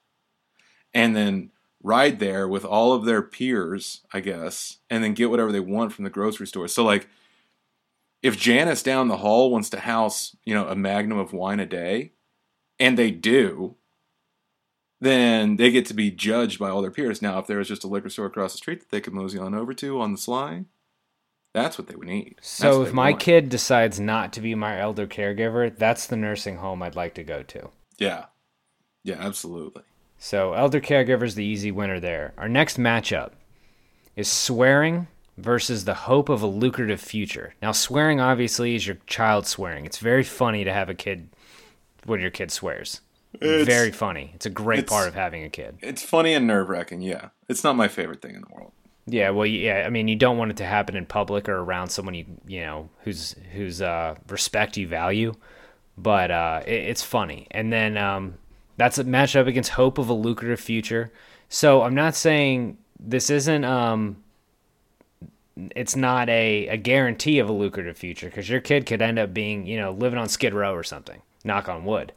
and 0.94 1.14
then 1.14 1.50
ride 1.82 2.18
there 2.18 2.46
with 2.48 2.64
all 2.64 2.92
of 2.92 3.04
their 3.04 3.22
peers, 3.22 4.02
I 4.12 4.20
guess, 4.20 4.78
and 4.88 5.02
then 5.02 5.14
get 5.14 5.30
whatever 5.30 5.52
they 5.52 5.60
want 5.60 5.92
from 5.92 6.04
the 6.04 6.10
grocery 6.10 6.46
store. 6.46 6.68
So 6.68 6.84
like, 6.84 7.08
if 8.22 8.38
Janice 8.38 8.82
down 8.82 9.08
the 9.08 9.18
hall 9.18 9.50
wants 9.50 9.70
to 9.70 9.80
house 9.80 10.36
you 10.44 10.54
know 10.54 10.68
a 10.68 10.76
magnum 10.76 11.18
of 11.18 11.32
wine 11.32 11.60
a 11.60 11.66
day, 11.66 12.12
and 12.78 12.98
they 12.98 13.10
do. 13.10 13.76
Then 15.00 15.56
they 15.56 15.70
get 15.70 15.86
to 15.86 15.94
be 15.94 16.10
judged 16.10 16.58
by 16.58 16.68
all 16.68 16.82
their 16.82 16.90
peers. 16.90 17.22
Now, 17.22 17.38
if 17.38 17.46
there 17.46 17.58
was 17.58 17.68
just 17.68 17.84
a 17.84 17.88
liquor 17.88 18.10
store 18.10 18.26
across 18.26 18.52
the 18.52 18.58
street 18.58 18.80
that 18.80 18.90
they 18.90 19.00
could 19.00 19.14
mosey 19.14 19.38
on 19.38 19.54
over 19.54 19.72
to 19.74 20.00
on 20.00 20.12
the 20.12 20.18
sly, 20.18 20.64
that's 21.54 21.78
what 21.78 21.88
they 21.88 21.96
would 21.96 22.06
need. 22.06 22.36
So 22.42 22.82
if 22.82 22.92
my 22.92 23.10
want. 23.10 23.20
kid 23.20 23.48
decides 23.48 23.98
not 23.98 24.32
to 24.34 24.40
be 24.40 24.54
my 24.54 24.78
elder 24.78 25.06
caregiver, 25.06 25.74
that's 25.74 26.06
the 26.06 26.16
nursing 26.16 26.56
home 26.56 26.82
I'd 26.82 26.96
like 26.96 27.14
to 27.14 27.24
go 27.24 27.42
to. 27.42 27.70
yeah, 27.98 28.26
yeah, 29.02 29.16
absolutely. 29.18 29.82
So 30.18 30.52
elder 30.52 30.80
caregiver's 30.80 31.34
the 31.34 31.44
easy 31.44 31.72
winner 31.72 31.98
there. 31.98 32.34
Our 32.36 32.48
next 32.48 32.78
matchup 32.78 33.30
is 34.16 34.30
swearing 34.30 35.08
versus 35.38 35.86
the 35.86 35.94
hope 35.94 36.28
of 36.28 36.42
a 36.42 36.46
lucrative 36.46 37.00
future. 37.00 37.54
Now 37.62 37.72
swearing 37.72 38.20
obviously 38.20 38.74
is 38.74 38.86
your 38.86 38.98
child 39.06 39.46
swearing. 39.46 39.86
It's 39.86 39.96
very 39.96 40.22
funny 40.22 40.62
to 40.64 40.72
have 40.72 40.90
a 40.90 40.94
kid 40.94 41.30
when 42.04 42.20
your 42.20 42.30
kid 42.30 42.50
swears. 42.50 43.00
It's- 43.34 43.66
very 43.66 43.92
funny. 43.92 44.32
It's 44.34 44.46
a 44.46 44.50
great 44.50 44.80
it's- 44.80 44.90
part 44.92 45.08
of 45.08 45.14
having 45.14 45.44
a 45.44 45.50
kid. 45.50 45.78
It's 45.80 46.02
funny 46.02 46.34
and 46.34 46.46
nerve 46.46 46.68
wracking. 46.68 47.00
Yeah, 47.02 47.28
it's 47.48 47.62
not 47.62 47.76
my 47.76 47.88
favorite 47.88 48.22
thing 48.22 48.34
in 48.34 48.40
the 48.42 48.54
world. 48.54 48.72
Yeah, 49.06 49.30
well, 49.30 49.46
yeah. 49.46 49.84
I 49.86 49.90
mean, 49.90 50.08
you 50.08 50.16
don't 50.16 50.36
want 50.38 50.50
it 50.52 50.56
to 50.58 50.64
happen 50.64 50.94
in 50.96 51.06
public 51.06 51.48
or 51.48 51.56
around 51.58 51.88
someone 51.88 52.14
you 52.14 52.26
you 52.46 52.60
know 52.60 52.90
who's 53.02 53.34
whose 53.54 53.80
uh, 53.82 54.14
respect 54.28 54.76
you 54.76 54.86
value, 54.86 55.34
but 55.96 56.30
uh, 56.30 56.62
it, 56.66 56.74
it's 56.74 57.02
funny. 57.02 57.46
And 57.50 57.72
then 57.72 57.96
um, 57.96 58.34
that's 58.76 58.98
a 58.98 59.04
matchup 59.04 59.46
against 59.46 59.70
hope 59.70 59.98
of 59.98 60.08
a 60.08 60.12
lucrative 60.12 60.60
future. 60.60 61.12
So 61.48 61.82
I'm 61.82 61.94
not 61.94 62.14
saying 62.14 62.78
this 62.98 63.30
isn't 63.30 63.64
um, 63.64 64.22
it's 65.74 65.96
not 65.96 66.28
a, 66.28 66.68
a 66.68 66.76
guarantee 66.76 67.38
of 67.38 67.48
a 67.48 67.52
lucrative 67.52 67.96
future 67.96 68.26
because 68.26 68.48
your 68.48 68.60
kid 68.60 68.86
could 68.86 69.02
end 69.02 69.18
up 69.18 69.34
being 69.34 69.66
you 69.66 69.78
know 69.78 69.92
living 69.92 70.18
on 70.18 70.28
Skid 70.28 70.54
Row 70.54 70.74
or 70.74 70.82
something. 70.84 71.22
Knock 71.44 71.68
on 71.68 71.84
wood. 71.84 72.12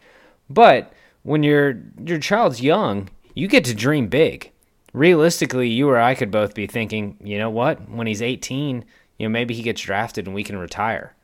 But 0.49 0.93
when 1.23 1.43
your 1.43 1.81
your 2.05 2.19
child's 2.19 2.61
young, 2.61 3.09
you 3.33 3.47
get 3.47 3.65
to 3.65 3.73
dream 3.73 4.07
big. 4.07 4.51
Realistically, 4.93 5.69
you 5.69 5.89
or 5.89 5.99
I 5.99 6.13
could 6.13 6.29
both 6.29 6.53
be 6.53 6.67
thinking, 6.67 7.17
you 7.23 7.39
know 7.39 7.49
what? 7.49 7.89
When 7.89 8.05
he's 8.05 8.21
18, 8.21 8.85
you 9.17 9.27
know 9.27 9.31
maybe 9.31 9.53
he 9.55 9.63
gets 9.63 9.81
drafted 9.81 10.27
and 10.27 10.35
we 10.35 10.43
can 10.43 10.57
retire. 10.57 11.15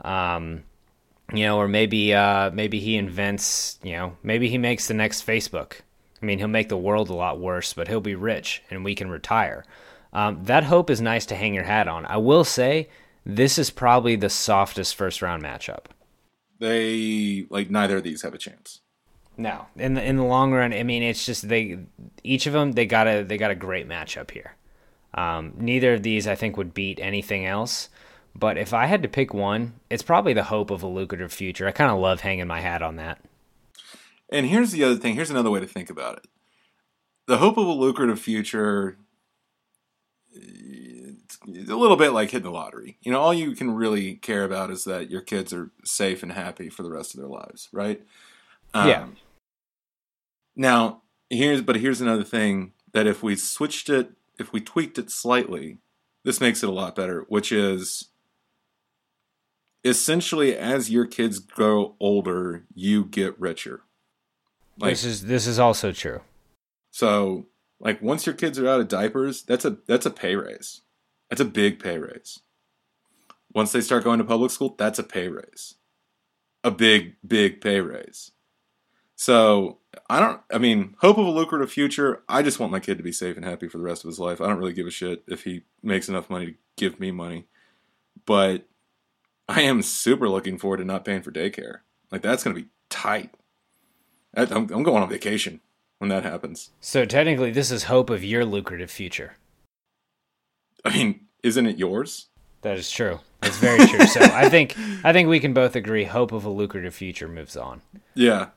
Um, 0.00 0.62
you 1.32 1.44
know, 1.44 1.58
or 1.58 1.68
maybe 1.68 2.14
uh, 2.14 2.50
maybe 2.52 2.80
he 2.80 2.96
invents, 2.96 3.78
you 3.82 3.92
know, 3.92 4.16
maybe 4.22 4.48
he 4.48 4.58
makes 4.58 4.88
the 4.88 4.94
next 4.94 5.26
Facebook. 5.26 5.80
I 6.22 6.26
mean, 6.26 6.38
he'll 6.38 6.48
make 6.48 6.68
the 6.68 6.76
world 6.76 7.10
a 7.10 7.14
lot 7.14 7.40
worse, 7.40 7.72
but 7.72 7.88
he'll 7.88 8.00
be 8.00 8.14
rich 8.14 8.62
and 8.70 8.84
we 8.84 8.94
can 8.94 9.10
retire. 9.10 9.64
Um, 10.12 10.44
that 10.44 10.64
hope 10.64 10.90
is 10.90 11.00
nice 11.00 11.26
to 11.26 11.34
hang 11.34 11.54
your 11.54 11.64
hat 11.64 11.88
on. 11.88 12.06
I 12.06 12.18
will 12.18 12.44
say 12.44 12.88
this 13.24 13.58
is 13.58 13.70
probably 13.70 14.14
the 14.14 14.30
softest 14.30 14.94
first 14.94 15.22
round 15.22 15.42
matchup. 15.42 15.86
They 16.58 17.46
like 17.50 17.70
neither 17.70 17.96
of 17.96 18.04
these 18.04 18.22
have 18.22 18.34
a 18.34 18.38
chance. 18.38 18.81
No, 19.42 19.66
in 19.74 19.94
the 19.94 20.04
in 20.04 20.18
the 20.18 20.22
long 20.22 20.52
run, 20.52 20.72
I 20.72 20.84
mean, 20.84 21.02
it's 21.02 21.26
just 21.26 21.48
they 21.48 21.80
each 22.22 22.46
of 22.46 22.52
them 22.52 22.72
they 22.72 22.86
got 22.86 23.08
a 23.08 23.24
they 23.24 23.36
got 23.36 23.50
a 23.50 23.56
great 23.56 23.88
matchup 23.88 24.30
here. 24.30 24.54
Um, 25.14 25.54
neither 25.56 25.94
of 25.94 26.04
these 26.04 26.28
I 26.28 26.36
think 26.36 26.56
would 26.56 26.72
beat 26.72 27.00
anything 27.00 27.44
else. 27.44 27.88
But 28.36 28.56
if 28.56 28.72
I 28.72 28.86
had 28.86 29.02
to 29.02 29.08
pick 29.08 29.34
one, 29.34 29.74
it's 29.90 30.04
probably 30.04 30.32
the 30.32 30.44
hope 30.44 30.70
of 30.70 30.84
a 30.84 30.86
lucrative 30.86 31.32
future. 31.32 31.66
I 31.66 31.72
kind 31.72 31.90
of 31.90 31.98
love 31.98 32.20
hanging 32.20 32.46
my 32.46 32.60
hat 32.60 32.82
on 32.82 32.94
that. 32.96 33.18
And 34.30 34.46
here's 34.46 34.70
the 34.70 34.84
other 34.84 34.94
thing. 34.94 35.16
Here's 35.16 35.28
another 35.28 35.50
way 35.50 35.58
to 35.58 35.66
think 35.66 35.90
about 35.90 36.18
it. 36.18 36.26
The 37.26 37.38
hope 37.38 37.58
of 37.58 37.66
a 37.66 37.72
lucrative 37.72 38.20
future. 38.20 38.96
It's 40.32 41.36
it's 41.48 41.70
a 41.70 41.76
little 41.76 41.96
bit 41.96 42.12
like 42.12 42.30
hitting 42.30 42.44
the 42.44 42.52
lottery. 42.52 42.96
You 43.02 43.10
know, 43.10 43.20
all 43.20 43.34
you 43.34 43.56
can 43.56 43.74
really 43.74 44.14
care 44.14 44.44
about 44.44 44.70
is 44.70 44.84
that 44.84 45.10
your 45.10 45.20
kids 45.20 45.52
are 45.52 45.72
safe 45.84 46.22
and 46.22 46.30
happy 46.30 46.68
for 46.68 46.84
the 46.84 46.92
rest 46.92 47.12
of 47.12 47.18
their 47.18 47.28
lives, 47.28 47.68
right? 47.72 48.00
Yeah. 48.74 49.08
Now, 50.54 51.02
here's 51.30 51.62
but 51.62 51.76
here's 51.76 52.00
another 52.00 52.24
thing 52.24 52.72
that 52.92 53.06
if 53.06 53.22
we 53.22 53.36
switched 53.36 53.88
it, 53.88 54.12
if 54.38 54.52
we 54.52 54.60
tweaked 54.60 54.98
it 54.98 55.10
slightly, 55.10 55.78
this 56.24 56.40
makes 56.40 56.62
it 56.62 56.68
a 56.68 56.72
lot 56.72 56.94
better, 56.94 57.24
which 57.28 57.52
is 57.52 58.08
essentially 59.84 60.56
as 60.56 60.90
your 60.90 61.06
kids 61.06 61.38
grow 61.38 61.96
older, 61.98 62.64
you 62.74 63.04
get 63.04 63.38
richer. 63.40 63.82
Like 64.78 64.92
this 64.92 65.04
is 65.04 65.22
this 65.26 65.46
is 65.46 65.58
also 65.58 65.92
true. 65.92 66.20
so 66.90 67.46
like 67.80 68.00
once 68.00 68.26
your 68.26 68.34
kids 68.34 68.58
are 68.58 68.68
out 68.68 68.80
of 68.80 68.88
diapers, 68.88 69.42
that's 69.42 69.64
a 69.64 69.78
that's 69.86 70.06
a 70.06 70.10
pay 70.10 70.36
raise. 70.36 70.82
That's 71.28 71.40
a 71.40 71.46
big 71.46 71.78
pay 71.82 71.98
raise. 71.98 72.40
Once 73.54 73.72
they 73.72 73.80
start 73.80 74.04
going 74.04 74.18
to 74.18 74.24
public 74.24 74.50
school, 74.50 74.74
that's 74.78 74.98
a 74.98 75.02
pay 75.02 75.28
raise. 75.28 75.74
A 76.64 76.70
big, 76.70 77.16
big 77.26 77.60
pay 77.60 77.80
raise. 77.80 78.32
So 79.16 79.78
I 80.08 80.20
don't 80.20 80.40
I 80.52 80.58
mean, 80.58 80.94
hope 81.00 81.18
of 81.18 81.26
a 81.26 81.30
lucrative 81.30 81.70
future, 81.70 82.22
I 82.28 82.42
just 82.42 82.58
want 82.58 82.72
my 82.72 82.80
kid 82.80 82.96
to 82.98 83.04
be 83.04 83.12
safe 83.12 83.36
and 83.36 83.44
happy 83.44 83.68
for 83.68 83.78
the 83.78 83.84
rest 83.84 84.04
of 84.04 84.08
his 84.08 84.18
life. 84.18 84.40
I 84.40 84.46
don't 84.46 84.58
really 84.58 84.72
give 84.72 84.86
a 84.86 84.90
shit 84.90 85.22
if 85.26 85.44
he 85.44 85.62
makes 85.82 86.08
enough 86.08 86.30
money 86.30 86.46
to 86.46 86.54
give 86.76 86.98
me 86.98 87.10
money. 87.10 87.46
But 88.24 88.66
I 89.48 89.62
am 89.62 89.82
super 89.82 90.28
looking 90.28 90.58
forward 90.58 90.78
to 90.78 90.84
not 90.84 91.04
paying 91.04 91.22
for 91.22 91.30
daycare. 91.30 91.80
Like 92.10 92.22
that's 92.22 92.42
gonna 92.42 92.56
be 92.56 92.68
tight. 92.88 93.34
I'm, 94.34 94.70
I'm 94.72 94.82
going 94.82 95.02
on 95.02 95.08
vacation 95.08 95.60
when 95.98 96.08
that 96.08 96.24
happens. 96.24 96.70
So 96.80 97.04
technically, 97.04 97.50
this 97.50 97.70
is 97.70 97.84
hope 97.84 98.08
of 98.08 98.24
your 98.24 98.44
lucrative 98.44 98.90
future. 98.90 99.36
I 100.84 100.92
mean, 100.92 101.26
isn't 101.42 101.66
it 101.66 101.78
yours? 101.78 102.28
That 102.62 102.78
is 102.78 102.90
true. 102.90 103.20
That's 103.40 103.58
very 103.58 103.86
true. 103.88 104.06
So 104.06 104.20
I 104.20 104.48
think 104.48 104.76
I 105.04 105.12
think 105.12 105.28
we 105.28 105.40
can 105.40 105.52
both 105.52 105.76
agree 105.76 106.04
hope 106.04 106.32
of 106.32 106.44
a 106.44 106.48
lucrative 106.48 106.94
future 106.94 107.28
moves 107.28 107.56
on. 107.56 107.82
Yeah. 108.14 108.48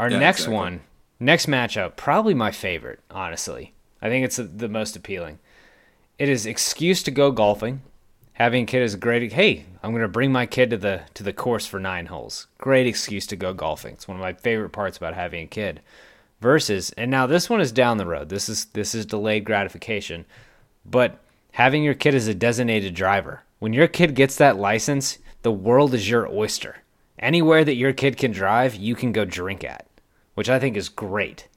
Our 0.00 0.10
Yeah, 0.10 0.18
next 0.18 0.40
exactly. 0.40 0.54
one, 0.56 0.80
next 1.20 1.46
matchup, 1.46 1.96
probably 1.96 2.32
my 2.32 2.50
favorite, 2.50 3.00
honestly. 3.10 3.74
I 4.00 4.08
think 4.08 4.24
it's 4.24 4.36
the 4.36 4.68
most 4.68 4.96
appealing. 4.96 5.40
It 6.18 6.30
is 6.30 6.46
excuse 6.46 7.02
to 7.02 7.10
go 7.10 7.30
golfing. 7.30 7.82
Having 8.32 8.62
a 8.62 8.66
kid 8.66 8.82
is 8.82 8.94
a 8.94 8.96
great. 8.96 9.30
Hey, 9.30 9.66
I'm 9.82 9.90
going 9.90 10.00
to 10.00 10.08
bring 10.08 10.32
my 10.32 10.46
kid 10.46 10.70
to 10.70 10.78
the 10.78 11.02
to 11.12 11.22
the 11.22 11.34
course 11.34 11.66
for 11.66 11.78
nine 11.78 12.06
holes. 12.06 12.46
Great 12.56 12.86
excuse 12.86 13.26
to 13.26 13.36
go 13.36 13.52
golfing. 13.52 13.92
It's 13.92 14.08
one 14.08 14.16
of 14.16 14.22
my 14.22 14.32
favorite 14.32 14.70
parts 14.70 14.96
about 14.96 15.12
having 15.12 15.44
a 15.44 15.46
kid. 15.46 15.80
Versus, 16.40 16.90
and 16.96 17.10
now 17.10 17.26
this 17.26 17.50
one 17.50 17.60
is 17.60 17.70
down 17.70 17.98
the 17.98 18.06
road. 18.06 18.30
This 18.30 18.48
is 18.48 18.64
this 18.72 18.94
is 18.94 19.04
delayed 19.04 19.44
gratification, 19.44 20.24
but 20.86 21.18
having 21.52 21.84
your 21.84 21.92
kid 21.92 22.14
as 22.14 22.26
a 22.26 22.34
designated 22.34 22.94
driver. 22.94 23.42
When 23.58 23.74
your 23.74 23.88
kid 23.88 24.14
gets 24.14 24.36
that 24.36 24.56
license, 24.56 25.18
the 25.42 25.52
world 25.52 25.92
is 25.92 26.08
your 26.08 26.26
oyster. 26.26 26.78
Anywhere 27.18 27.62
that 27.64 27.74
your 27.74 27.92
kid 27.92 28.16
can 28.16 28.30
drive, 28.32 28.74
you 28.74 28.94
can 28.94 29.12
go 29.12 29.26
drink 29.26 29.62
at, 29.62 29.86
which 30.34 30.48
I 30.48 30.58
think 30.58 30.76
is 30.76 30.88
great. 30.88 31.48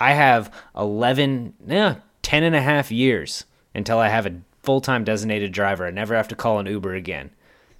I 0.00 0.12
have 0.12 0.52
11, 0.76 1.54
eh, 1.68 1.94
10 2.22 2.42
and 2.42 2.54
a 2.54 2.62
half 2.62 2.90
years 2.90 3.44
until 3.74 3.98
I 3.98 4.08
have 4.08 4.26
a 4.26 4.40
full 4.62 4.80
time 4.80 5.04
designated 5.04 5.52
driver. 5.52 5.86
I 5.86 5.90
never 5.90 6.14
have 6.14 6.28
to 6.28 6.36
call 6.36 6.58
an 6.58 6.66
Uber 6.66 6.94
again. 6.94 7.30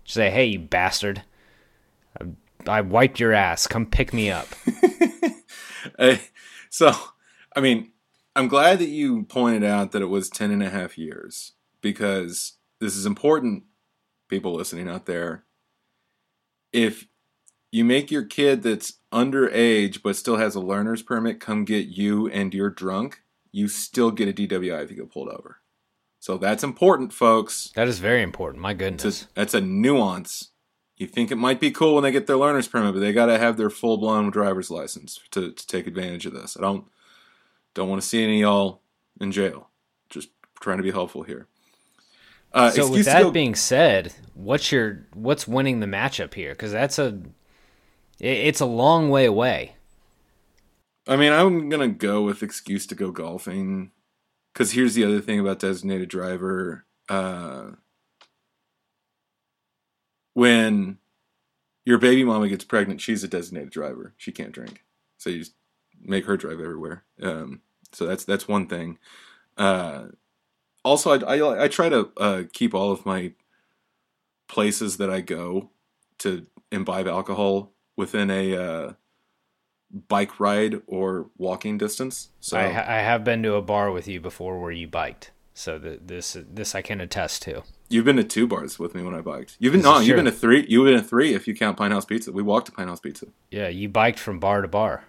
Just 0.05 0.15
say, 0.15 0.31
hey, 0.31 0.47
you 0.47 0.59
bastard. 0.59 1.23
I, 2.21 2.25
I 2.67 2.81
wiped 2.81 3.21
your 3.21 3.33
ass. 3.33 3.67
Come 3.67 3.87
pick 3.87 4.13
me 4.13 4.31
up. 4.31 4.49
Uh, 5.99 6.17
so, 6.71 6.93
I 7.57 7.61
mean, 7.61 7.93
I'm 8.37 8.49
glad 8.49 8.79
that 8.79 8.89
you 8.89 9.25
pointed 9.25 9.65
out 9.65 9.93
that 9.93 10.03
it 10.03 10.07
was 10.07 10.29
10 10.29 10.51
and 10.51 10.63
a 10.63 10.71
half 10.71 10.99
years 10.99 11.53
because 11.81 12.55
this 12.81 12.97
is 12.97 13.07
important, 13.07 13.65
people 14.29 14.55
listening 14.55 14.89
out 14.89 15.07
there. 15.07 15.45
If 16.73 17.07
you 17.71 17.85
make 17.85 18.11
your 18.11 18.25
kid 18.25 18.63
that's 18.63 18.95
underage 19.13 20.03
but 20.03 20.17
still 20.17 20.37
has 20.37 20.55
a 20.55 20.61
learner's 20.61 21.03
permit 21.03 21.41
come 21.41 21.65
get 21.65 21.89
you 21.89 22.29
and 22.29 22.53
you're 22.55 22.71
drunk, 22.71 23.23
you 23.53 23.69
still 23.69 24.11
get 24.11 24.29
a 24.29 24.33
DWI 24.33 24.85
if 24.85 24.91
you 24.91 24.97
get 24.97 25.11
pulled 25.11 25.29
over. 25.29 25.59
So 26.21 26.37
that's 26.37 26.65
important, 26.65 27.13
folks. 27.13 27.71
That 27.75 27.89
is 27.89 28.01
very 28.01 28.23
important. 28.23 28.61
My 28.61 28.75
goodness. 28.75 29.23
a, 29.23 29.29
that's 29.35 29.55
a 29.55 29.61
nuance. 29.61 30.51
You 30.97 31.07
think 31.07 31.31
it 31.31 31.37
might 31.37 31.61
be 31.61 31.71
cool 31.71 31.95
when 31.95 32.03
they 32.03 32.11
get 32.11 32.27
their 32.27 32.37
learner's 32.37 32.67
permit, 32.67 32.93
but 32.93 33.01
they 33.01 33.13
got 33.13 33.27
to 33.27 33.39
have 33.39 33.57
their 33.57 33.71
full 33.71 33.99
blown 33.99 34.31
driver's 34.31 34.71
license 34.71 35.21
to, 35.31 35.53
to 35.53 35.67
take 35.67 35.87
advantage 35.87 36.27
of 36.27 36.35
this. 36.35 36.57
I 36.57 36.61
don't 36.61 36.87
don't 37.75 37.89
want 37.89 38.03
to 38.03 38.09
see 38.09 38.25
any 38.25 38.43
of 38.43 38.49
y'all 38.49 38.83
in 39.21 39.31
jail. 39.31 39.69
Just 40.11 40.31
trying 40.61 40.79
to 40.79 40.83
be 40.83 40.91
helpful 40.91 41.23
here. 41.23 41.47
Uh, 42.53 42.71
so 42.71 42.91
with 42.91 43.05
that 43.05 43.23
go- 43.23 43.31
being 43.31 43.55
said, 43.55 44.13
what's 44.35 44.73
your 44.73 45.07
what's 45.15 45.47
winning 45.47 45.79
the 45.79 45.87
matchup 45.87 46.35
here? 46.35 46.51
Because 46.51 46.73
that's 46.73 46.99
a 46.99 47.23
it's 48.21 48.61
a 48.61 48.67
long 48.67 49.11
way 49.11 49.25
away. 49.25 49.75
I 51.07 51.17
mean, 51.17 51.33
I'm 51.33 51.69
gonna 51.69 51.89
go 51.89 52.23
with 52.23 52.43
excuse 52.43 52.87
to 52.89 52.95
go 52.95 53.11
golfing, 53.11 53.93
because 54.53 54.73
here's 54.73 54.95
the 54.95 55.05
other 55.05 55.21
thing 55.21 55.41
about 55.41 55.61
designated 55.61 56.09
driver. 56.09 56.85
Uh, 57.09 57.71
when 60.35 60.99
your 61.87 61.99
baby 61.99 62.25
mama 62.25 62.49
gets 62.49 62.65
pregnant, 62.65 63.01
she's 63.01 63.25
a 63.25 63.29
designated 63.29 63.71
driver. 63.71 64.15
She 64.19 64.33
can't 64.33 64.53
drink, 64.53 64.85
so 65.17 65.31
you 65.31 65.39
just 65.39 65.55
make 66.01 66.27
her 66.27 66.37
drive 66.37 66.61
everywhere. 66.61 67.05
Um, 67.23 67.63
so 67.93 68.05
that's 68.07 68.25
that's 68.25 68.47
one 68.47 68.67
thing. 68.67 68.99
Uh, 69.57 70.09
also, 70.85 71.11
I, 71.11 71.37
I 71.37 71.65
I 71.65 71.69
try 71.69 71.89
to 71.89 72.11
uh, 72.19 72.43
keep 72.53 72.75
all 72.75 72.93
of 72.93 73.07
my 73.07 73.33
places 74.47 74.99
that 74.99 75.11
I 75.11 75.21
go 75.21 75.71
to 76.19 76.47
imbibe 76.71 77.09
alcohol 77.09 77.73
within 77.99 78.31
a 78.31 78.57
uh, 78.57 78.93
bike 80.09 80.39
ride 80.41 80.81
or 80.87 81.27
walking 81.37 81.77
distance. 81.77 82.29
So 82.41 82.59
I, 82.59 82.69
ha- 82.71 82.85
I 82.87 83.01
have 83.01 83.25
been 83.25 83.43
to 83.43 83.55
a 83.55 83.63
bar 83.63 83.91
with 83.91 84.09
you 84.09 84.21
before 84.21 84.59
where 84.61 84.71
you 84.71 84.87
biked, 84.87 85.31
so 85.53 85.79
the, 85.79 85.99
this 86.05 86.37
this 86.51 86.75
I 86.75 86.81
can 86.83 87.01
attest 87.01 87.43
to. 87.43 87.63
you've 87.91 88.05
been 88.05 88.17
to 88.17 88.25
two 88.25 88.47
bars 88.47 88.79
with 88.79 88.95
me 88.95 89.03
when 89.03 89.15
I 89.15 89.21
biked. 89.21 89.57
You've 89.59 89.73
been 89.73 89.81
This 89.83 89.91
no, 89.91 89.99
you've 89.99 90.09
true. 90.09 90.17
been 90.17 90.25
to 90.27 90.31
three. 90.33 90.65
You've 90.69 90.87
been 90.87 90.95
to 91.03 91.03
three 91.07 91.35
if 91.35 91.47
you 91.49 91.55
count 91.55 91.77
Pinthouse 91.79 92.07
Pizza. 92.07 92.33
We 92.33 92.43
walked 92.43 92.67
to 92.67 92.73
Pinthouse 92.73 93.03
Pizza. 93.03 93.27
Yeah, 93.51 93.69
you 93.69 93.89
biked 93.89 94.19
from 94.19 94.39
bar 94.39 94.63
to 94.63 94.69
bar. 94.69 95.05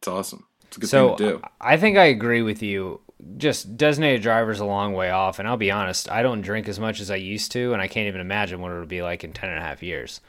It's 0.00 0.08
awesome. 0.08 0.46
It's 0.66 0.76
a 0.78 0.80
good 0.80 0.88
so 0.90 1.08
thing 1.08 1.16
to 1.18 1.32
do. 1.34 1.42
I 1.60 1.76
think 1.76 1.96
I 1.96 2.06
agree 2.06 2.42
with 2.42 2.62
you. 2.62 3.00
Just 3.36 3.76
designated 3.76 4.20
driver's 4.22 4.58
a 4.58 4.64
long 4.64 4.94
way 4.94 5.10
off, 5.10 5.38
and 5.38 5.46
I'll 5.46 5.56
be 5.56 5.70
honest, 5.70 6.10
I 6.10 6.22
don't 6.22 6.40
drink 6.40 6.66
as 6.66 6.80
much 6.80 6.98
as 7.00 7.08
I 7.08 7.16
used 7.16 7.52
to, 7.52 7.72
and 7.72 7.80
I 7.80 7.86
can't 7.86 8.08
even 8.08 8.20
imagine 8.20 8.60
what 8.60 8.72
it'll 8.72 8.86
be 8.86 9.02
like 9.02 9.22
in 9.22 9.32
ten 9.32 9.48
and 9.50 9.58
a 9.60 9.62
half 9.62 9.80
years. 9.80 10.20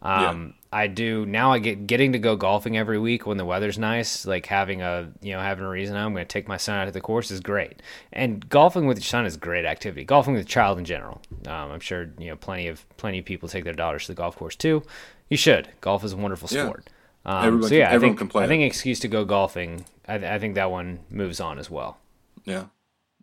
Um, 0.00 0.54
I 0.70 0.86
do 0.86 1.24
now. 1.24 1.52
I 1.52 1.60
get 1.60 1.86
getting 1.86 2.12
to 2.12 2.18
go 2.18 2.36
golfing 2.36 2.76
every 2.76 2.98
week 2.98 3.26
when 3.26 3.38
the 3.38 3.44
weather's 3.44 3.78
nice. 3.78 4.26
Like 4.26 4.44
having 4.46 4.82
a 4.82 5.10
you 5.22 5.32
know 5.32 5.40
having 5.40 5.64
a 5.64 5.68
reason. 5.68 5.96
I'm 5.96 6.12
going 6.12 6.24
to 6.26 6.28
take 6.28 6.46
my 6.46 6.58
son 6.58 6.78
out 6.78 6.84
to 6.84 6.90
the 6.90 7.00
course 7.00 7.30
is 7.30 7.40
great, 7.40 7.80
and 8.12 8.46
golfing 8.48 8.86
with 8.86 8.98
your 8.98 9.04
son 9.04 9.24
is 9.24 9.36
a 9.36 9.38
great 9.38 9.64
activity. 9.64 10.04
Golfing 10.04 10.34
with 10.34 10.42
a 10.42 10.48
child 10.48 10.78
in 10.78 10.84
general. 10.84 11.22
Um, 11.46 11.70
I'm 11.70 11.80
sure 11.80 12.10
you 12.18 12.26
know 12.28 12.36
plenty 12.36 12.68
of 12.68 12.84
plenty 12.98 13.18
of 13.18 13.24
people 13.24 13.48
take 13.48 13.64
their 13.64 13.72
daughters 13.72 14.02
to 14.06 14.12
the 14.12 14.16
golf 14.16 14.36
course 14.36 14.56
too. 14.56 14.82
You 15.30 15.36
should. 15.38 15.68
Golf 15.80 16.04
is 16.04 16.12
a 16.12 16.16
wonderful 16.16 16.48
Yeah. 16.52 16.64
sport. 16.64 16.90
Um, 17.24 17.44
Everybody 17.46 17.68
so 17.68 17.74
yeah, 17.76 17.90
I 17.90 17.92
everyone 17.94 18.16
think 18.18 18.36
I 18.36 18.46
think 18.46 18.62
excuse 18.62 19.00
to 19.00 19.08
go 19.08 19.24
golfing. 19.24 19.84
I, 20.06 20.14
I 20.16 20.38
think 20.38 20.54
that 20.56 20.70
one 20.70 21.00
moves 21.10 21.40
on 21.40 21.58
as 21.58 21.70
well. 21.70 21.98
Yeah, 22.44 22.66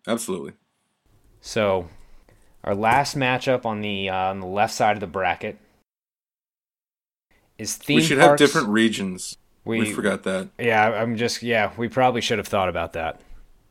absolutely. 0.08 0.54
So, 1.42 1.90
our 2.64 2.74
last 2.76 3.16
matchup 3.16 3.66
on 3.66 3.82
the 3.82 4.10
uh, 4.10 4.16
on 4.32 4.40
the 4.40 4.48
left 4.48 4.74
side 4.74 4.96
of 4.96 5.00
the 5.00 5.08
bracket 5.08 5.58
is 7.58 7.76
theme 7.76 7.96
we 7.98 8.02
should 8.04 8.18
have 8.18 8.38
different 8.38 8.68
regions. 8.70 9.38
We, 9.64 9.80
We, 9.80 9.92
forgot 9.94 10.24
that. 10.24 10.50
Yeah, 10.60 10.90
I'm 10.92 11.16
just 11.16 11.42
yeah. 11.42 11.72
We 11.78 11.88
probably 11.90 12.22
should 12.22 12.38
have 12.38 12.48
thought 12.48 12.70
about 12.70 12.94
that. 12.94 13.20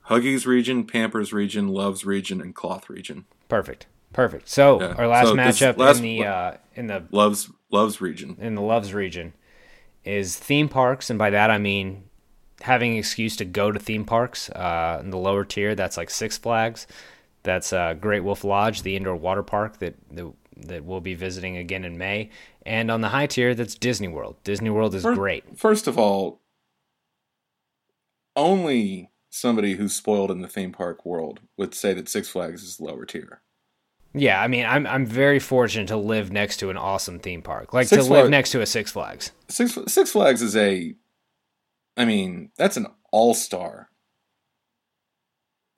Huggies 0.09 0.45
region, 0.47 0.85
Pampers 0.85 1.32
region, 1.32 1.68
Loves 1.68 2.05
region, 2.05 2.41
and 2.41 2.55
Cloth 2.55 2.91
region. 2.91 3.24
Perfect, 3.49 3.87
perfect. 4.12 4.49
So 4.49 4.80
Yeah. 4.80 4.95
our 4.99 5.07
last 5.07 5.28
So 5.28 5.35
matchup 5.35 5.78
last- 5.78 5.99
in 5.99 6.03
the 6.03 6.26
uh, 6.26 6.53
in 6.74 6.87
the 6.89 7.05
Loves 7.11 7.51
Loves 7.70 8.01
region. 8.01 8.37
in 8.41 8.55
the 8.55 8.62
Loves 8.62 8.93
region 8.93 9.32
is 10.05 10.37
theme 10.37 10.68
parks, 10.68 11.09
and 11.11 11.18
by 11.18 11.30
that 11.30 11.51
I 11.51 11.59
mean 11.59 12.05
having 12.61 12.93
an 12.93 12.99
excuse 12.99 13.37
to 13.37 13.45
go 13.45 13.70
to 13.70 13.78
theme 13.78 14.05
parks. 14.05 14.51
Uh, 14.51 14.99
in 15.03 15.11
the 15.11 15.18
lower 15.18 15.45
tier, 15.45 15.74
that's 15.74 15.97
like 15.97 16.11
Six 16.11 16.37
Flags. 16.39 16.87
That's 17.43 17.72
uh, 17.74 17.93
Great 17.95 18.20
Wolf 18.24 18.43
Lodge, 18.43 18.82
the 18.82 18.97
indoor 18.97 19.16
water 19.16 19.43
park 19.43 19.78
that, 19.80 19.95
that 20.12 20.32
that 20.57 20.84
we'll 20.84 21.00
be 21.00 21.14
visiting 21.14 21.57
again 21.57 21.84
in 21.84 21.98
May. 21.98 22.30
And 22.64 22.90
on 22.90 23.00
the 23.00 23.09
high 23.09 23.26
tier, 23.26 23.55
that's 23.55 23.74
Disney 23.74 24.09
World. 24.09 24.36
Disney 24.44 24.70
World 24.70 24.94
is 24.94 25.02
Fir- 25.02 25.14
great. 25.14 25.59
First 25.59 25.86
of 25.86 25.98
all, 25.98 26.40
only 28.36 29.11
somebody 29.30 29.74
who's 29.74 29.94
spoiled 29.94 30.30
in 30.30 30.40
the 30.40 30.48
theme 30.48 30.72
park 30.72 31.05
world 31.05 31.40
would 31.57 31.74
say 31.74 31.92
that 31.94 32.09
Six 32.09 32.28
Flags 32.28 32.62
is 32.62 32.80
lower 32.80 33.05
tier. 33.05 33.42
Yeah, 34.16 34.40
I 34.40 34.46
mean, 34.46 34.64
I'm 34.64 34.86
I'm 34.86 35.05
very 35.05 35.40
fortunate 35.40 35.88
to 35.88 35.96
live 35.96 36.30
next 36.30 36.59
to 36.59 36.70
an 36.70 36.76
awesome 36.76 37.18
theme 37.18 37.42
park, 37.42 37.74
like 37.74 37.88
Six 37.88 38.05
to 38.07 38.12
live 38.12 38.30
next 38.30 38.52
to 38.52 38.61
a 38.61 38.66
Six 38.66 38.92
Flags. 38.92 39.32
Six 39.48 39.76
Six 39.88 40.12
Flags 40.12 40.40
is 40.40 40.55
a, 40.55 40.94
I 41.96 42.05
mean, 42.05 42.50
that's 42.57 42.76
an 42.76 42.86
all 43.11 43.34
star. 43.34 43.88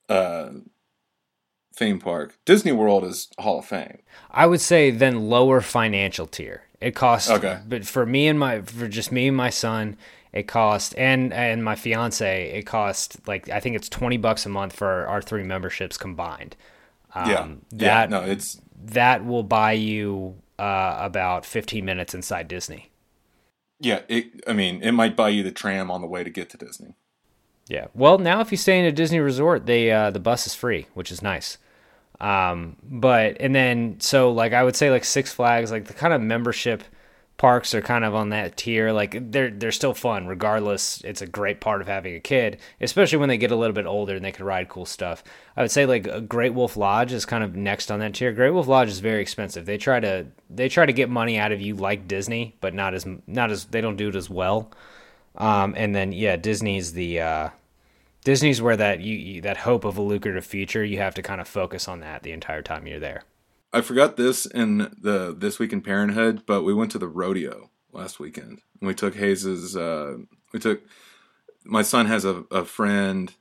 Uh, 0.09 0.51
theme 1.77 1.99
park. 2.01 2.39
Disney 2.45 2.73
World 2.73 3.05
is 3.05 3.29
Hall 3.39 3.59
of 3.61 3.67
Fame. 3.67 3.99
I 4.31 4.47
would 4.47 4.61
say 4.61 4.91
then 4.91 5.29
lower 5.29 5.61
financial 5.61 6.27
tier. 6.27 6.63
It 6.81 6.95
costs, 6.95 7.31
Okay. 7.31 7.61
but 7.69 7.87
for 7.87 8.05
me 8.07 8.27
and 8.29 8.39
my 8.39 8.63
for 8.63 8.89
just 8.89 9.11
me 9.13 9.29
and 9.29 9.37
my 9.37 9.51
son, 9.51 9.97
it 10.33 10.47
cost 10.49 10.95
and 10.99 11.33
and 11.33 11.65
my 11.65 11.75
fiance, 11.75 12.51
it 12.51 12.65
cost 12.67 13.27
like 13.27 13.49
I 13.49 13.61
think 13.61 13.77
it's 13.77 13.89
twenty 13.89 14.17
bucks 14.19 14.45
a 14.45 14.49
month 14.51 14.75
for 14.75 15.07
our, 15.07 15.23
three 15.23 15.43
memberships 15.43 15.97
combined. 15.97 16.57
Um, 17.15 17.31
yeah, 17.31 17.49
that 17.73 18.11
yeah. 18.11 18.19
No, 18.19 18.25
it's 18.27 18.61
that 18.85 19.25
will 19.25 19.43
buy 19.43 19.73
you 19.73 20.37
uh, 20.59 20.99
about 21.01 21.47
fifteen 21.47 21.85
minutes 21.87 22.15
inside 22.15 22.47
Disney. 22.49 22.91
yeah. 23.81 24.01
It. 24.09 24.27
I 24.47 24.53
mean, 24.53 24.83
it 24.83 24.93
might 24.93 25.17
buy 25.17 25.31
you 25.31 25.43
the 25.43 25.51
tram 25.53 25.91
on 25.91 26.03
the 26.03 26.07
way 26.07 26.25
to 26.25 26.31
get 26.31 26.51
to 26.51 26.59
Disney. 26.59 26.95
Yeah. 27.69 27.87
Well, 27.95 28.19
now 28.19 28.41
if 28.41 28.51
you 28.53 28.59
stay 28.59 28.79
in 28.79 28.85
a 28.85 28.93
Disney 28.93 29.19
resort, 29.19 29.65
they 29.65 29.91
uh, 29.91 30.11
the 30.11 30.21
bus 30.21 30.47
is 30.47 30.55
free, 30.55 30.87
which 30.93 31.11
is 31.11 31.23
nice. 31.23 31.57
Um, 32.21 32.77
but 32.83 33.37
and 33.41 33.55
then 33.55 34.01
so 34.01 34.33
like 34.33 34.53
I 34.53 34.65
would 34.65 34.77
say 34.77 34.91
like 34.91 35.05
Six 35.05 35.33
Flags, 35.33 35.71
like 35.71 35.87
the 35.87 35.95
kind 35.95 36.15
of 36.15 36.21
membership 36.21 36.83
parks 37.37 37.75
are 37.75 37.83
kind 37.83 38.05
of 38.05 38.15
on 38.15 38.31
that 38.31 38.57
tier. 38.57 38.93
Like 38.93 39.31
they're 39.31 39.51
they're 39.51 39.73
still 39.73 39.95
fun 39.95 40.27
regardless. 40.27 41.03
It's 41.05 41.23
a 41.23 41.27
great 41.27 41.61
part 41.61 41.81
of 41.81 41.87
having 41.87 42.15
a 42.15 42.21
kid, 42.21 42.59
especially 42.81 43.19
when 43.19 43.29
they 43.29 43.39
get 43.39 43.51
a 43.51 43.57
little 43.57 43.75
bit 43.75 43.87
older 43.87 44.17
and 44.17 44.25
they 44.25 44.33
can 44.33 44.47
ride 44.47 44.69
cool 44.69 44.87
stuff. 44.87 45.23
I 45.57 45.63
would 45.63 45.71
say 45.71 45.87
like 45.87 46.29
Great 46.29 46.55
Wolf 46.55 46.77
Lodge 46.77 47.13
is 47.13 47.27
kind 47.27 47.45
of 47.45 47.55
next 47.55 47.91
on 47.91 48.01
that 48.01 48.15
tier. 48.15 48.33
Great 48.33 48.51
Wolf 48.51 48.67
Lodge 48.67 48.89
is 48.89 49.01
very 49.01 49.21
expensive. 49.21 49.67
They 49.67 49.79
try 49.79 50.01
to 50.01 50.27
they 50.49 50.69
try 50.69 50.87
to 50.87 50.93
get 50.93 51.11
money 51.11 51.39
out 51.39 51.53
of 51.53 51.61
you 51.61 51.75
like 51.75 52.09
Disney, 52.09 52.57
but 52.61 52.75
not 52.75 52.95
as 52.95 53.07
not 53.27 53.51
as 53.51 53.67
they 53.67 53.81
don't 53.81 53.97
do 53.97 54.09
it 54.09 54.17
as 54.17 54.31
well. 54.31 54.71
Um, 55.37 55.75
and 55.77 55.95
then 55.95 56.13
yeah, 56.13 56.37
Disney's 56.37 56.95
the 56.95 57.21
uh, 57.21 57.49
Disney's 58.27 58.61
where 58.61 58.77
that 58.77 59.01
you, 59.03 59.15
you 59.15 59.41
that 59.43 59.59
hope 59.59 59.85
of 59.85 59.97
a 59.97 60.03
lucrative 60.03 60.45
future. 60.45 60.85
You 60.85 60.99
have 60.99 61.15
to 61.15 61.23
kind 61.23 61.41
of 61.41 61.47
focus 61.47 61.87
on 61.87 62.01
that 62.01 62.25
the 62.25 62.33
entire 62.33 62.61
time 62.61 62.85
you're 62.89 62.99
there. 62.99 63.23
I 63.73 63.83
forgot 63.83 64.17
this 64.17 64.47
in 64.47 64.79
the 65.01 65.33
this 65.39 65.61
week 65.61 65.73
in 65.73 65.81
Parenthood, 65.81 66.43
but 66.45 66.65
we 66.65 66.75
went 66.75 66.91
to 66.91 66.99
the 66.99 67.07
rodeo 67.07 67.71
last 67.93 68.19
weekend. 68.19 68.63
And 68.81 68.89
we 68.89 68.95
took 68.95 69.15
Hayes's. 69.15 69.77
Uh, 69.77 70.17
we 70.53 70.59
took 70.59 70.83
my 71.65 71.83
son 71.83 72.07
has 72.07 72.25
a, 72.25 72.43
a 72.51 72.65
friend 72.65 73.33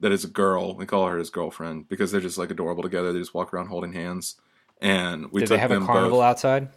that 0.00 0.12
is 0.12 0.24
a 0.24 0.28
girl. 0.28 0.76
We 0.76 0.84
call 0.84 1.06
her 1.06 1.16
his 1.16 1.30
girlfriend 1.30 1.88
because 1.88 2.12
they're 2.12 2.20
just 2.20 2.36
like 2.36 2.50
adorable 2.50 2.82
together. 2.82 3.14
They 3.14 3.20
just 3.20 3.32
walk 3.32 3.54
around 3.54 3.68
holding 3.68 3.94
hands. 3.94 4.36
And 4.78 5.32
we 5.32 5.40
Did 5.40 5.46
took 5.46 5.56
they 5.56 5.60
have 5.60 5.70
a 5.70 5.80
carnival 5.80 6.18
both. 6.18 6.24
outside? 6.24 6.68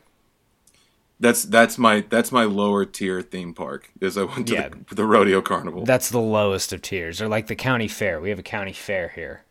That's 1.20 1.44
that's 1.44 1.78
my 1.78 2.06
that's 2.10 2.32
my 2.32 2.44
lower 2.44 2.86
tier 2.86 3.22
theme 3.22 3.54
park. 3.54 3.92
Is 4.00 4.18
I 4.18 4.24
went 4.24 4.48
to 4.48 4.54
Yeah. 4.54 4.70
the, 4.90 4.96
the 4.96 5.06
rodeo 5.06 5.42
carnival. 5.42 5.84
That's 5.84 6.10
the 6.10 6.20
lowest 6.20 6.74
of 6.74 6.82
tiers. 6.82 7.22
Or 7.22 7.28
like 7.28 7.48
the 7.48 7.56
county 7.56 7.88
fair. 7.88 8.22
We 8.22 8.30
have 8.30 8.40
a 8.40 8.44
county 8.44 8.74
fair 8.74 9.10
here. 9.10 9.44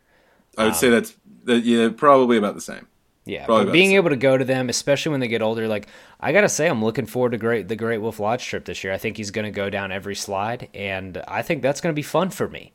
I 0.57 0.65
would 0.65 0.75
say 0.75 0.89
that's 0.89 1.15
that. 1.43 1.63
Yeah, 1.65 1.89
probably 1.95 2.37
about 2.37 2.55
the 2.55 2.61
same. 2.61 2.87
Yeah, 3.25 3.45
Probably 3.45 3.65
but 3.65 3.73
being 3.73 3.91
able 3.91 4.09
to 4.09 4.15
go 4.15 4.37
to 4.37 4.45
them, 4.45 4.69
especially 4.69 5.09
when 5.11 5.19
they 5.19 5.27
get 5.27 5.41
older, 5.41 5.67
like 5.67 5.87
I 6.21 6.31
gotta 6.31 6.47
say, 6.47 6.67
I'm 6.69 6.81
looking 6.81 7.05
forward 7.05 7.31
to 7.33 7.37
great 7.37 7.67
the 7.67 7.75
Great 7.75 7.97
Wolf 7.97 8.21
Lodge 8.21 8.45
trip 8.45 8.63
this 8.63 8.85
year. 8.85 8.93
I 8.93 8.97
think 8.97 9.17
he's 9.17 9.31
gonna 9.31 9.51
go 9.51 9.69
down 9.69 9.91
every 9.91 10.15
slide, 10.15 10.69
and 10.73 11.21
I 11.27 11.41
think 11.41 11.61
that's 11.61 11.81
gonna 11.81 11.93
be 11.93 12.01
fun 12.01 12.29
for 12.29 12.47
me. 12.47 12.71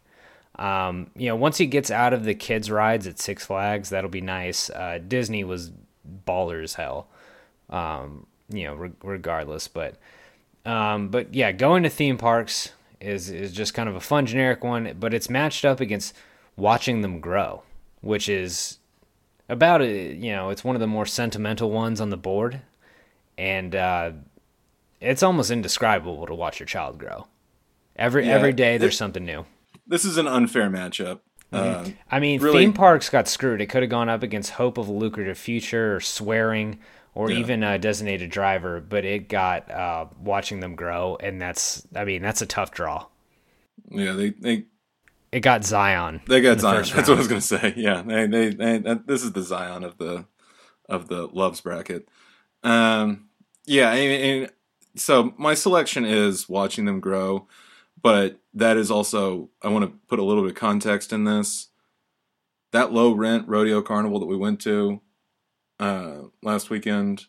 Um, 0.56 1.10
you 1.16 1.28
know, 1.28 1.36
once 1.36 1.56
he 1.56 1.64
gets 1.64 1.90
out 1.90 2.12
of 2.12 2.24
the 2.24 2.34
kids' 2.34 2.70
rides 2.70 3.06
at 3.06 3.18
Six 3.18 3.46
Flags, 3.46 3.88
that'll 3.88 4.10
be 4.10 4.20
nice. 4.20 4.68
Uh, 4.68 4.98
Disney 5.08 5.42
was 5.42 5.72
baller 6.26 6.62
as 6.62 6.74
hell. 6.74 7.08
Um, 7.70 8.26
you 8.52 8.66
know, 8.66 8.74
re- 8.74 8.90
regardless, 9.02 9.68
but 9.68 9.96
um, 10.64 11.08
but 11.08 11.34
yeah, 11.34 11.52
going 11.52 11.82
to 11.82 11.88
theme 11.88 12.18
parks 12.18 12.72
is 13.00 13.30
is 13.30 13.52
just 13.52 13.74
kind 13.74 13.88
of 13.88 13.96
a 13.96 14.00
fun 14.00 14.26
generic 14.26 14.62
one, 14.62 14.94
but 14.98 15.12
it's 15.14 15.28
matched 15.30 15.64
up 15.64 15.80
against 15.80 16.14
watching 16.56 17.00
them 17.02 17.20
grow, 17.20 17.62
which 18.00 18.28
is 18.28 18.78
about 19.48 19.82
it. 19.82 20.16
You 20.16 20.32
know, 20.32 20.50
it's 20.50 20.62
one 20.64 20.76
of 20.76 20.80
the 20.80 20.86
more 20.86 21.06
sentimental 21.06 21.70
ones 21.70 22.00
on 22.00 22.10
the 22.10 22.16
board, 22.16 22.60
and 23.36 23.74
uh, 23.74 24.12
it's 25.00 25.22
almost 25.22 25.50
indescribable 25.50 26.26
to 26.26 26.34
watch 26.34 26.60
your 26.60 26.66
child 26.66 26.98
grow. 26.98 27.26
Every 27.96 28.26
Yeah, 28.26 28.34
every 28.34 28.52
day 28.52 28.78
there's 28.78 28.94
it- 28.94 28.98
something 28.98 29.24
new. 29.24 29.44
this 29.86 30.04
is 30.04 30.16
an 30.16 30.26
unfair 30.28 30.70
matchup. 30.70 31.20
Uh, 31.52 31.86
I 32.10 32.18
mean, 32.18 32.40
Really- 32.40 32.60
theme 32.64 32.72
parks 32.72 33.10
got 33.10 33.28
screwed. 33.28 33.60
It 33.60 33.66
could 33.66 33.82
have 33.82 33.90
gone 33.90 34.08
up 34.08 34.22
against 34.22 34.52
Hope 34.52 34.78
of 34.78 34.88
a 34.88 34.92
Lucrative 34.92 35.36
Future 35.36 35.96
or 35.96 36.00
Swearing 36.00 36.78
or 37.14 37.30
Yeah. 37.30 37.38
even 37.38 37.62
a 37.62 37.78
Designated 37.78 38.30
Driver, 38.30 38.80
but 38.80 39.04
it 39.04 39.28
got 39.28 39.70
uh, 39.70 40.06
Watching 40.20 40.60
Them 40.60 40.74
Grow, 40.76 41.16
and 41.20 41.40
that's, 41.40 41.86
I 41.94 42.04
mean, 42.04 42.22
that's 42.22 42.42
a 42.42 42.46
tough 42.46 42.70
draw. 42.72 43.06
yeah, 43.90 44.12
they 44.12 44.30
they 44.30 44.64
It 45.30 45.40
got 45.40 45.64
Zion. 45.64 46.20
they 46.26 46.40
got 46.40 46.54
the 46.54 46.60
Zion. 46.60 46.84
That's 46.94 47.08
what 47.08 47.16
I 47.16 47.18
was 47.18 47.28
gonna 47.28 47.40
say. 47.40 47.74
Yeah, 47.76 48.02
they, 48.02 48.26
they, 48.26 48.48
they 48.50 48.78
this 49.06 49.22
is 49.24 49.32
the 49.32 49.42
Zion 49.42 49.84
of 49.84 49.98
the 49.98 50.26
of 50.88 51.08
the 51.08 51.26
loves 51.26 51.60
bracket. 51.60 52.08
Um, 52.62 53.28
yeah, 53.66 53.92
and, 53.92 54.42
and 54.42 54.52
so 54.96 55.34
my 55.38 55.54
selection 55.54 56.04
is 56.04 56.48
watching 56.48 56.84
them 56.84 57.00
grow, 57.00 57.46
but 58.00 58.40
that 58.54 58.76
is 58.76 58.90
also 58.90 59.50
I 59.62 59.68
want 59.68 59.84
to 59.84 59.98
put 60.08 60.18
a 60.18 60.22
little 60.24 60.42
bit 60.42 60.52
of 60.52 60.56
context 60.58 61.12
in 61.12 61.24
this. 61.24 61.68
That 62.72 62.92
low 62.92 63.12
rent 63.12 63.48
rodeo 63.48 63.82
carnival 63.82 64.18
that 64.20 64.26
we 64.26 64.36
went 64.36 64.60
to 64.62 65.00
uh, 65.82 66.28
last 66.42 66.70
weekend, 66.70 67.26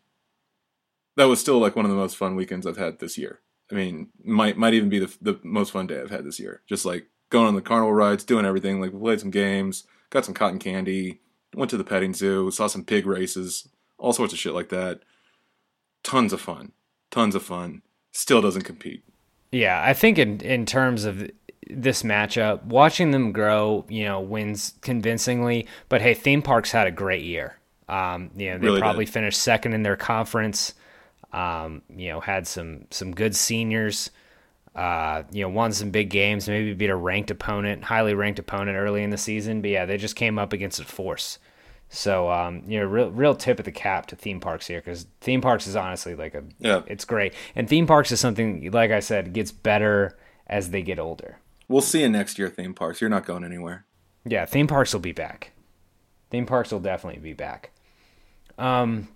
that 1.17 1.25
was 1.25 1.39
still 1.39 1.57
like 1.57 1.75
one 1.75 1.85
of 1.85 1.91
the 1.91 1.97
most 1.97 2.15
fun 2.15 2.35
weekends 2.35 2.67
I've 2.67 2.77
had 2.77 2.99
this 2.99 3.17
year. 3.17 3.39
I 3.71 3.75
mean, 3.75 4.09
might 4.23 4.57
might 4.57 4.75
even 4.75 4.89
be 4.89 4.99
the 4.99 5.17
the 5.21 5.39
most 5.43 5.71
fun 5.71 5.87
day 5.87 5.99
I've 5.99 6.11
had 6.11 6.23
this 6.23 6.39
year. 6.39 6.61
Just 6.67 6.85
like 6.85 7.07
going 7.29 7.47
on 7.47 7.55
the 7.55 7.61
carnival 7.61 7.93
rides, 7.93 8.23
doing 8.23 8.45
everything. 8.45 8.79
Like 8.79 8.93
we 8.93 8.99
played 8.99 9.19
some 9.19 9.31
games, 9.31 9.85
got 10.11 10.25
some 10.25 10.35
cotton 10.35 10.59
candy, 10.59 11.21
went 11.55 11.71
to 11.71 11.77
the 11.77 11.83
petting 11.83 12.13
zoo, 12.13 12.51
saw 12.51 12.67
some 12.67 12.85
pig 12.85 13.07
races, 13.07 13.67
all 13.97 14.13
sorts 14.13 14.33
of 14.33 14.39
shit 14.39 14.53
like 14.53 14.69
that. 14.69 14.99
Tons 16.03 16.31
of 16.31 16.41
fun, 16.41 16.73
tons 17.09 17.33
of 17.33 17.41
fun. 17.41 17.81
Still 18.11 18.41
doesn't 18.41 18.65
compete. 18.65 19.03
Yeah, 19.51 19.81
I 19.83 19.93
think 19.93 20.19
in 20.19 20.41
in 20.41 20.67
terms 20.67 21.05
of 21.05 21.27
this 21.67 22.03
matchup, 22.03 22.63
watching 22.65 23.09
them 23.09 23.31
grow, 23.31 23.85
you 23.89 24.03
know, 24.03 24.21
wins 24.21 24.75
convincingly. 24.81 25.65
But 25.89 26.01
hey, 26.01 26.13
theme 26.13 26.43
parks 26.43 26.71
had 26.71 26.85
a 26.85 26.91
great 26.91 27.23
year. 27.23 27.57
Um, 27.89 28.31
you 28.35 28.51
know, 28.51 28.57
they 28.57 28.65
Really 28.67 28.79
probably 28.81 29.05
did. 29.05 29.13
finished 29.13 29.39
second 29.41 29.73
in 29.73 29.83
their 29.83 29.95
conference. 29.97 30.73
Um, 31.31 31.81
you 31.89 32.09
know, 32.09 32.19
had 32.19 32.47
some 32.47 32.85
some 32.91 33.13
good 33.13 33.35
seniors. 33.35 34.11
Uh, 34.75 35.23
you 35.31 35.43
know, 35.43 35.49
won 35.49 35.71
some 35.71 35.91
big 35.91 36.09
games. 36.09 36.47
Maybe 36.47 36.73
beat 36.73 36.89
a 36.89 36.95
ranked 36.95 37.29
opponent, 37.29 37.83
highly 37.83 38.13
ranked 38.15 38.39
opponent 38.39 38.75
early 38.77 39.03
in 39.03 39.09
the 39.11 39.17
season. 39.17 39.61
But 39.61 39.69
yeah, 39.71 39.85
they 39.85 39.97
just 39.97 40.15
came 40.15 40.39
up 40.39 40.51
against 40.53 40.79
a 40.79 40.83
force. 40.83 41.37
So 41.89 42.31
um, 42.31 42.63
you 42.67 42.79
know, 42.79 42.85
real 42.85 43.11
real 43.11 43.35
tip 43.35 43.59
of 43.59 43.65
the 43.65 43.71
cap 43.71 44.07
to 44.07 44.15
theme 44.15 44.39
parks 44.39 44.65
here 44.67 44.79
because 44.79 45.05
theme 45.21 45.41
parks 45.41 45.67
is 45.67 45.75
honestly 45.75 46.15
like 46.15 46.33
a 46.33 46.43
Yeah. 46.59 46.81
it's 46.87 47.05
great. 47.05 47.33
And 47.55 47.69
theme 47.69 47.85
parks 47.85 48.11
is 48.11 48.19
something 48.19 48.71
like 48.71 48.89
I 48.91 48.99
said 48.99 49.31
gets 49.33 49.51
better 49.51 50.17
as 50.47 50.71
they 50.71 50.81
get 50.81 50.97
older. 50.97 51.37
We'll 51.67 51.81
see 51.81 52.01
you 52.01 52.09
next 52.09 52.39
year, 52.39 52.49
theme 52.49 52.73
parks. 52.73 52.99
You're 52.99 53.09
not 53.11 53.25
going 53.25 53.43
anywhere. 53.43 53.85
Yeah, 54.25 54.45
theme 54.45 54.67
parks 54.67 54.91
will 54.93 55.01
be 55.01 55.11
back. 55.11 55.51
Theme 56.33 56.47
parks 56.47 56.71
will 56.71 56.79
definitely 56.79 57.21
be 57.21 57.33
back. 57.33 57.69
Um, 58.57 59.09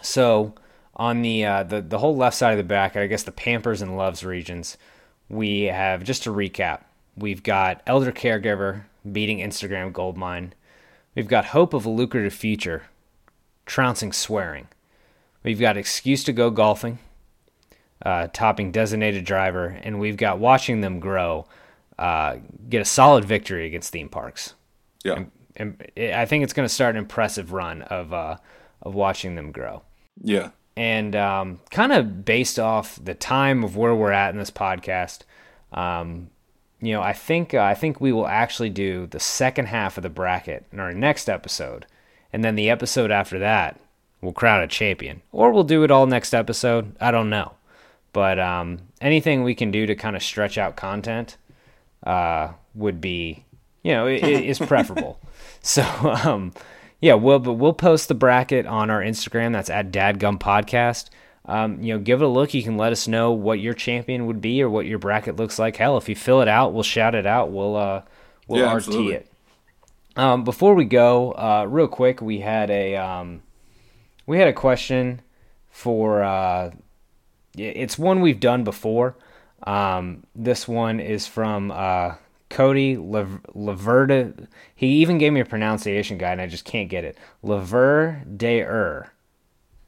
so 0.00 0.54
on 0.96 1.20
the 1.20 1.44
uh, 1.44 1.62
the 1.62 1.82
the 1.82 1.98
whole 1.98 2.16
left 2.16 2.38
side 2.38 2.52
of 2.52 2.56
the 2.56 2.64
back, 2.64 2.96
I 2.96 3.06
guess 3.06 3.22
the 3.22 3.32
Pampers 3.32 3.82
and 3.82 3.98
Loves 3.98 4.24
regions, 4.24 4.78
we 5.28 5.64
have 5.64 6.04
just 6.04 6.22
to 6.22 6.30
recap. 6.30 6.84
We've 7.18 7.42
got 7.42 7.82
Elder 7.86 8.12
Caregiver 8.12 8.84
beating 9.12 9.40
Instagram 9.40 9.92
Goldmine. 9.92 10.54
We've 11.14 11.28
got 11.28 11.44
Hope 11.44 11.74
of 11.74 11.84
a 11.84 11.90
Lucrative 11.90 12.32
Future 12.32 12.84
trouncing 13.66 14.14
Swearing. 14.14 14.68
We've 15.42 15.60
got 15.60 15.76
Excuse 15.76 16.24
to 16.24 16.32
Go 16.32 16.48
Golfing, 16.50 16.98
uh, 18.06 18.28
topping 18.32 18.72
Designated 18.72 19.26
Driver, 19.26 19.78
and 19.82 20.00
we've 20.00 20.16
got 20.16 20.38
Watching 20.38 20.80
Them 20.80 20.98
Grow 20.98 21.46
uh, 21.98 22.36
get 22.70 22.80
a 22.80 22.86
solid 22.86 23.26
victory 23.26 23.66
against 23.66 23.92
theme 23.92 24.08
parks. 24.08 24.54
Yeah, 25.04 25.12
And 25.12 25.30
I 25.58 26.24
think 26.26 26.44
it's 26.44 26.52
going 26.52 26.68
to 26.68 26.74
start 26.74 26.94
an 26.94 26.98
impressive 26.98 27.52
run 27.52 27.82
of 27.82 28.12
uh, 28.12 28.36
of 28.82 28.94
watching 28.94 29.34
them 29.34 29.52
grow. 29.52 29.82
yeah. 30.22 30.50
And 30.76 31.16
um, 31.16 31.58
kind 31.72 31.92
of 31.92 32.24
based 32.24 32.56
off 32.56 33.00
the 33.02 33.14
time 33.14 33.64
of 33.64 33.76
where 33.76 33.96
we're 33.96 34.12
at 34.12 34.30
in 34.30 34.38
this 34.38 34.52
podcast, 34.52 35.22
um, 35.72 36.30
you 36.80 36.92
know, 36.92 37.02
I 37.02 37.12
think 37.12 37.52
uh, 37.52 37.62
I 37.62 37.74
think 37.74 38.00
we 38.00 38.12
will 38.12 38.28
actually 38.28 38.70
do 38.70 39.06
the 39.06 39.18
second 39.18 39.66
half 39.66 39.96
of 39.96 40.04
the 40.04 40.08
bracket 40.08 40.66
in 40.72 40.78
our 40.78 40.94
next 40.94 41.28
episode, 41.28 41.86
and 42.32 42.44
then 42.44 42.54
the 42.54 42.70
episode 42.70 43.10
after 43.10 43.40
that, 43.40 43.80
we'll 44.20 44.32
crown 44.32 44.62
a 44.62 44.68
champion, 44.68 45.22
or 45.32 45.50
we'll 45.50 45.64
do 45.64 45.82
it 45.82 45.90
all 45.90 46.06
next 46.06 46.32
episode. 46.32 46.94
I 47.00 47.10
don't 47.10 47.30
know, 47.30 47.54
but 48.12 48.38
um, 48.38 48.78
anything 49.00 49.42
we 49.42 49.56
can 49.56 49.72
do 49.72 49.86
to 49.86 49.96
kind 49.96 50.14
of 50.14 50.22
stretch 50.22 50.56
out 50.56 50.76
content 50.76 51.36
uh, 52.06 52.52
would 52.74 53.00
be, 53.00 53.44
you 53.82 53.92
know, 53.92 54.06
i- 54.06 54.10
i- 54.22 54.42
is 54.44 54.58
preferable. 54.72 55.20
so, 55.62 55.82
um, 56.24 56.52
yeah, 57.00 57.14
we'll 57.14 57.38
but 57.38 57.54
we'll 57.54 57.72
post 57.72 58.08
the 58.08 58.14
bracket 58.14 58.66
on 58.66 58.90
our 58.90 59.00
Instagram. 59.00 59.52
That's 59.52 59.70
at 59.70 59.92
Dadgum 59.92 60.38
Podcast. 60.38 61.10
Um, 61.46 61.80
you 61.82 61.94
know, 61.94 62.00
give 62.00 62.20
it 62.20 62.24
a 62.24 62.28
look. 62.28 62.52
You 62.52 62.62
can 62.62 62.76
let 62.76 62.92
us 62.92 63.08
know 63.08 63.32
what 63.32 63.58
your 63.60 63.72
champion 63.72 64.26
would 64.26 64.40
be 64.40 64.62
or 64.62 64.68
what 64.68 64.84
your 64.86 64.98
bracket 64.98 65.36
looks 65.36 65.58
like. 65.58 65.76
Hell, 65.76 65.96
if 65.96 66.08
you 66.08 66.14
fill 66.14 66.42
it 66.42 66.48
out, 66.48 66.74
we'll 66.74 66.82
shout 66.82 67.14
it 67.14 67.24
out. 67.26 67.50
We'll 67.50 67.74
uh, 67.76 68.02
we'll 68.46 68.60
Yeah, 68.60 68.66
RT 68.72 68.76
absolutely. 68.76 69.14
it. 69.14 69.30
Um, 70.16 70.42
before 70.44 70.74
we 70.74 70.84
go, 70.84 71.32
uh, 71.32 71.64
real 71.68 71.86
quick, 71.88 72.20
we 72.20 72.40
had 72.40 72.70
a 72.70 72.96
um, 72.96 73.42
we 74.26 74.38
had 74.38 74.48
a 74.48 74.52
question 74.52 75.20
for 75.70 76.22
uh, 76.22 76.72
yeah, 77.54 77.68
it's 77.68 77.96
one 77.98 78.20
we've 78.20 78.40
done 78.40 78.64
before. 78.64 79.16
Um, 79.62 80.24
this 80.34 80.66
one 80.68 81.00
is 81.00 81.26
from 81.26 81.70
uh, 81.70 82.14
Cody 82.50 82.96
Laverde. 82.96 84.46
He 84.74 84.86
even 84.86 85.18
gave 85.18 85.32
me 85.32 85.40
a 85.40 85.44
pronunciation 85.44 86.18
guide, 86.18 86.32
and 86.32 86.40
I 86.40 86.46
just 86.46 86.64
can't 86.64 86.88
get 86.88 87.04
it. 87.04 87.18
Laverdeer. 87.44 89.08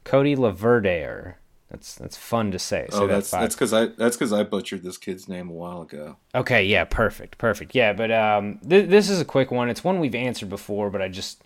Cody 0.03 0.35
Laverdeer. 0.35 1.35
That's 1.71 1.95
that's 1.95 2.17
fun 2.17 2.51
to 2.51 2.59
say. 2.59 2.87
Say 2.91 2.97
Oh, 2.97 3.07
that's 3.07 3.31
that's 3.31 3.55
because 3.55 3.71
I 3.73 3.85
that's 3.85 4.17
because 4.17 4.33
I 4.33 4.43
butchered 4.43 4.83
this 4.83 4.97
kid's 4.97 5.29
name 5.29 5.49
a 5.49 5.53
while 5.53 5.83
ago. 5.83 6.17
Okay, 6.35 6.65
yeah, 6.65 6.83
perfect, 6.83 7.37
perfect. 7.37 7.73
Yeah, 7.73 7.93
but 7.93 8.11
um, 8.11 8.59
th- 8.67 8.89
this 8.89 9.09
is 9.09 9.21
a 9.21 9.25
quick 9.25 9.51
one. 9.51 9.69
It's 9.69 9.83
one 9.83 10.01
we've 10.01 10.13
answered 10.13 10.49
before, 10.49 10.89
but 10.89 11.01
I 11.01 11.07
just, 11.07 11.41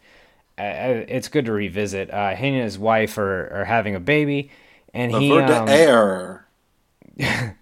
uh, 0.57 0.61
uh, 0.63 1.05
it's 1.07 1.27
good 1.27 1.45
to 1.45 1.51
revisit. 1.51 2.09
Uh, 2.09 2.33
he 2.35 2.47
and 2.47 2.63
his 2.63 2.79
wife 2.79 3.19
are, 3.19 3.61
are 3.61 3.65
having 3.65 3.93
a 3.93 3.99
baby, 3.99 4.49
and 4.95 5.11
he 5.11 5.31
um, 5.31 5.69
air. 5.69 6.47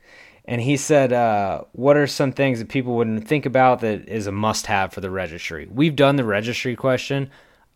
and 0.46 0.62
he 0.62 0.78
said, 0.78 1.14
uh, 1.14 1.64
"What 1.72 1.98
are 1.98 2.08
some 2.08 2.32
things 2.32 2.60
that 2.60 2.70
people 2.70 2.96
wouldn't 2.96 3.28
think 3.28 3.46
about 3.46 3.82
that 3.82 4.08
is 4.08 4.28
a 4.28 4.32
must-have 4.32 4.94
for 4.94 5.02
the 5.02 5.12
registry?" 5.12 5.68
We've 5.72 5.96
done 5.96 6.16
the 6.16 6.24
registry 6.24 6.76
question. 6.76 7.30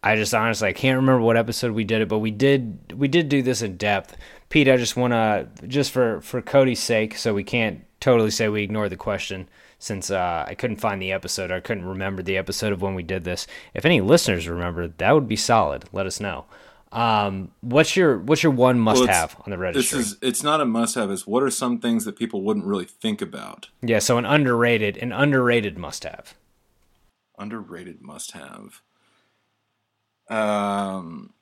I 0.03 0.15
just 0.15 0.33
honestly 0.33 0.69
I 0.69 0.73
can't 0.73 0.97
remember 0.97 1.21
what 1.21 1.37
episode 1.37 1.71
we 1.71 1.83
did 1.83 2.01
it, 2.01 2.07
but 2.07 2.19
we 2.19 2.31
did 2.31 2.93
we 2.95 3.07
did 3.07 3.29
do 3.29 3.41
this 3.41 3.61
in 3.61 3.77
depth. 3.77 4.15
Pete, 4.49 4.69
I 4.69 4.77
just 4.77 4.95
want 4.95 5.13
to 5.13 5.47
just 5.67 5.91
for 5.91 6.21
for 6.21 6.41
Cody's 6.41 6.79
sake, 6.81 7.17
so 7.17 7.33
we 7.33 7.43
can't 7.43 7.83
totally 7.99 8.31
say 8.31 8.47
we 8.47 8.63
ignored 8.63 8.91
the 8.91 8.97
question 8.97 9.49
since 9.79 10.09
uh, 10.09 10.45
I 10.47 10.55
couldn't 10.55 10.77
find 10.77 11.01
the 11.01 11.11
episode. 11.11 11.51
I 11.51 11.59
couldn't 11.59 11.85
remember 11.85 12.23
the 12.23 12.37
episode 12.37 12.73
of 12.73 12.81
when 12.81 12.95
we 12.95 13.03
did 13.03 13.23
this. 13.23 13.47
If 13.73 13.85
any 13.85 14.01
listeners 14.01 14.47
remember, 14.47 14.87
that 14.87 15.11
would 15.11 15.27
be 15.27 15.35
solid. 15.35 15.85
Let 15.91 16.05
us 16.05 16.19
know. 16.19 16.45
Um, 16.91 17.51
what's 17.61 17.95
your 17.95 18.17
what's 18.17 18.43
your 18.43 18.51
one 18.51 18.83
Well, 18.83 18.95
must-have 18.95 19.35
on 19.45 19.51
the 19.51 19.57
registry? 19.57 19.99
This 19.99 20.07
is 20.07 20.17
it's 20.21 20.43
not 20.43 20.61
a 20.61 20.65
must-have. 20.65 21.11
Is 21.11 21.27
what 21.27 21.43
are 21.43 21.49
some 21.49 21.79
things 21.79 22.05
that 22.05 22.15
people 22.15 22.41
wouldn't 22.41 22.65
really 22.65 22.85
think 22.85 23.21
about? 23.21 23.69
Yeah, 23.81 23.99
so 23.99 24.17
an 24.17 24.25
underrated, 24.25 24.97
an 24.97 25.11
underrated 25.11 25.77
must-have. 25.77 26.35
Underrated 27.37 28.01
must-have. 28.01 28.81
Um, 30.29 31.33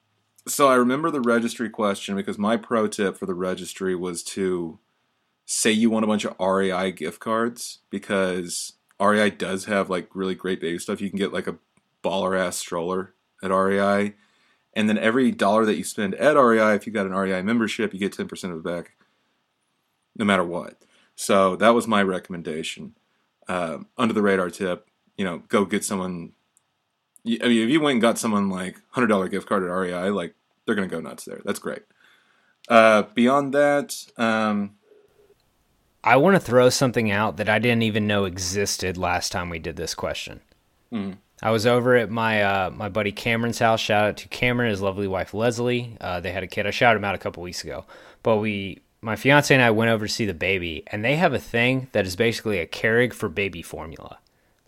so 0.47 0.67
I 0.67 0.75
remember 0.75 1.09
the 1.09 1.21
registry 1.21 1.69
question 1.69 2.15
because 2.15 2.37
my 2.37 2.57
pro 2.57 2.87
tip 2.87 3.17
for 3.17 3.25
the 3.25 3.33
registry 3.33 3.95
was 3.95 4.23
to 4.23 4.79
say 5.45 5.71
you 5.71 5.89
want 5.89 6.03
a 6.03 6.07
bunch 6.07 6.25
of 6.25 6.35
REI 6.39 6.91
gift 6.91 7.19
cards 7.19 7.79
because 7.89 8.73
REI 8.99 9.29
does 9.29 9.65
have 9.65 9.89
like 9.89 10.09
really 10.13 10.35
great 10.35 10.61
baby 10.61 10.79
stuff. 10.79 11.01
You 11.01 11.09
can 11.09 11.19
get 11.19 11.33
like 11.33 11.47
a 11.47 11.57
baller 12.03 12.39
ass 12.39 12.57
stroller 12.57 13.13
at 13.43 13.51
REI, 13.51 14.13
and 14.75 14.89
then 14.89 14.97
every 14.97 15.31
dollar 15.31 15.65
that 15.65 15.75
you 15.75 15.83
spend 15.83 16.15
at 16.15 16.35
REI, 16.35 16.75
if 16.75 16.85
you 16.85 16.93
got 16.93 17.05
an 17.05 17.13
REI 17.13 17.41
membership, 17.41 17.93
you 17.93 17.99
get 17.99 18.13
ten 18.13 18.27
percent 18.27 18.53
of 18.53 18.59
it 18.59 18.63
back, 18.63 18.95
no 20.15 20.25
matter 20.25 20.43
what. 20.43 20.83
So 21.15 21.55
that 21.57 21.69
was 21.69 21.87
my 21.87 22.03
recommendation. 22.03 22.95
Um, 23.47 23.87
under 23.97 24.13
the 24.13 24.21
radar 24.23 24.49
tip, 24.49 24.87
you 25.17 25.23
know, 25.23 25.43
go 25.47 25.65
get 25.65 25.83
someone. 25.83 26.33
I 27.25 27.47
mean, 27.47 27.63
if 27.63 27.69
you 27.69 27.79
went 27.79 27.93
and 27.93 28.01
got 28.01 28.17
someone 28.17 28.49
like 28.49 28.81
hundred 28.89 29.07
dollar 29.07 29.27
gift 29.27 29.47
card 29.47 29.63
at 29.63 29.67
REI, 29.67 30.09
like 30.09 30.35
they're 30.65 30.75
gonna 30.75 30.87
go 30.87 30.99
nuts 30.99 31.25
there. 31.25 31.41
That's 31.45 31.59
great. 31.59 31.83
Uh, 32.67 33.03
beyond 33.13 33.53
that, 33.53 33.95
um, 34.17 34.75
I 36.03 36.17
want 36.17 36.35
to 36.35 36.39
throw 36.39 36.69
something 36.69 37.09
out 37.11 37.37
that 37.37 37.49
I 37.49 37.57
didn't 37.59 37.83
even 37.83 38.05
know 38.07 38.25
existed 38.25 38.97
last 38.97 39.31
time 39.31 39.49
we 39.49 39.59
did 39.59 39.75
this 39.75 39.95
question. 39.95 40.41
Mhm. 40.91 41.17
I 41.41 41.51
was 41.51 41.65
over 41.65 41.95
at 41.95 42.09
my 42.09 42.43
uh, 42.43 42.69
my 42.71 42.89
buddy 42.89 43.11
Cameron's 43.11 43.59
house. 43.59 43.79
Shout 43.79 44.05
out 44.05 44.17
to 44.17 44.27
Cameron, 44.29 44.69
his 44.69 44.81
lovely 44.81 45.07
wife 45.07 45.33
Leslie. 45.33 45.97
Uh, 45.99 46.19
they 46.19 46.31
had 46.31 46.43
a 46.43 46.47
kid. 46.47 46.65
I 46.65 46.71
shouted 46.71 46.97
him 46.97 47.05
out 47.05 47.15
a 47.15 47.19
couple 47.19 47.43
weeks 47.43 47.63
ago. 47.63 47.85
But 48.23 48.37
we, 48.37 48.81
my 49.01 49.15
fiance 49.15 49.53
and 49.53 49.63
I, 49.63 49.71
went 49.71 49.91
over 49.91 50.07
to 50.07 50.11
see 50.11 50.25
the 50.25 50.33
baby, 50.33 50.83
and 50.87 51.03
they 51.03 51.17
have 51.17 51.33
a 51.33 51.39
thing 51.39 51.89
that 51.91 52.05
is 52.05 52.15
basically 52.15 52.59
a 52.59 52.65
Keurig 52.65 53.13
for 53.13 53.29
baby 53.29 53.61
formula. 53.61 54.19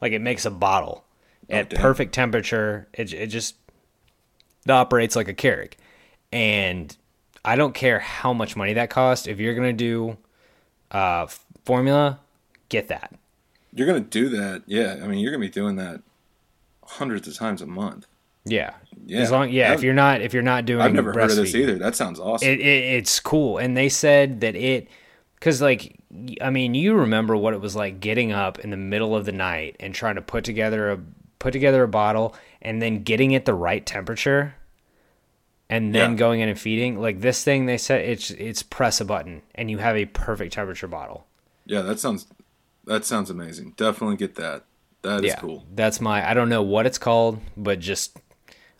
Like 0.01 0.11
it 0.11 0.21
makes 0.21 0.45
a 0.45 0.51
bottle 0.51 1.05
at 1.49 1.69
damn. 1.69 1.81
perfect 1.81 2.13
temperature. 2.13 2.87
It 2.93 3.13
it 3.13 3.27
just 3.27 3.55
it 4.65 4.71
operates 4.71 5.15
like 5.15 5.29
a 5.29 5.33
Keurig, 5.33 5.73
and 6.31 6.95
I 7.45 7.55
don't 7.55 7.73
care 7.73 7.99
how 7.99 8.33
much 8.33 8.57
money 8.57 8.73
that 8.73 8.89
costs. 8.89 9.25
If 9.25 9.39
you're 9.39 9.55
gonna 9.55 9.71
do 9.71 10.17
uh, 10.91 11.27
formula, 11.63 12.19
get 12.67 12.89
that. 12.89 13.15
You're 13.73 13.87
gonna 13.87 14.01
do 14.01 14.27
that, 14.29 14.63
yeah. 14.65 14.99
I 15.01 15.07
mean, 15.07 15.19
you're 15.19 15.31
gonna 15.31 15.41
be 15.41 15.49
doing 15.49 15.77
that 15.77 16.01
hundreds 16.87 17.27
of 17.27 17.35
times 17.35 17.61
a 17.61 17.67
month. 17.67 18.07
Yeah, 18.45 18.73
Yeah. 19.05 19.19
As 19.19 19.29
long 19.31 19.49
yeah, 19.49 19.69
That- 19.69 19.75
if 19.79 19.83
you're 19.83 19.93
not 19.93 20.21
if 20.21 20.33
you're 20.33 20.41
not 20.43 20.65
doing 20.65 20.81
I've 20.81 20.93
never 20.93 21.11
heard 21.13 21.29
of 21.31 21.35
this 21.35 21.53
either. 21.53 21.75
That 21.77 21.95
sounds 21.95 22.19
awesome. 22.19 22.47
it, 22.47 22.59
it 22.61 22.63
it's 22.95 23.19
cool 23.19 23.57
and 23.57 23.75
they 23.75 23.89
said 23.89 24.39
that 24.41 24.55
it 24.55 24.87
because 25.35 25.61
like 25.61 25.97
I 26.41 26.49
mean 26.49 26.73
you 26.73 26.95
remember 26.95 27.35
what 27.35 27.53
it 27.53 27.59
was 27.59 27.75
like 27.75 27.99
getting 27.99 28.31
up 28.31 28.59
in 28.59 28.69
the 28.69 28.77
middle 28.77 29.15
of 29.17 29.25
the 29.25 29.33
night 29.33 29.75
and 29.81 29.93
trying 29.93 30.15
to 30.15 30.21
put 30.21 30.45
together 30.45 30.91
a 30.91 30.99
put 31.39 31.51
together 31.51 31.83
a 31.83 31.87
bottle 31.89 32.33
and 32.61 32.81
then 32.81 33.03
getting 33.03 33.31
it 33.31 33.43
the 33.43 33.53
right 33.53 33.85
temperature 33.85 34.55
and 35.69 35.93
then 35.93 36.11
Yeah. 36.11 36.17
going 36.17 36.39
in 36.39 36.47
and 36.47 36.57
feeding 36.59 36.99
like 37.01 37.19
this 37.19 37.43
thing 37.43 37.65
they 37.65 37.77
said 37.77 38.01
it's 38.07 38.31
it's 38.31 38.63
press 38.63 39.01
a 39.01 39.05
button 39.05 39.41
and 39.55 39.69
you 39.69 39.79
have 39.79 39.97
a 39.97 40.05
perfect 40.05 40.53
temperature 40.53 40.87
bottle 40.87 41.27
yeah, 41.65 41.81
that 41.81 41.99
sounds 41.99 42.27
that 42.85 43.03
sounds 43.03 43.29
amazing. 43.29 43.73
Definitely 43.75 44.15
get 44.15 44.35
that. 44.35 44.63
That 45.07 45.23
is 45.23 45.29
yeah 45.31 45.39
cool. 45.39 45.65
that's 45.73 45.99
my 46.01 46.29
i 46.29 46.33
don't 46.33 46.49
know 46.49 46.61
what 46.63 46.85
it's 46.85 46.97
called 46.97 47.39
but 47.55 47.79
just 47.79 48.17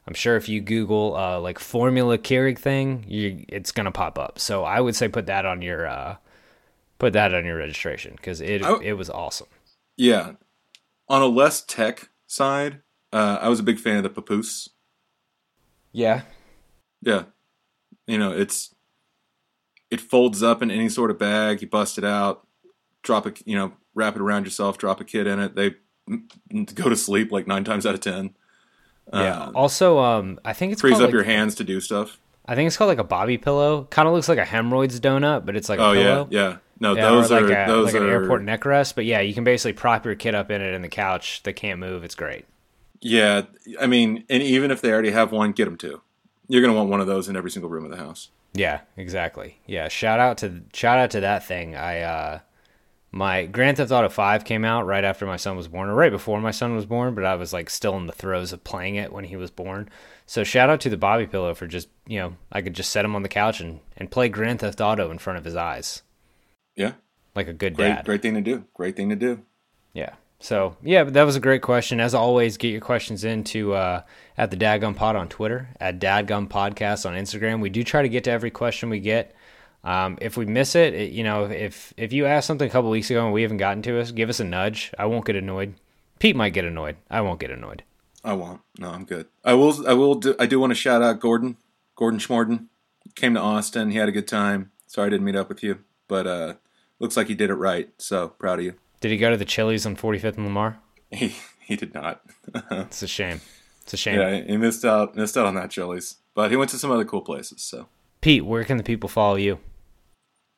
i'm 0.07 0.13
sure 0.13 0.35
if 0.35 0.47
you 0.49 0.61
google 0.61 1.15
uh, 1.15 1.39
like 1.39 1.57
formula 1.59 2.17
keurig 2.17 2.57
thing 2.59 3.05
you 3.07 3.45
it's 3.47 3.71
gonna 3.71 3.91
pop 3.91 4.19
up 4.19 4.37
so 4.39 4.63
i 4.63 4.79
would 4.81 4.95
say 4.95 5.07
put 5.07 5.25
that 5.27 5.45
on 5.45 5.61
your 5.61 5.87
uh 5.87 6.15
put 6.99 7.13
that 7.13 7.33
on 7.33 7.45
your 7.45 7.57
registration 7.57 8.13
because 8.15 8.41
it 8.41 8.61
I- 8.63 8.81
it 8.83 8.93
was 8.93 9.09
awesome 9.09 9.47
Yeah. 9.95 10.33
On 11.09 11.21
a 11.21 11.27
less 11.27 11.61
tech 11.61 12.09
side, 12.27 12.81
uh, 13.13 13.37
I 13.41 13.47
was 13.47 13.59
a 13.61 13.63
big 13.63 13.79
fan 13.79 13.95
of 13.97 14.03
the 14.03 14.09
papoose. 14.09 14.67
yeah 15.93 16.23
Yeah. 17.01 17.23
You 18.07 18.17
know, 18.17 18.31
it's 18.33 18.75
it 19.89 20.01
folds 20.01 20.43
up 20.43 20.61
in 20.61 20.69
any 20.69 20.89
sort 20.89 21.11
of 21.11 21.17
bag. 21.17 21.61
You 21.61 21.67
bust 21.69 21.97
it 21.97 22.03
out, 22.03 22.45
drop 23.03 23.25
a 23.25 23.33
you 23.45 23.55
know, 23.55 23.73
wrap 23.95 24.15
it 24.15 24.21
around 24.21 24.43
yourself, 24.45 24.77
drop 24.77 24.99
a 24.99 25.05
kid 25.05 25.27
in 25.27 25.39
it. 25.39 25.55
They 25.55 25.75
go 26.73 26.89
to 26.89 26.95
sleep 26.95 27.31
like 27.31 27.47
nine 27.47 27.63
times 27.63 27.85
out 27.85 27.93
of 27.95 28.01
ten. 28.01 28.33
yeah 29.13 29.37
Uh, 29.45 29.51
also 29.55 29.99
um 29.99 30.39
i 30.45 30.53
think 30.53 30.71
it's 30.73 30.81
frees 30.81 30.95
up 30.95 31.01
like, 31.05 31.11
your 31.11 31.23
hands 31.23 31.55
to 31.55 31.63
do 31.63 31.79
stuff. 31.79 32.19
i 32.45 32.55
think 32.55 32.67
it's 32.67 32.75
called 32.77 32.89
like 32.89 32.99
a 32.99 33.03
Boppy 33.03 33.41
pillow 33.41 33.85
kind 33.89 34.07
of 34.07 34.13
looks 34.13 34.27
like 34.29 34.37
a 34.37 34.45
hemorrhoids 34.45 34.99
donut 34.99 35.45
but 35.45 35.55
it's 35.55 35.69
like 35.69 35.79
Oh 35.79 35.91
a 35.91 35.95
yeah, 35.95 36.03
pillow 36.03 36.27
yeah. 36.31 36.57
No, 36.79 36.93
Yeah, 36.95 37.09
those 37.09 37.31
like 37.31 37.43
are 37.43 37.63
a, 37.63 37.67
those 37.67 37.85
like 37.93 37.95
are 38.01 38.05
an 38.05 38.09
airport 38.09 38.43
neck 38.43 38.63
rest 38.65 38.95
but 38.95 39.05
yeah 39.05 39.19
you 39.21 39.33
can 39.33 39.43
basically 39.43 39.73
prop 39.73 40.05
your 40.05 40.15
kid 40.15 40.35
up 40.35 40.51
in 40.51 40.61
it 40.61 40.73
in 40.73 40.81
the 40.81 40.89
couch 40.89 41.41
they 41.43 41.53
can't 41.53 41.79
move 41.79 42.03
it's 42.03 42.15
great 42.15 42.45
Yeah, 43.01 43.43
I 43.79 43.87
mean, 43.87 44.23
and 44.29 44.41
even 44.43 44.71
if 44.71 44.81
they 44.81 44.91
already 44.91 45.11
have 45.11 45.31
one, 45.31 45.51
get 45.53 45.65
them 45.65 45.77
two. 45.77 46.01
You're 46.47 46.61
gonna 46.61 46.73
want 46.77 46.89
one 46.89 46.99
of 47.01 47.07
those 47.07 47.29
in 47.29 47.35
every 47.35 47.51
single 47.51 47.69
room 47.69 47.83
of 47.85 47.91
the 47.91 47.97
house. 47.97 48.29
Yeah, 48.53 48.81
exactly. 48.95 49.59
Yeah, 49.67 49.87
shout 49.87 50.19
out 50.19 50.37
to 50.39 50.61
shout 50.73 50.97
out 50.97 51.11
to 51.11 51.19
that 51.21 51.45
thing. 51.45 51.75
I 51.75 52.01
uh 52.01 52.39
my 53.11 53.45
Grand 53.45 53.77
Theft 53.77 53.91
Auto 53.91 54.09
5 54.09 54.43
came 54.43 54.65
out 54.65 54.85
right 54.85 55.03
after 55.03 55.25
my 55.25 55.37
son 55.37 55.55
was 55.55 55.67
born 55.67 55.89
or 55.89 55.95
right 55.95 56.11
before 56.11 56.41
my 56.41 56.51
son 56.51 56.75
was 56.75 56.85
born, 56.85 57.15
but 57.15 57.23
I 57.23 57.35
was 57.35 57.53
like 57.53 57.69
still 57.69 57.95
in 57.97 58.05
the 58.05 58.13
throes 58.13 58.51
of 58.53 58.63
playing 58.63 58.95
it 58.95 59.13
when 59.13 59.23
he 59.23 59.35
was 59.37 59.49
born. 59.49 59.89
So 60.25 60.43
shout 60.43 60.69
out 60.69 60.81
to 60.81 60.89
the 60.89 60.97
Boppy 60.97 61.29
Pillow 61.31 61.53
for 61.53 61.67
just, 61.67 61.87
you 62.05 62.19
know, 62.19 62.35
I 62.51 62.61
could 62.61 62.73
just 62.73 62.91
set 62.91 63.05
him 63.05 63.15
on 63.15 63.23
the 63.23 63.29
couch 63.29 63.61
and 63.61 63.79
and 63.95 64.11
play 64.11 64.27
Grand 64.29 64.59
Theft 64.59 64.81
Auto 64.81 65.09
in 65.09 65.17
front 65.19 65.39
of 65.39 65.45
his 65.45 65.55
eyes 65.55 66.03
Yeah, 66.75 66.93
like 67.33 67.47
a 67.47 67.53
good 67.53 67.75
great, 67.75 67.87
dad. 67.87 68.05
great 68.05 68.21
thing 68.21 68.33
to 68.35 68.41
do. 68.41 68.65
Great 68.73 68.95
thing 68.97 69.09
to 69.09 69.15
do. 69.15 69.41
Yeah. 69.93 70.13
So 70.39 70.75
yeah, 70.83 71.03
but 71.05 71.13
that 71.13 71.23
was 71.23 71.35
a 71.35 71.39
great 71.39 71.61
question. 71.63 71.99
As 71.99 72.13
always, 72.13 72.57
get 72.57 72.67
your 72.67 72.81
questions 72.81 73.23
into 73.23 73.73
uh, 73.73 74.01
at 74.37 74.51
the 74.51 74.57
Dadgum 74.57 74.95
Pod 74.95 75.15
on 75.15 75.29
Twitter, 75.29 75.69
at 75.79 75.99
Dadgum 75.99 76.47
Podcast 76.49 77.05
on 77.07 77.15
Instagram. 77.15 77.59
We 77.61 77.69
do 77.71 77.83
try 77.83 78.01
to 78.03 78.09
get 78.09 78.25
to 78.25 78.31
every 78.31 78.51
question 78.51 78.89
we 78.89 78.99
get. 78.99 79.33
Um, 79.87 80.17
if 80.19 80.35
we 80.35 80.45
miss 80.45 80.75
it, 80.75 80.93
it, 80.93 81.11
you 81.13 81.23
know, 81.23 81.45
if 81.45 81.93
if 81.95 82.11
you 82.11 82.25
asked 82.25 82.45
something 82.45 82.67
a 82.67 82.71
couple 82.71 82.89
weeks 82.89 83.09
ago 83.09 83.23
and 83.23 83.33
we 83.33 83.41
haven't 83.43 83.55
gotten 83.55 83.81
to 83.83 84.01
us, 84.01 84.11
give 84.11 84.27
us 84.27 84.41
a 84.41 84.43
nudge. 84.43 84.91
I 84.99 85.05
won't 85.05 85.23
get 85.23 85.37
annoyed. 85.37 85.75
Pete 86.19 86.35
might 86.35 86.51
get 86.53 86.65
annoyed. 86.65 86.97
I 87.09 87.21
won't 87.21 87.39
get 87.39 87.51
annoyed. 87.51 87.83
I 88.21 88.33
won't. 88.33 88.59
No, 88.77 88.89
I'm 88.89 89.05
good. 89.05 89.27
I 89.45 89.53
will. 89.53 89.87
I 89.87 89.93
will. 89.93 90.15
Do, 90.15 90.35
I 90.37 90.45
do 90.45 90.59
want 90.59 90.71
to 90.71 90.75
shout 90.75 91.01
out 91.01 91.21
Gordon. 91.21 91.55
Gordon 91.95 92.19
Schmorden 92.19 92.65
came 93.15 93.33
to 93.35 93.39
Austin. 93.39 93.91
He 93.91 93.97
had 93.97 94.09
a 94.09 94.11
good 94.11 94.27
time. 94.27 94.71
Sorry 94.87 95.07
I 95.07 95.09
didn't 95.09 95.25
meet 95.25 95.37
up 95.37 95.47
with 95.47 95.63
you, 95.63 95.79
but 96.09 96.27
uh, 96.27 96.53
looks 96.99 97.15
like 97.15 97.27
he 97.27 97.35
did 97.35 97.49
it 97.49 97.55
right. 97.55 97.89
So 97.97 98.27
proud 98.27 98.59
of 98.59 98.65
you. 98.65 98.73
Did 98.99 99.11
he 99.11 99.17
go 99.17 99.29
to 99.29 99.37
the 99.37 99.45
Chili's 99.45 99.85
on 99.85 99.95
45th 99.95 100.35
and 100.35 100.45
Lamar? 100.45 100.79
He 101.11 101.33
he 101.61 101.77
did 101.77 101.93
not. 101.93 102.21
It's 102.71 103.01
a 103.03 103.07
shame. 103.07 103.39
It's 103.83 103.93
a 103.93 103.97
shame. 103.97 104.19
yeah, 104.19 104.41
he 104.41 104.57
missed 104.57 104.83
out. 104.83 105.15
Missed 105.15 105.37
out 105.37 105.45
on 105.45 105.55
that 105.55 105.71
Chili's, 105.71 106.17
but 106.33 106.51
he 106.51 106.57
went 106.57 106.71
to 106.71 106.77
some 106.77 106.91
other 106.91 107.05
cool 107.05 107.21
places. 107.21 107.61
So 107.61 107.87
Pete, 108.19 108.45
where 108.45 108.65
can 108.65 108.75
the 108.75 108.83
people 108.83 109.07
follow 109.07 109.35
you? 109.35 109.59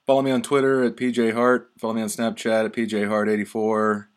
Follow 0.09 0.23
me 0.23 0.31
on 0.31 0.41
Twitter 0.41 0.83
at 0.83 0.95
PJ 0.95 1.33
Hart. 1.35 1.69
Follow 1.77 1.93
me 1.93 2.01
on 2.01 2.07
Snapchat 2.07 2.65
at 2.65 2.73
PJ 2.73 3.07
Hart84. 3.07 4.07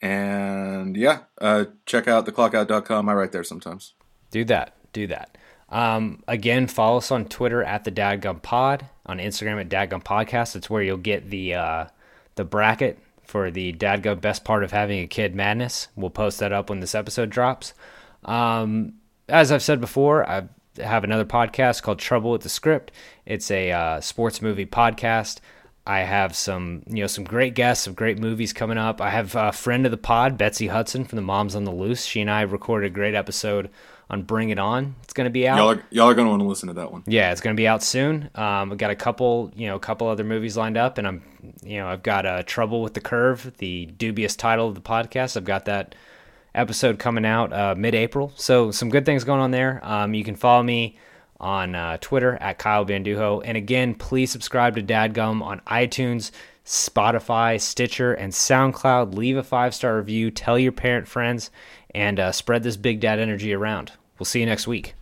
And 0.00 0.96
yeah, 0.96 1.24
uh, 1.38 1.66
check 1.84 2.08
out 2.08 2.24
theclockout.com. 2.24 3.10
I 3.10 3.12
write 3.12 3.30
there 3.30 3.44
sometimes. 3.44 3.92
Do 4.30 4.46
that. 4.46 4.74
Do 4.94 5.06
that. 5.08 5.36
Um, 5.68 6.22
again, 6.26 6.68
follow 6.68 6.96
us 6.96 7.10
on 7.10 7.26
Twitter 7.26 7.62
at 7.62 7.84
the 7.84 7.92
Dadgum 7.92 8.40
Pod, 8.40 8.86
on 9.04 9.18
Instagram 9.18 9.60
at 9.60 9.68
Dadgum 9.68 10.02
Podcast. 10.02 10.56
It's 10.56 10.70
where 10.70 10.82
you'll 10.82 10.96
get 10.96 11.28
the 11.28 11.52
uh, 11.52 11.84
the 12.36 12.46
bracket 12.46 12.98
for 13.24 13.50
the 13.50 13.74
Dadgum 13.74 14.22
Best 14.22 14.42
Part 14.42 14.64
of 14.64 14.70
Having 14.70 15.00
a 15.00 15.06
Kid 15.06 15.34
Madness. 15.34 15.88
We'll 15.96 16.08
post 16.08 16.38
that 16.40 16.52
up 16.54 16.70
when 16.70 16.80
this 16.80 16.94
episode 16.94 17.28
drops. 17.28 17.74
Um, 18.24 18.94
as 19.28 19.52
I've 19.52 19.62
said 19.62 19.82
before, 19.82 20.26
I 20.26 20.44
have 20.78 21.04
another 21.04 21.24
podcast 21.24 21.82
called 21.82 21.98
Trouble 21.98 22.30
with 22.30 22.42
the 22.42 22.48
Script. 22.48 22.92
It's 23.26 23.50
a 23.50 23.72
uh, 23.72 24.00
sports 24.00 24.42
movie 24.42 24.66
podcast. 24.66 25.40
I 25.86 26.00
have 26.00 26.34
some, 26.34 26.82
you 26.86 27.02
know, 27.02 27.06
some 27.06 27.24
great 27.24 27.54
guests, 27.54 27.84
some 27.84 27.94
great 27.94 28.18
movies 28.18 28.52
coming 28.54 28.78
up. 28.78 29.00
I 29.00 29.10
have 29.10 29.34
a 29.34 29.52
friend 29.52 29.84
of 29.84 29.90
the 29.90 29.98
pod, 29.98 30.38
Betsy 30.38 30.68
Hudson 30.68 31.04
from 31.04 31.16
the 31.16 31.22
Moms 31.22 31.54
on 31.54 31.64
the 31.64 31.72
Loose. 31.72 32.04
She 32.06 32.22
and 32.22 32.30
I 32.30 32.42
recorded 32.42 32.86
a 32.86 32.90
great 32.90 33.14
episode 33.14 33.68
on 34.08 34.22
Bring 34.22 34.48
It 34.48 34.58
On. 34.58 34.94
It's 35.02 35.12
going 35.12 35.26
to 35.26 35.30
be 35.30 35.46
out. 35.46 35.58
Y'all 35.58 35.70
are, 35.72 35.84
y'all 35.90 36.08
are 36.08 36.14
going 36.14 36.26
to 36.26 36.30
want 36.30 36.40
to 36.40 36.48
listen 36.48 36.68
to 36.68 36.74
that 36.74 36.90
one. 36.90 37.02
Yeah, 37.06 37.32
it's 37.32 37.42
going 37.42 37.54
to 37.54 37.60
be 37.60 37.68
out 37.68 37.82
soon. 37.82 38.30
Um, 38.34 38.72
I've 38.72 38.78
got 38.78 38.90
a 38.90 38.96
couple, 38.96 39.52
you 39.54 39.66
know, 39.66 39.76
a 39.76 39.80
couple 39.80 40.08
other 40.08 40.24
movies 40.24 40.56
lined 40.56 40.78
up, 40.78 40.96
and 40.96 41.06
I'm, 41.06 41.22
you 41.62 41.78
know, 41.78 41.88
I've 41.88 42.02
got 42.02 42.24
uh, 42.24 42.42
Trouble 42.44 42.82
with 42.82 42.94
the 42.94 43.00
Curve, 43.00 43.52
the 43.58 43.86
dubious 43.86 44.36
title 44.36 44.68
of 44.68 44.74
the 44.74 44.80
podcast. 44.80 45.36
I've 45.36 45.44
got 45.44 45.66
that 45.66 45.94
episode 46.54 46.98
coming 46.98 47.24
out 47.26 47.52
uh, 47.52 47.74
mid-April, 47.76 48.32
so 48.36 48.70
some 48.70 48.90
good 48.90 49.04
things 49.04 49.24
going 49.24 49.40
on 49.40 49.50
there. 49.50 49.80
Um, 49.82 50.14
you 50.14 50.24
can 50.24 50.36
follow 50.36 50.62
me 50.62 50.98
on 51.40 51.74
uh, 51.74 51.98
Twitter 52.00 52.36
at 52.40 52.58
Kyle 52.58 52.86
Banduho, 52.86 53.42
and 53.44 53.56
again, 53.56 53.94
please 53.94 54.30
subscribe 54.30 54.76
to 54.76 54.82
Dadgum 54.82 55.42
on 55.42 55.60
iTunes, 55.66 56.30
Spotify, 56.64 57.60
Stitcher, 57.60 58.14
and 58.14 58.32
SoundCloud. 58.32 59.14
Leave 59.14 59.36
a 59.36 59.42
five-star 59.42 59.96
review. 59.96 60.30
Tell 60.30 60.58
your 60.58 60.72
parent 60.72 61.06
friends, 61.08 61.50
and 61.94 62.18
uh, 62.18 62.32
spread 62.32 62.62
this 62.62 62.76
big 62.76 63.00
dad 63.00 63.18
energy 63.18 63.52
around. 63.52 63.92
We'll 64.18 64.24
see 64.24 64.40
you 64.40 64.46
next 64.46 64.66
week. 64.66 64.94